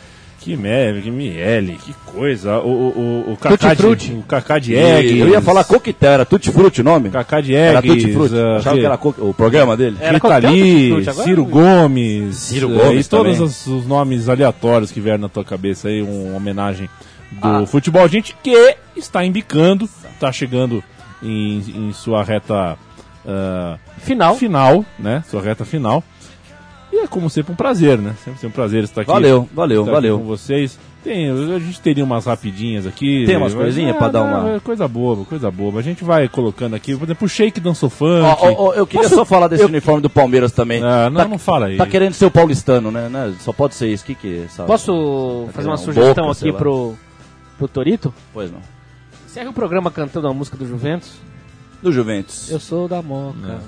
Que 0.44 0.58
Miele, 0.58 1.00
que 1.00 1.10
Miele, 1.10 1.78
que 1.82 1.94
coisa. 2.12 2.58
O, 2.58 2.68
o, 2.68 3.24
o, 3.28 3.32
o 3.32 3.36
Cacá 3.38 3.72
de, 3.72 3.80
Frutti. 3.80 4.12
o 4.12 4.22
Cacá 4.24 4.58
de 4.58 4.74
Eggs. 4.76 5.18
eu 5.18 5.28
ia 5.30 5.40
falar 5.40 5.64
coquetel, 5.64 6.10
era 6.12 6.24
Tutti 6.26 6.50
Frutti 6.52 6.82
o 6.82 6.84
nome? 6.84 7.08
Cacá 7.08 7.40
de 7.40 7.54
Era. 7.54 7.80
Tutti 7.80 8.12
Frutti. 8.12 8.34
ah, 8.36 8.56
Achava 8.56 8.74
que- 8.76 8.80
que 8.80 8.86
era 8.86 8.98
co- 8.98 9.14
o 9.18 9.32
programa 9.32 9.74
dele? 9.74 9.96
Era 9.98 10.12
Rita 10.18 10.36
Lee, 10.50 11.02
Ciro 11.24 11.46
Gomes, 11.46 12.36
Ciro 12.36 12.70
eh, 12.74 12.84
Gomes 12.84 13.06
e 13.06 13.08
todos 13.08 13.40
os, 13.40 13.66
os 13.66 13.86
nomes 13.86 14.28
aleatórios 14.28 14.92
que 14.92 15.00
vieram 15.00 15.20
na 15.22 15.28
tua 15.30 15.44
cabeça 15.46 15.88
aí, 15.88 16.02
uma 16.02 16.36
homenagem 16.36 16.90
do 17.32 17.48
Ah. 17.48 17.66
futebol. 17.66 18.06
Gente 18.06 18.36
que 18.42 18.76
está 18.94 19.24
embicando, 19.24 19.88
está 20.12 20.30
chegando 20.30 20.84
em, 21.22 21.58
em 21.74 21.92
sua 21.94 22.22
reta 22.22 22.76
ah, 23.26 23.78
Final. 23.98 24.34
final, 24.36 24.84
né? 24.98 25.24
Sua 25.30 25.40
reta 25.40 25.64
final. 25.64 26.04
E 26.94 26.98
é 27.00 27.06
como 27.08 27.28
sempre 27.28 27.52
um 27.52 27.56
prazer, 27.56 27.98
né? 27.98 28.14
Sempre, 28.24 28.40
sempre 28.40 28.46
um 28.46 28.50
prazer 28.52 28.84
estar 28.84 29.00
aqui. 29.00 29.10
Valeu, 29.10 29.48
valeu, 29.52 29.80
estar 29.80 29.90
aqui 29.90 30.00
valeu. 30.00 30.18
com 30.20 30.24
vocês. 30.26 30.78
Tem, 31.02 31.28
a 31.28 31.58
gente 31.58 31.80
teria 31.80 32.04
umas 32.04 32.24
rapidinhas 32.24 32.86
aqui. 32.86 33.24
Tem 33.26 33.36
umas 33.36 33.52
mas- 33.52 33.62
coisinhas 33.64 33.96
é, 33.96 33.98
pra 33.98 34.08
dar 34.08 34.22
uma- 34.22 34.54
é 34.54 34.60
Coisa 34.60 34.86
boba, 34.86 35.24
coisa 35.24 35.50
boba. 35.50 35.80
A 35.80 35.82
gente 35.82 36.04
vai 36.04 36.28
colocando 36.28 36.74
aqui, 36.74 36.96
por 36.96 37.04
exemplo, 37.04 37.26
o 37.26 37.28
Shake 37.28 37.58
dançou 37.58 37.90
funk. 37.90 38.22
Ó, 38.22 38.36
ó, 38.40 38.68
ó, 38.68 38.74
eu 38.74 38.86
queria 38.86 39.08
só 39.08 39.24
falar 39.24 39.48
desse 39.48 39.64
uniforme 39.64 40.00
do 40.00 40.08
Palmeiras 40.08 40.52
também. 40.52 40.82
Ah, 40.84 41.10
não, 41.10 41.20
tá, 41.20 41.28
não 41.28 41.36
fala 41.38 41.66
aí. 41.66 41.76
tá 41.76 41.84
querendo 41.86 42.14
ser 42.14 42.26
o 42.26 42.30
paulistano, 42.30 42.92
né? 42.92 43.08
né? 43.08 43.34
Só 43.40 43.52
pode 43.52 43.74
ser 43.74 43.88
isso. 43.88 44.04
O 44.04 44.06
que 44.06 44.14
que 44.14 44.38
é 44.38 44.44
essa... 44.44 44.62
Posso 44.62 45.48
fazer 45.52 45.68
uma 45.68 45.74
Um 45.74 45.78
sugestão 45.78 46.26
Boca, 46.28 46.38
aqui 46.38 46.52
pro, 46.52 46.94
pro 47.58 47.66
Torito? 47.68 48.14
Pois 48.32 48.50
não. 48.52 48.60
Encerra 49.26 49.50
o 49.50 49.52
programa 49.52 49.90
cantando 49.90 50.28
a 50.28 50.32
música 50.32 50.56
do 50.56 50.64
Juventus. 50.66 51.12
Do 51.82 51.92
Juventus. 51.92 52.50
Eu 52.50 52.60
sou 52.60 52.88
da 52.88 53.02
Moca. 53.02 53.60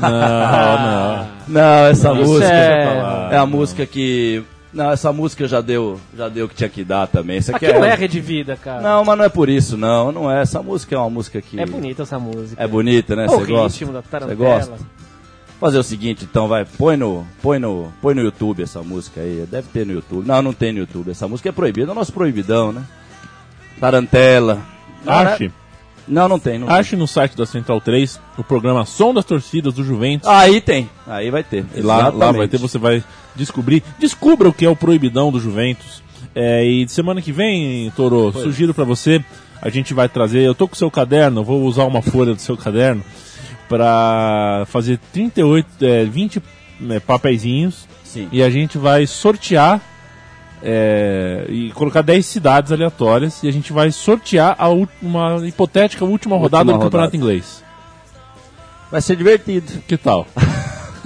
Não, 0.00 0.10
não. 0.10 1.28
Não, 1.48 1.86
essa 1.86 2.12
Isso 2.12 2.22
música 2.22 2.52
é- 2.52 3.28
é... 3.32 3.36
a 3.36 3.46
música 3.46 3.86
que... 3.86 4.42
Não, 4.72 4.90
essa 4.90 5.12
música 5.12 5.46
já 5.46 5.60
deu, 5.60 6.00
já 6.16 6.28
deu 6.28 6.46
o 6.46 6.48
que 6.48 6.54
tinha 6.56 6.68
que 6.68 6.82
dar 6.82 7.06
também. 7.06 7.36
Essa 7.36 7.54
aqui 7.54 7.66
Aqui 7.66 7.76
é... 7.76 7.78
não 7.78 7.86
é 7.86 7.94
rede 7.94 8.20
vida, 8.20 8.56
cara. 8.56 8.80
Não, 8.80 9.04
mas 9.04 9.18
não 9.18 9.24
é 9.24 9.28
por 9.28 9.48
isso, 9.48 9.76
não. 9.76 10.10
Não 10.10 10.30
é. 10.30 10.42
Essa 10.42 10.60
música 10.62 10.96
é 10.96 10.98
uma 10.98 11.10
música 11.10 11.40
que... 11.40 11.60
É 11.60 11.64
bonita 11.64 12.02
essa 12.02 12.18
música. 12.18 12.60
É 12.62 12.66
bonita, 12.66 13.14
né? 13.14 13.26
Você 13.28 13.44
gosta? 13.44 13.86
Você 13.86 14.34
gosta? 14.34 14.74
Fazer 15.60 15.78
o 15.78 15.84
seguinte, 15.84 16.26
então, 16.28 16.48
vai, 16.48 16.64
põe 16.64 16.96
no, 16.96 17.24
põe 17.40 17.60
no, 17.60 17.92
põe 18.02 18.12
no 18.14 18.20
YouTube 18.20 18.64
essa 18.64 18.82
música 18.82 19.20
aí. 19.20 19.46
Deve 19.48 19.68
ter 19.68 19.86
no 19.86 19.92
YouTube. 19.92 20.26
Não, 20.26 20.42
não 20.42 20.52
tem 20.52 20.72
no 20.72 20.80
YouTube. 20.80 21.12
Essa 21.12 21.28
música 21.28 21.48
é 21.48 21.52
proibida, 21.52 21.90
é 21.90 21.92
o 21.92 21.94
nosso 21.94 22.12
proibidão, 22.12 22.72
né? 22.72 22.82
Tarantela. 23.80 24.60
Não, 25.04 25.24
né? 25.24 25.32
Ache, 25.32 25.52
Não, 26.06 26.28
não 26.28 26.38
tem. 26.38 26.58
Não 26.58 26.66
tem. 26.66 26.76
ache 26.76 26.96
no 26.96 27.06
site 27.06 27.36
da 27.36 27.46
Central 27.46 27.80
3 27.80 28.20
o 28.38 28.44
programa 28.44 28.84
Som 28.84 29.14
das 29.14 29.24
Torcidas 29.24 29.74
do 29.74 29.84
Juventus. 29.84 30.28
Aí 30.28 30.60
tem. 30.60 30.88
Aí 31.06 31.30
vai 31.30 31.42
ter. 31.42 31.64
E 31.74 31.80
lá, 31.80 32.08
lá 32.08 32.32
vai 32.32 32.48
ter, 32.48 32.58
você 32.58 32.78
vai 32.78 33.02
descobrir. 33.34 33.82
Descubra 33.98 34.48
o 34.48 34.52
que 34.52 34.64
é 34.64 34.68
o 34.68 34.76
proibidão 34.76 35.32
do 35.32 35.40
Juventus. 35.40 36.02
É, 36.34 36.64
e 36.64 36.88
semana 36.88 37.22
que 37.22 37.30
vem, 37.30 37.92
Toro, 37.94 38.32
sugiro 38.32 38.74
pra 38.74 38.84
você 38.84 39.24
a 39.64 39.70
gente 39.70 39.94
vai 39.94 40.08
trazer. 40.08 40.42
Eu 40.42 40.54
tô 40.54 40.68
com 40.68 40.74
o 40.74 40.78
seu 40.78 40.90
caderno, 40.90 41.42
vou 41.42 41.62
usar 41.62 41.84
uma 41.84 42.02
folha 42.02 42.34
do 42.34 42.40
seu 42.40 42.54
caderno 42.54 43.02
para 43.66 44.64
fazer 44.66 44.98
38, 45.10 45.66
é, 45.80 46.04
20 46.04 46.42
é, 46.90 47.00
papeizinhos 47.00 47.88
Sim. 48.04 48.28
e 48.30 48.42
a 48.42 48.50
gente 48.50 48.76
vai 48.76 49.06
sortear 49.06 49.80
é, 50.66 51.44
e 51.50 51.70
colocar 51.72 52.00
10 52.00 52.24
cidades 52.24 52.72
aleatórias 52.72 53.42
e 53.42 53.48
a 53.48 53.52
gente 53.52 53.70
vai 53.72 53.90
sortear 53.92 54.56
a 54.58 54.68
uma 55.02 55.46
hipotética 55.46 56.04
última 56.06 56.36
rodada 56.38 56.64
Última 56.64 56.78
do 56.78 56.84
Campeonato 56.84 57.12
rodada. 57.12 57.16
Inglês. 57.16 57.62
Vai 58.90 59.02
ser 59.02 59.14
divertido. 59.16 59.70
Que 59.86 59.96
tal? 59.98 60.26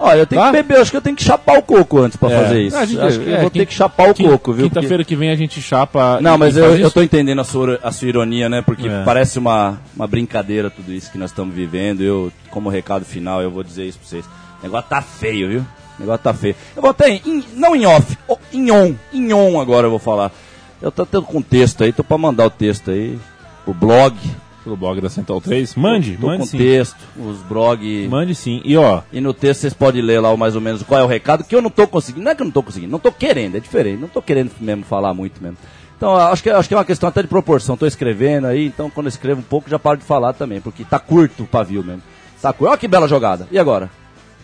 Olha, 0.00 0.20
eu 0.20 0.26
tenho 0.28 0.40
Tá? 0.40 0.46
que 0.48 0.52
beber, 0.52 0.78
acho 0.80 0.92
que 0.92 0.96
eu 0.96 1.00
tenho 1.00 1.16
que 1.16 1.24
chapar 1.24 1.58
o 1.58 1.62
coco 1.62 1.98
antes 1.98 2.16
pra 2.16 2.30
É. 2.30 2.42
fazer 2.44 2.62
isso. 2.62 2.86
Gente- 2.86 3.00
acho 3.00 3.18
que 3.18 3.30
é, 3.30 3.36
eu 3.36 3.40
vou 3.40 3.50
ter 3.50 3.66
que 3.66 3.74
chapar 3.74 4.10
o 4.10 4.14
coco, 4.14 4.52
viu? 4.52 4.68
Quinta-feira 4.68 5.02
que 5.04 5.16
vem 5.16 5.30
a 5.30 5.34
gente 5.34 5.60
chapa. 5.60 6.20
Não, 6.20 6.38
mas 6.38 6.56
eu, 6.56 6.76
eu 6.76 6.88
tô 6.88 7.02
entendendo 7.02 7.40
a 7.40 7.44
sua, 7.44 7.80
a 7.82 7.90
sua 7.90 8.06
ironia, 8.08 8.48
né? 8.48 8.62
Porque 8.62 8.86
É. 8.86 9.02
parece 9.04 9.40
uma, 9.40 9.80
uma 9.96 10.06
brincadeira 10.06 10.70
tudo 10.70 10.92
isso 10.92 11.10
que 11.10 11.18
nós 11.18 11.30
estamos 11.30 11.52
vivendo. 11.52 12.00
Eu, 12.02 12.30
como 12.48 12.68
recado 12.68 13.04
final, 13.04 13.42
eu 13.42 13.50
vou 13.50 13.64
dizer 13.64 13.86
isso 13.86 13.98
pra 13.98 14.08
vocês. 14.08 14.24
O 14.24 14.62
negócio 14.62 14.88
tá 14.88 15.02
feio, 15.02 15.48
viu? 15.48 15.66
O 15.98 16.02
negócio 16.02 16.22
tá 16.22 16.32
feio. 16.32 16.54
Eu 16.76 16.82
vou 16.82 16.90
até, 16.90 17.10
em, 17.10 17.44
não 17.54 17.74
em 17.74 17.84
off, 17.84 18.16
em 18.52 18.70
on. 18.70 18.94
Em 19.12 19.32
on 19.32 19.60
agora 19.60 19.86
eu 19.86 19.90
vou 19.90 19.98
falar. 19.98 20.32
Eu 20.80 20.92
tô 20.92 21.04
tendo 21.04 21.24
com 21.24 21.42
texto 21.42 21.82
aí, 21.82 21.92
tô 21.92 22.04
pra 22.04 22.16
mandar 22.16 22.46
o 22.46 22.50
texto 22.50 22.90
aí. 22.90 23.18
O 23.66 23.74
blog. 23.74 24.16
Pelo 24.62 24.76
blog 24.76 25.00
da 25.00 25.08
Central 25.08 25.40
3. 25.40 25.74
Mande, 25.76 26.16
tô 26.16 26.26
mande 26.26 26.40
com 26.40 26.46
sim. 26.46 26.58
texto, 26.58 26.96
os 27.16 27.38
blog. 27.42 28.08
Mande 28.08 28.34
sim. 28.34 28.60
E 28.64 28.76
ó, 28.76 29.02
E 29.12 29.20
no 29.20 29.32
texto 29.32 29.62
vocês 29.62 29.74
podem 29.74 30.02
ler 30.02 30.20
lá 30.20 30.36
mais 30.36 30.54
ou 30.54 30.60
menos 30.60 30.82
qual 30.82 31.00
é 31.00 31.04
o 31.04 31.06
recado, 31.06 31.44
que 31.44 31.54
eu 31.54 31.62
não 31.62 31.70
tô 31.70 31.86
conseguindo. 31.86 32.24
Não 32.24 32.32
é 32.32 32.34
que 32.34 32.42
eu 32.42 32.44
não 32.44 32.52
tô 32.52 32.62
conseguindo, 32.62 32.92
não 32.92 32.98
tô 32.98 33.10
querendo, 33.10 33.56
é 33.56 33.60
diferente. 33.60 34.00
Não 34.00 34.08
tô 34.08 34.20
querendo 34.22 34.50
mesmo 34.60 34.84
falar 34.84 35.14
muito 35.14 35.42
mesmo. 35.42 35.56
Então, 35.96 36.14
acho 36.16 36.42
que, 36.44 36.50
acho 36.50 36.68
que 36.68 36.74
é 36.74 36.76
uma 36.76 36.84
questão 36.84 37.08
até 37.08 37.22
de 37.22 37.28
proporção. 37.28 37.76
Tô 37.76 37.86
escrevendo 37.86 38.46
aí, 38.46 38.66
então 38.66 38.88
quando 38.88 39.06
eu 39.06 39.10
escrevo 39.10 39.40
um 39.40 39.44
pouco 39.44 39.68
já 39.68 39.80
paro 39.80 39.98
de 39.98 40.04
falar 40.04 40.32
também, 40.32 40.60
porque 40.60 40.84
tá 40.84 40.98
curto 40.98 41.42
o 41.42 41.46
pavio 41.46 41.82
mesmo. 41.82 42.02
Tá 42.40 42.52
curto. 42.52 42.70
Olha 42.70 42.78
que 42.78 42.86
bela 42.86 43.08
jogada. 43.08 43.48
E 43.50 43.58
agora? 43.58 43.90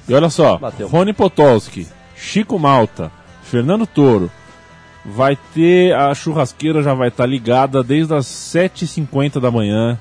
E 0.08 0.14
olha 0.14 0.30
só. 0.30 0.58
Bateu. 0.58 0.88
Rony 0.88 1.12
Potolski, 1.12 1.86
Chico 2.16 2.58
Malta, 2.58 3.10
Fernando 3.42 3.86
Toro. 3.86 4.30
Vai 5.04 5.36
ter. 5.54 5.94
A 5.94 6.14
churrasqueira 6.14 6.82
já 6.82 6.94
vai 6.94 7.08
estar 7.08 7.26
ligada 7.26 7.82
desde 7.82 8.14
as 8.14 8.26
7h50 8.26 9.40
da 9.40 9.50
manhã. 9.50 9.98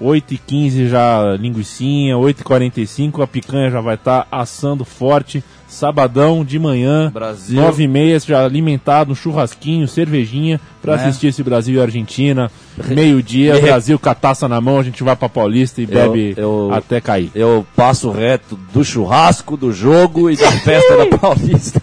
8h15 0.00 0.88
já 0.88 1.36
linguicinha, 1.36 2.14
8h45 2.14 3.22
a 3.22 3.26
picanha 3.26 3.70
já 3.70 3.80
vai 3.80 3.96
estar 3.96 4.28
assando 4.30 4.84
forte. 4.84 5.42
Sabadão 5.68 6.44
de 6.44 6.58
manhã, 6.58 7.10
Brasil. 7.12 7.60
9h30 7.62 8.26
já 8.26 8.44
alimentado, 8.44 9.12
um 9.12 9.14
churrasquinho, 9.14 9.86
cervejinha 9.86 10.58
pra 10.80 10.96
Né? 10.96 11.04
assistir 11.04 11.26
esse 11.28 11.42
Brasil 11.42 11.74
e 11.76 11.80
Argentina. 11.80 12.50
Meio-dia, 12.88 13.54
Me 13.54 13.60
Brasil 13.60 13.98
com 13.98 14.08
a 14.08 14.14
taça 14.14 14.48
na 14.48 14.60
mão, 14.60 14.78
a 14.78 14.82
gente 14.82 15.02
vai 15.02 15.14
pra 15.14 15.28
Paulista 15.28 15.82
e 15.82 15.86
bebe 15.86 16.34
eu- 16.36 16.70
até 16.72 17.00
cair. 17.00 17.30
Eu 17.34 17.66
passo 17.76 18.10
reto 18.10 18.58
do 18.72 18.84
churrasco, 18.84 19.56
do 19.56 19.70
jogo 19.72 20.30
e 20.30 20.36
da 20.36 20.50
festa 20.52 20.96
da 20.96 21.06
Paulista. 21.18 21.82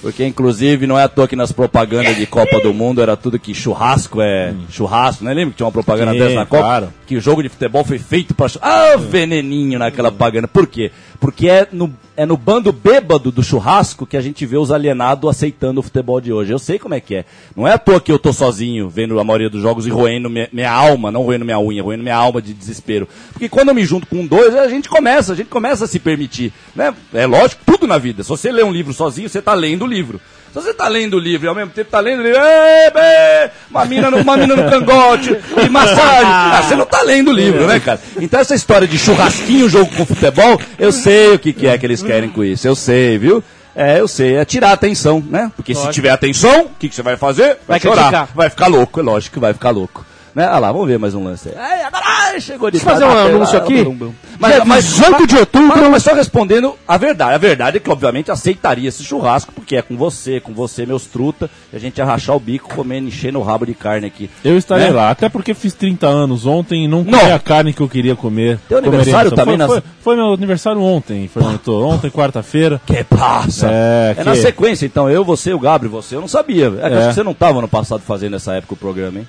Porque, 0.00 0.24
inclusive, 0.26 0.86
não 0.86 0.98
é 0.98 1.04
à 1.04 1.08
toa 1.08 1.26
que 1.26 1.34
nas 1.36 1.50
propagandas 1.50 2.16
de 2.16 2.26
Copa 2.26 2.60
do 2.60 2.74
Mundo 2.74 3.00
era 3.00 3.16
tudo 3.16 3.38
que 3.38 3.54
churrasco 3.54 4.20
é 4.20 4.52
churrasco, 4.68 5.24
né? 5.24 5.32
Lembra 5.32 5.50
que 5.52 5.56
tinha 5.56 5.66
uma 5.66 5.72
propaganda 5.72 6.12
Sim, 6.12 6.18
dessa 6.18 6.34
na 6.34 6.46
Copa? 6.46 6.62
claro. 6.62 6.88
Que 7.06 7.16
o 7.16 7.20
jogo 7.20 7.42
de 7.42 7.48
futebol 7.48 7.84
foi 7.84 7.98
feito 7.98 8.34
pra... 8.34 8.46
Ah, 8.60 8.96
veneninho 8.98 9.78
naquela 9.78 10.10
propaganda. 10.10 10.46
Por 10.46 10.66
quê? 10.66 10.90
Porque 11.20 11.48
é 11.48 11.68
no, 11.72 11.94
é 12.16 12.26
no 12.26 12.36
bando 12.36 12.72
bêbado 12.72 13.30
do 13.30 13.42
churrasco 13.42 14.06
que 14.06 14.16
a 14.16 14.20
gente 14.20 14.44
vê 14.44 14.56
os 14.56 14.70
alienados 14.70 15.28
aceitando 15.28 15.80
o 15.80 15.82
futebol 15.82 16.20
de 16.20 16.32
hoje. 16.32 16.52
Eu 16.52 16.58
sei 16.58 16.78
como 16.78 16.94
é 16.94 17.00
que 17.00 17.16
é. 17.16 17.24
Não 17.56 17.66
é 17.66 17.72
à 17.72 17.78
toa 17.78 18.00
que 18.00 18.12
eu 18.12 18.18
tô 18.18 18.32
sozinho 18.32 18.88
vendo 18.88 19.18
a 19.18 19.24
maioria 19.24 19.48
dos 19.48 19.62
jogos 19.62 19.86
e 19.86 19.90
roendo 19.90 20.28
minha, 20.28 20.48
minha 20.52 20.70
alma, 20.70 21.10
não 21.10 21.22
roendo 21.22 21.44
minha 21.44 21.58
unha, 21.58 21.82
roendo 21.82 22.02
minha 22.02 22.16
alma 22.16 22.42
de 22.42 22.52
desespero. 22.52 23.08
Porque 23.32 23.48
quando 23.48 23.68
eu 23.68 23.74
me 23.74 23.84
junto 23.84 24.06
com 24.06 24.26
dois, 24.26 24.54
a 24.54 24.68
gente 24.68 24.88
começa, 24.88 25.32
a 25.32 25.36
gente 25.36 25.48
começa 25.48 25.84
a 25.84 25.88
se 25.88 25.98
permitir. 25.98 26.52
Né? 26.74 26.94
É 27.12 27.26
lógico, 27.26 27.62
tudo 27.64 27.86
na 27.86 27.98
vida. 27.98 28.22
Se 28.22 28.28
você 28.28 28.50
lê 28.52 28.62
um 28.62 28.72
livro 28.72 28.92
sozinho, 28.92 29.28
você 29.28 29.40
tá 29.40 29.54
lendo 29.54 29.84
o 29.84 29.88
livro. 29.88 30.20
Se 30.54 30.60
você 30.62 30.72
tá 30.72 30.86
lendo 30.86 31.14
o 31.14 31.18
livro 31.18 31.46
e 31.46 31.48
ao 31.48 31.54
mesmo 31.54 31.70
tempo 31.72 31.90
tá 31.90 31.98
lendo 31.98 32.20
o 32.20 32.22
livro, 32.22 32.38
"Ê, 32.40 32.90
bê, 32.90 33.50
uma 33.68 33.84
mina 33.84 34.08
no, 34.08 34.18
uma 34.18 34.36
mina 34.36 34.54
no 34.54 34.70
cangote, 34.70 35.36
e 35.64 35.68
massagem. 35.68 36.24
Ah, 36.54 36.62
você 36.62 36.76
não 36.76 36.86
tá 36.86 37.02
lendo 37.02 37.32
o 37.32 37.34
livro, 37.34 37.66
né, 37.66 37.80
cara? 37.80 38.00
Então 38.16 38.38
essa 38.38 38.54
história 38.54 38.86
de 38.86 38.96
churrasquinho, 38.96 39.68
jogo 39.68 39.90
com 39.96 40.06
futebol, 40.06 40.60
eu 40.78 40.92
sei 40.92 41.34
o 41.34 41.38
que, 41.40 41.52
que 41.52 41.66
é 41.66 41.76
que 41.76 41.84
eles 41.84 42.02
querem 42.04 42.30
com 42.30 42.44
isso. 42.44 42.68
Eu 42.68 42.76
sei, 42.76 43.18
viu? 43.18 43.42
É, 43.74 43.98
eu 43.98 44.06
sei. 44.06 44.36
É 44.36 44.44
tirar 44.44 44.70
a 44.70 44.72
atenção, 44.74 45.20
né? 45.28 45.50
Porque 45.56 45.74
se 45.74 45.90
tiver 45.90 46.10
atenção, 46.10 46.66
o 46.66 46.70
que, 46.78 46.88
que 46.88 46.94
você 46.94 47.02
vai 47.02 47.16
fazer? 47.16 47.58
Vai 47.66 47.80
chorar. 47.80 48.02
criticar. 48.02 48.28
Vai 48.32 48.48
ficar 48.48 48.68
louco, 48.68 49.00
é 49.00 49.02
lógico 49.02 49.34
que 49.34 49.40
vai 49.40 49.52
ficar 49.52 49.70
louco. 49.70 50.06
Né? 50.34 50.44
Ah 50.50 50.58
lá, 50.58 50.72
vamos 50.72 50.88
ver 50.88 50.98
mais 50.98 51.14
um 51.14 51.22
lance 51.22 51.48
aí. 51.48 51.54
Ai, 51.56 51.82
agora 51.82 52.02
ai, 52.04 52.40
chegou 52.40 52.68
de 52.68 52.78
Deixa 52.78 52.90
eu 52.90 52.92
fazer 52.92 53.04
um 53.04 53.14
tarde, 53.14 53.34
anúncio 53.36 53.56
ah, 53.58 53.62
aqui. 53.62 54.14
Mas, 54.40 54.54
Dia 54.54 54.64
mas, 54.64 54.84
18 54.84 55.26
de 55.28 55.36
outubro. 55.36 55.68
Mas, 55.80 55.90
mas 55.90 56.02
só 56.02 56.12
respondendo 56.12 56.74
a 56.88 56.96
verdade. 56.96 57.34
A 57.34 57.38
verdade 57.38 57.76
é 57.76 57.80
que, 57.80 57.88
obviamente, 57.88 58.32
aceitaria 58.32 58.88
esse 58.88 59.04
churrasco, 59.04 59.52
porque 59.52 59.76
é 59.76 59.82
com 59.82 59.96
você, 59.96 60.40
com 60.40 60.52
você, 60.52 60.84
meus 60.84 61.06
truta, 61.06 61.48
e 61.72 61.76
a 61.76 61.78
gente 61.78 61.98
ia 61.98 62.04
rachar 62.04 62.34
o 62.34 62.40
bico 62.40 62.68
comendo, 62.74 63.06
enchendo 63.06 63.38
o 63.38 63.42
rabo 63.44 63.64
de 63.64 63.74
carne 63.74 64.08
aqui. 64.08 64.28
Eu 64.44 64.58
estarei 64.58 64.86
Né? 64.86 64.90
lá, 64.90 65.10
até 65.10 65.28
porque 65.28 65.54
fiz 65.54 65.72
30 65.72 66.08
anos 66.08 66.46
ontem 66.46 66.84
e 66.84 66.88
não 66.88 67.04
comi 67.04 67.16
Não. 67.16 67.32
a 67.34 67.38
carne 67.38 67.72
que 67.72 67.80
eu 67.80 67.88
queria 67.88 68.16
comer. 68.16 68.58
Teu 68.68 68.78
Comerei 68.78 68.98
aniversário 68.98 69.30
nessa- 69.30 69.36
também 69.40 69.56
foi, 69.56 69.66
nas- 69.66 69.72
foi, 69.72 69.82
foi 70.02 70.16
meu 70.16 70.32
aniversário 70.34 70.82
ontem, 70.82 71.28
Fernando. 71.28 71.60
Ontem, 71.68 72.10
quarta-feira. 72.10 72.80
Que 72.84 73.04
passa? 73.04 73.68
É, 73.70 74.16
É, 74.18 74.24
na 74.24 74.32
que- 74.32 74.38
sequência, 74.42 74.84
então. 74.84 75.08
Eu, 75.08 75.24
você, 75.24 75.54
o 75.54 75.60
Gabriel 75.60 75.92
e 75.92 75.94
você. 75.94 76.16
Eu 76.16 76.20
não 76.20 76.28
sabia. 76.28 76.72
É 76.82 76.92
É. 76.92 76.96
acho 76.98 77.08
que 77.10 77.14
você 77.14 77.22
não 77.22 77.30
estava 77.32 77.60
no 77.60 77.68
passado 77.68 78.02
fazendo 78.04 78.32
nessa 78.32 78.54
época 78.54 78.74
o 78.74 78.76
programa, 78.76 79.20
hein? 79.20 79.28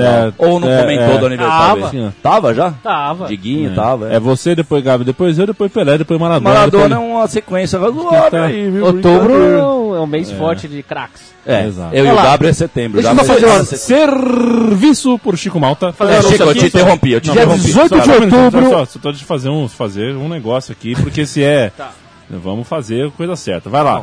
É. 0.00 0.32
Ou 0.38 0.58
não 0.60 0.68
é, 0.70 0.80
comentou 0.82 1.14
é. 1.14 1.18
do 1.18 1.26
aniversário 1.26 1.82
Tava. 1.82 2.14
Tava 2.22 2.54
já? 2.54 2.70
Tava. 2.82 3.26
Diguinho, 3.28 3.74
tava. 3.74 4.12
É 4.12 4.18
você, 4.20 4.54
depois 4.54 4.82
Gabi, 4.82 5.04
depois 5.04 5.38
eu, 5.38 5.46
depois 5.46 5.70
Pelé, 5.72 5.98
depois 5.98 6.18
Maradona. 6.20 6.54
Maradona 6.54 6.84
é 6.84 6.88
depois... 6.88 7.10
uma 7.10 7.26
sequência 7.28 7.78
Tá. 7.78 7.84
razoável 7.86 8.42
aí, 8.42 8.70
viu? 8.70 8.84
Outubro 8.86 9.32
é 9.34 9.64
um- 9.66 9.94
é 9.96 10.00
um 10.00 10.06
mês 10.06 10.30
forte 10.32 10.66
de 10.68 10.82
craques. 10.82 11.32
É, 11.46 11.66
Exato. 11.66 11.94
eu 11.94 12.06
e 12.06 12.10
o. 12.10 12.16
Gabriel 12.16 12.50
é 12.50 12.54
setembro. 12.54 13.02
Deixa 13.02 13.10
eu 13.20 13.24
fazer 13.24 13.40
ser- 13.40 14.08
uma- 14.08 14.18
Serviço 14.24 15.18
por 15.18 15.36
Chico 15.36 15.60
Malta. 15.60 15.92
Fazer 15.92 16.14
É, 16.14 16.18
um 16.18 16.22
Chico, 16.22 16.42
eu 16.44 16.54
te 16.54 16.66
interrompi, 16.66 17.12
eu 17.12 17.20
te 17.20 17.26
Não, 17.28 17.34
Dia 17.34 17.42
interrompi. 17.44 17.66
18 17.66 18.00
de 18.00 18.10
um 18.10 18.44
outubro. 18.44 18.70
Só, 18.70 18.84
só 18.86 18.98
tô 18.98 19.12
de 19.12 19.24
fazer 19.24 19.48
um, 19.48 19.68
fazer 19.68 20.14
um 20.16 20.28
negócio 20.28 20.72
aqui, 20.72 20.94
porque 20.94 21.26
se 21.26 21.42
é. 21.42 21.70
Tá. 21.76 21.90
Vamos 22.30 22.66
fazer 22.66 23.08
a 23.08 23.10
coisa 23.10 23.36
certa. 23.36 23.68
Vai 23.68 23.82
lá. 23.82 24.02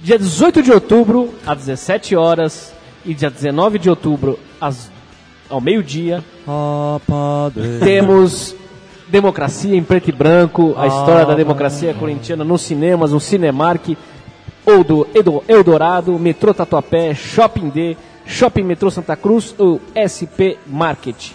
Dia 0.00 0.18
18 0.18 0.62
de 0.62 0.72
outubro, 0.72 1.32
às 1.46 1.58
17 1.58 2.16
horas, 2.16 2.72
e 3.06 3.14
dia 3.14 3.30
19 3.30 3.78
de 3.78 3.88
outubro, 3.88 4.36
às, 4.60 4.90
ao 5.52 5.60
meio-dia, 5.60 6.24
Ah, 6.48 6.98
temos 7.84 8.56
Democracia 9.08 9.76
em 9.76 9.82
Preto 9.82 10.08
e 10.08 10.12
Branco, 10.12 10.74
a 10.78 10.86
história 10.86 11.26
da 11.26 11.34
democracia 11.34 11.92
corintiana 11.92 12.42
nos 12.42 12.62
cinemas, 12.62 13.12
no 13.12 13.20
Cinemark, 13.20 13.94
ou 14.64 14.82
do 14.82 15.06
Eldorado, 15.46 16.18
Metrô 16.18 16.54
Tatuapé, 16.54 17.14
Shopping 17.14 17.68
D, 17.68 17.96
Shopping 18.24 18.62
Metrô 18.62 18.90
Santa 18.90 19.14
Cruz 19.14 19.54
ou 19.58 19.78
SP 19.92 20.56
Market. 20.66 21.32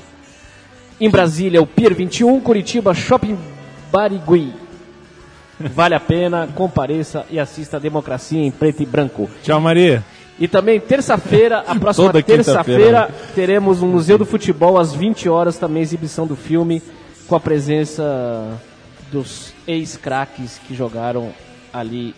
Em 1.00 1.10
Brasília, 1.10 1.62
o 1.62 1.68
Pier 1.68 1.94
21, 1.94 2.40
Curitiba, 2.40 2.96
Shopping 2.96 3.38
Barigui. 3.92 4.52
Vale 5.60 5.94
a 5.94 6.00
pena, 6.00 6.48
compareça 6.56 7.26
e 7.30 7.40
assista 7.40 7.78
a 7.78 7.80
Democracia 7.80 8.42
em 8.42 8.50
Preto 8.50 8.82
e 8.82 8.86
Branco. 8.86 9.30
Tchau, 9.44 9.62
Maria. 9.62 10.04
E 10.40 10.48
também 10.48 10.80
terça-feira, 10.80 11.64
a 11.68 11.74
próxima 11.80 12.14
terça-feira, 12.22 13.10
teremos 13.34 13.82
no 13.82 13.88
Museu 13.88 14.18
do 14.18 14.26
Futebol 14.26 14.78
às 14.78 14.94
20 14.94 15.28
horas 15.30 15.58
também 15.58 15.82
exibição 15.82 16.28
do 16.28 16.36
filme 16.36 16.82
com 17.28 17.36
a 17.36 17.40
presença 17.40 18.60
dos 19.12 19.54
ex-craques 19.68 20.60
que 20.68 20.76
jogaram 20.76 21.32
ali 21.74 22.14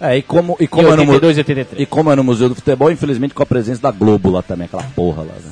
É, 0.00 0.16
e 0.16 0.22
como, 0.22 0.56
e 0.60 0.66
como, 0.66 0.88
é 0.88 0.96
no, 0.96 1.04
mu- 1.04 1.12
82 1.12 1.36
e 1.36 1.40
83. 1.40 1.82
e 1.82 1.86
como 1.86 2.10
é 2.10 2.16
no 2.16 2.24
Museu 2.24 2.48
do 2.48 2.54
Futebol, 2.54 2.90
infelizmente 2.90 3.34
com 3.34 3.42
a 3.42 3.46
presença 3.46 3.82
da 3.82 3.90
Globo 3.90 4.30
lá 4.30 4.42
também, 4.42 4.64
aquela 4.66 4.82
porra 4.94 5.22
lá. 5.22 5.32
Né? 5.34 5.50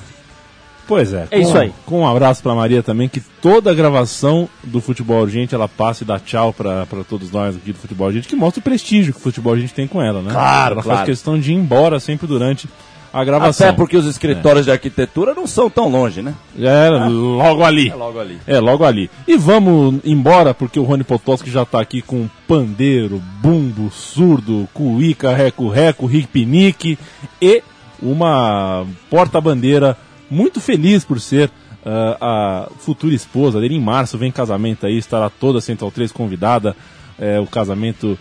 Pois 0.87 1.13
é. 1.13 1.27
É 1.31 1.37
com- 1.41 1.43
isso 1.43 1.59
aí. 1.59 1.73
Com 1.85 2.01
um 2.03 2.07
abraço 2.09 2.43
pra 2.43 2.55
Maria 2.55 2.83
também, 2.83 3.09
que 3.09 3.21
toda 3.21 3.71
a 3.71 3.75
gravação 3.75 4.49
do 4.63 4.81
Futebol 4.81 5.21
Urgente 5.23 5.55
ela 5.55 5.69
passa 5.69 6.05
e 6.05 6.07
dá 6.07 6.19
tchau 6.19 6.53
pra, 6.53 6.87
pra 6.87 7.03
todos 7.05 7.31
nós 7.31 7.57
aqui 7.57 7.73
do 7.73 7.79
Futebol 7.79 8.07
Urgente, 8.07 8.29
que 8.29 8.37
mostra 8.37 8.61
o 8.61 8.63
prestígio 8.63 9.13
que 9.13 9.19
o 9.19 9.23
Futebol 9.23 9.53
Urgente 9.55 9.75
tem 9.75 9.87
com 9.87 10.01
ela, 10.01 10.23
né? 10.23 10.31
Claro, 10.33 10.75
Ela 10.75 10.83
claro. 10.83 10.99
faz 10.99 11.07
questão 11.09 11.39
de 11.39 11.53
ir 11.53 11.57
embora 11.57 11.99
sempre 11.99 12.27
durante 12.27 12.69
a 13.13 13.25
gravação. 13.25 13.69
Até 13.69 13.77
porque 13.77 13.97
os 13.97 14.05
escritórios 14.05 14.67
de 14.67 14.71
arquitetura 14.71 15.33
não 15.35 15.47
são 15.47 15.71
tão 15.71 15.89
longe, 15.89 16.21
né? 16.23 16.35
Já 16.59 16.71
era 16.71 17.07
logo 17.09 17.65
ali. 17.65 17.89
É 17.89 17.95
logo 17.95 18.21
ali. 18.21 18.39
É, 18.47 18.61
logo 18.61 18.85
ali. 18.85 19.11
E 19.27 19.37
vamos 19.39 20.01
embora, 20.05 20.53
porque 20.53 20.79
o 20.79 20.83
Rony 20.85 21.03
Potowski 21.03 21.51
já 21.51 21.65
tá 21.65 21.81
aqui 21.81 22.03
com 22.03 22.29
pandeiro, 22.47 23.21
bumbo, 23.41 23.91
surdo, 23.91 24.69
cuíca, 24.75 25.35
reco-reco, 25.35 26.05
ripinique 26.07 26.99
e 27.41 27.63
uma 28.03 28.85
porta-bandeira 29.09 29.97
muito 30.31 30.61
feliz 30.61 31.05
por 31.05 31.21
ser 31.21 31.51
ah, 31.85 32.17
a 32.21 32.69
futura 32.79 33.15
esposa 33.15 33.61
dele. 33.61 33.77
Em 33.77 33.81
março 33.81 34.19
vem 34.19 34.31
casamento 34.33 34.87
aí, 34.87 34.97
estará 34.99 35.31
toda 35.31 35.59
a 35.59 35.63
Central 35.63 35.91
3 35.91 36.11
convidada. 36.13 36.75
É, 37.19 37.41
o 37.41 37.47
casamento 37.47 38.19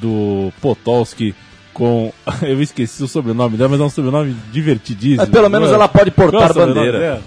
do 0.00 0.52
Potowski 0.60 1.34
com. 1.72 2.12
Eu 2.42 2.60
esqueci 2.60 3.02
o 3.02 3.08
sobrenome 3.08 3.56
dela, 3.56 3.70
mas 3.70 3.80
é 3.80 3.84
um 3.84 3.90
sobrenome 3.90 4.34
divertidíssimo. 4.52 5.22
Mas 5.22 5.28
pelo 5.28 5.48
menos 5.48 5.68
Não 5.68 5.74
é? 5.74 5.78
ela 5.78 5.88
pode 5.88 6.10
portar 6.10 6.52
Qual 6.52 6.64
é 6.64 6.66
bandeira. 6.66 6.98
dela? 6.98 7.22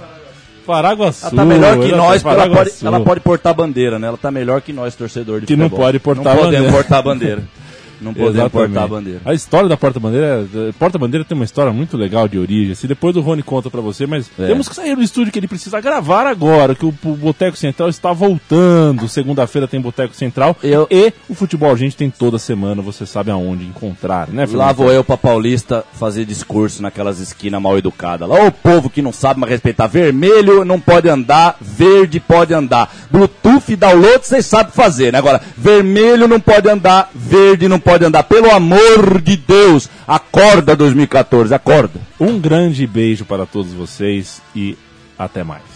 Paraguaçu. 0.65 1.25
Ela 1.27 1.35
tá 1.35 1.45
melhor 1.45 1.79
que 1.79 1.91
nós, 1.91 2.21
tá 2.21 2.29
porque 2.29 2.41
ela 2.43 2.55
pode, 2.55 2.71
ela 2.85 2.99
pode 2.99 3.19
portar 3.21 3.53
bandeira, 3.55 3.97
né? 3.97 4.07
Ela 4.07 4.17
tá 4.17 4.29
melhor 4.29 4.61
que 4.61 4.71
nós, 4.71 4.93
torcedor 4.93 5.39
de 5.39 5.47
Que 5.47 5.55
não 5.55 5.65
futebol. 5.65 5.85
pode 5.85 5.99
portar 5.99 6.35
não 6.35 6.43
podemos 6.43 6.53
bandeira. 6.67 6.71
portar 6.71 7.03
bandeira. 7.03 7.43
Não 8.01 8.13
podemos 8.13 8.35
Exatamente. 8.35 8.71
portar 8.73 8.87
bandeira. 8.87 9.21
A 9.25 9.33
história 9.33 9.67
da 9.69 9.75
porta-bandeira, 9.77 10.47
é- 10.55 10.71
porta-bandeira 10.73 11.25
tem 11.25 11.35
uma 11.35 11.45
história 11.45 11.71
muito 11.73 11.97
legal 11.97 12.27
de 12.27 12.37
origem. 12.39 12.75
Se 12.75 12.87
depois 12.87 13.15
o 13.15 13.21
Rony 13.21 13.43
conta 13.43 13.69
pra 13.69 13.81
você, 13.81 14.05
mas 14.05 14.29
É. 14.39 14.47
temos 14.47 14.67
que 14.69 14.75
sair 14.75 14.95
do 14.95 15.01
estúdio 15.01 15.31
que 15.33 15.39
ele 15.39 15.47
precisa 15.47 15.79
gravar 15.81 16.25
agora, 16.27 16.75
que 16.75 16.85
o, 16.85 16.89
o 17.03 17.15
Boteco 17.15 17.57
Central 17.57 17.89
está 17.89 18.13
voltando. 18.13 19.07
Segunda-feira 19.07 19.67
tem 19.67 19.81
Boteco 19.81 20.15
Central 20.15 20.55
Eu- 20.63 20.87
e 20.89 21.11
o 21.27 21.33
futebol 21.35 21.71
a 21.71 21.75
gente 21.75 21.95
tem 21.95 22.09
toda 22.09 22.39
semana, 22.39 22.81
você 22.81 23.05
sabe 23.05 23.31
aonde 23.31 23.65
encontrar, 23.65 24.27
né, 24.29 24.47
Lá 24.51 24.71
vou 24.71 24.91
eu 24.91 25.03
pra 25.03 25.17
Paulista 25.17 25.83
fazer 25.93 26.25
discurso 26.25 26.81
naquelas 26.81 27.19
esquinas 27.19 27.61
mal 27.61 27.77
educadas. 27.77 28.27
Lá 28.27 28.43
o 28.45 28.51
povo 28.51 28.89
que 28.89 29.01
não 29.01 29.11
sabe 29.11 29.39
mais 29.39 29.51
respeitar. 29.51 29.87
Vermelho 29.87 30.63
não 30.65 30.79
pode 30.79 31.09
andar, 31.09 31.57
verde 31.61 32.19
pode 32.19 32.53
andar. 32.53 32.93
Bluetooth, 33.11 33.75
download, 33.75 34.25
vocês 34.25 34.45
sabem 34.45 34.71
fazer, 34.71 35.11
né? 35.11 35.19
Agora, 35.19 35.41
vermelho 35.57 36.27
não 36.27 36.39
pode 36.39 36.69
andar, 36.69 37.09
verde 37.13 37.67
não 37.67 37.79
pode 37.79 37.88
andar. 37.97 38.23
Pelo 38.23 38.51
amor 38.51 39.21
de 39.21 39.37
Deus, 39.37 39.89
acorda 40.07 40.75
2014, 40.75 41.53
acorda. 41.53 41.99
Um 42.19 42.39
grande 42.39 42.85
beijo 42.85 43.25
para 43.25 43.45
todos 43.45 43.73
vocês 43.73 44.41
e 44.55 44.77
até 45.17 45.43
mais. 45.43 45.68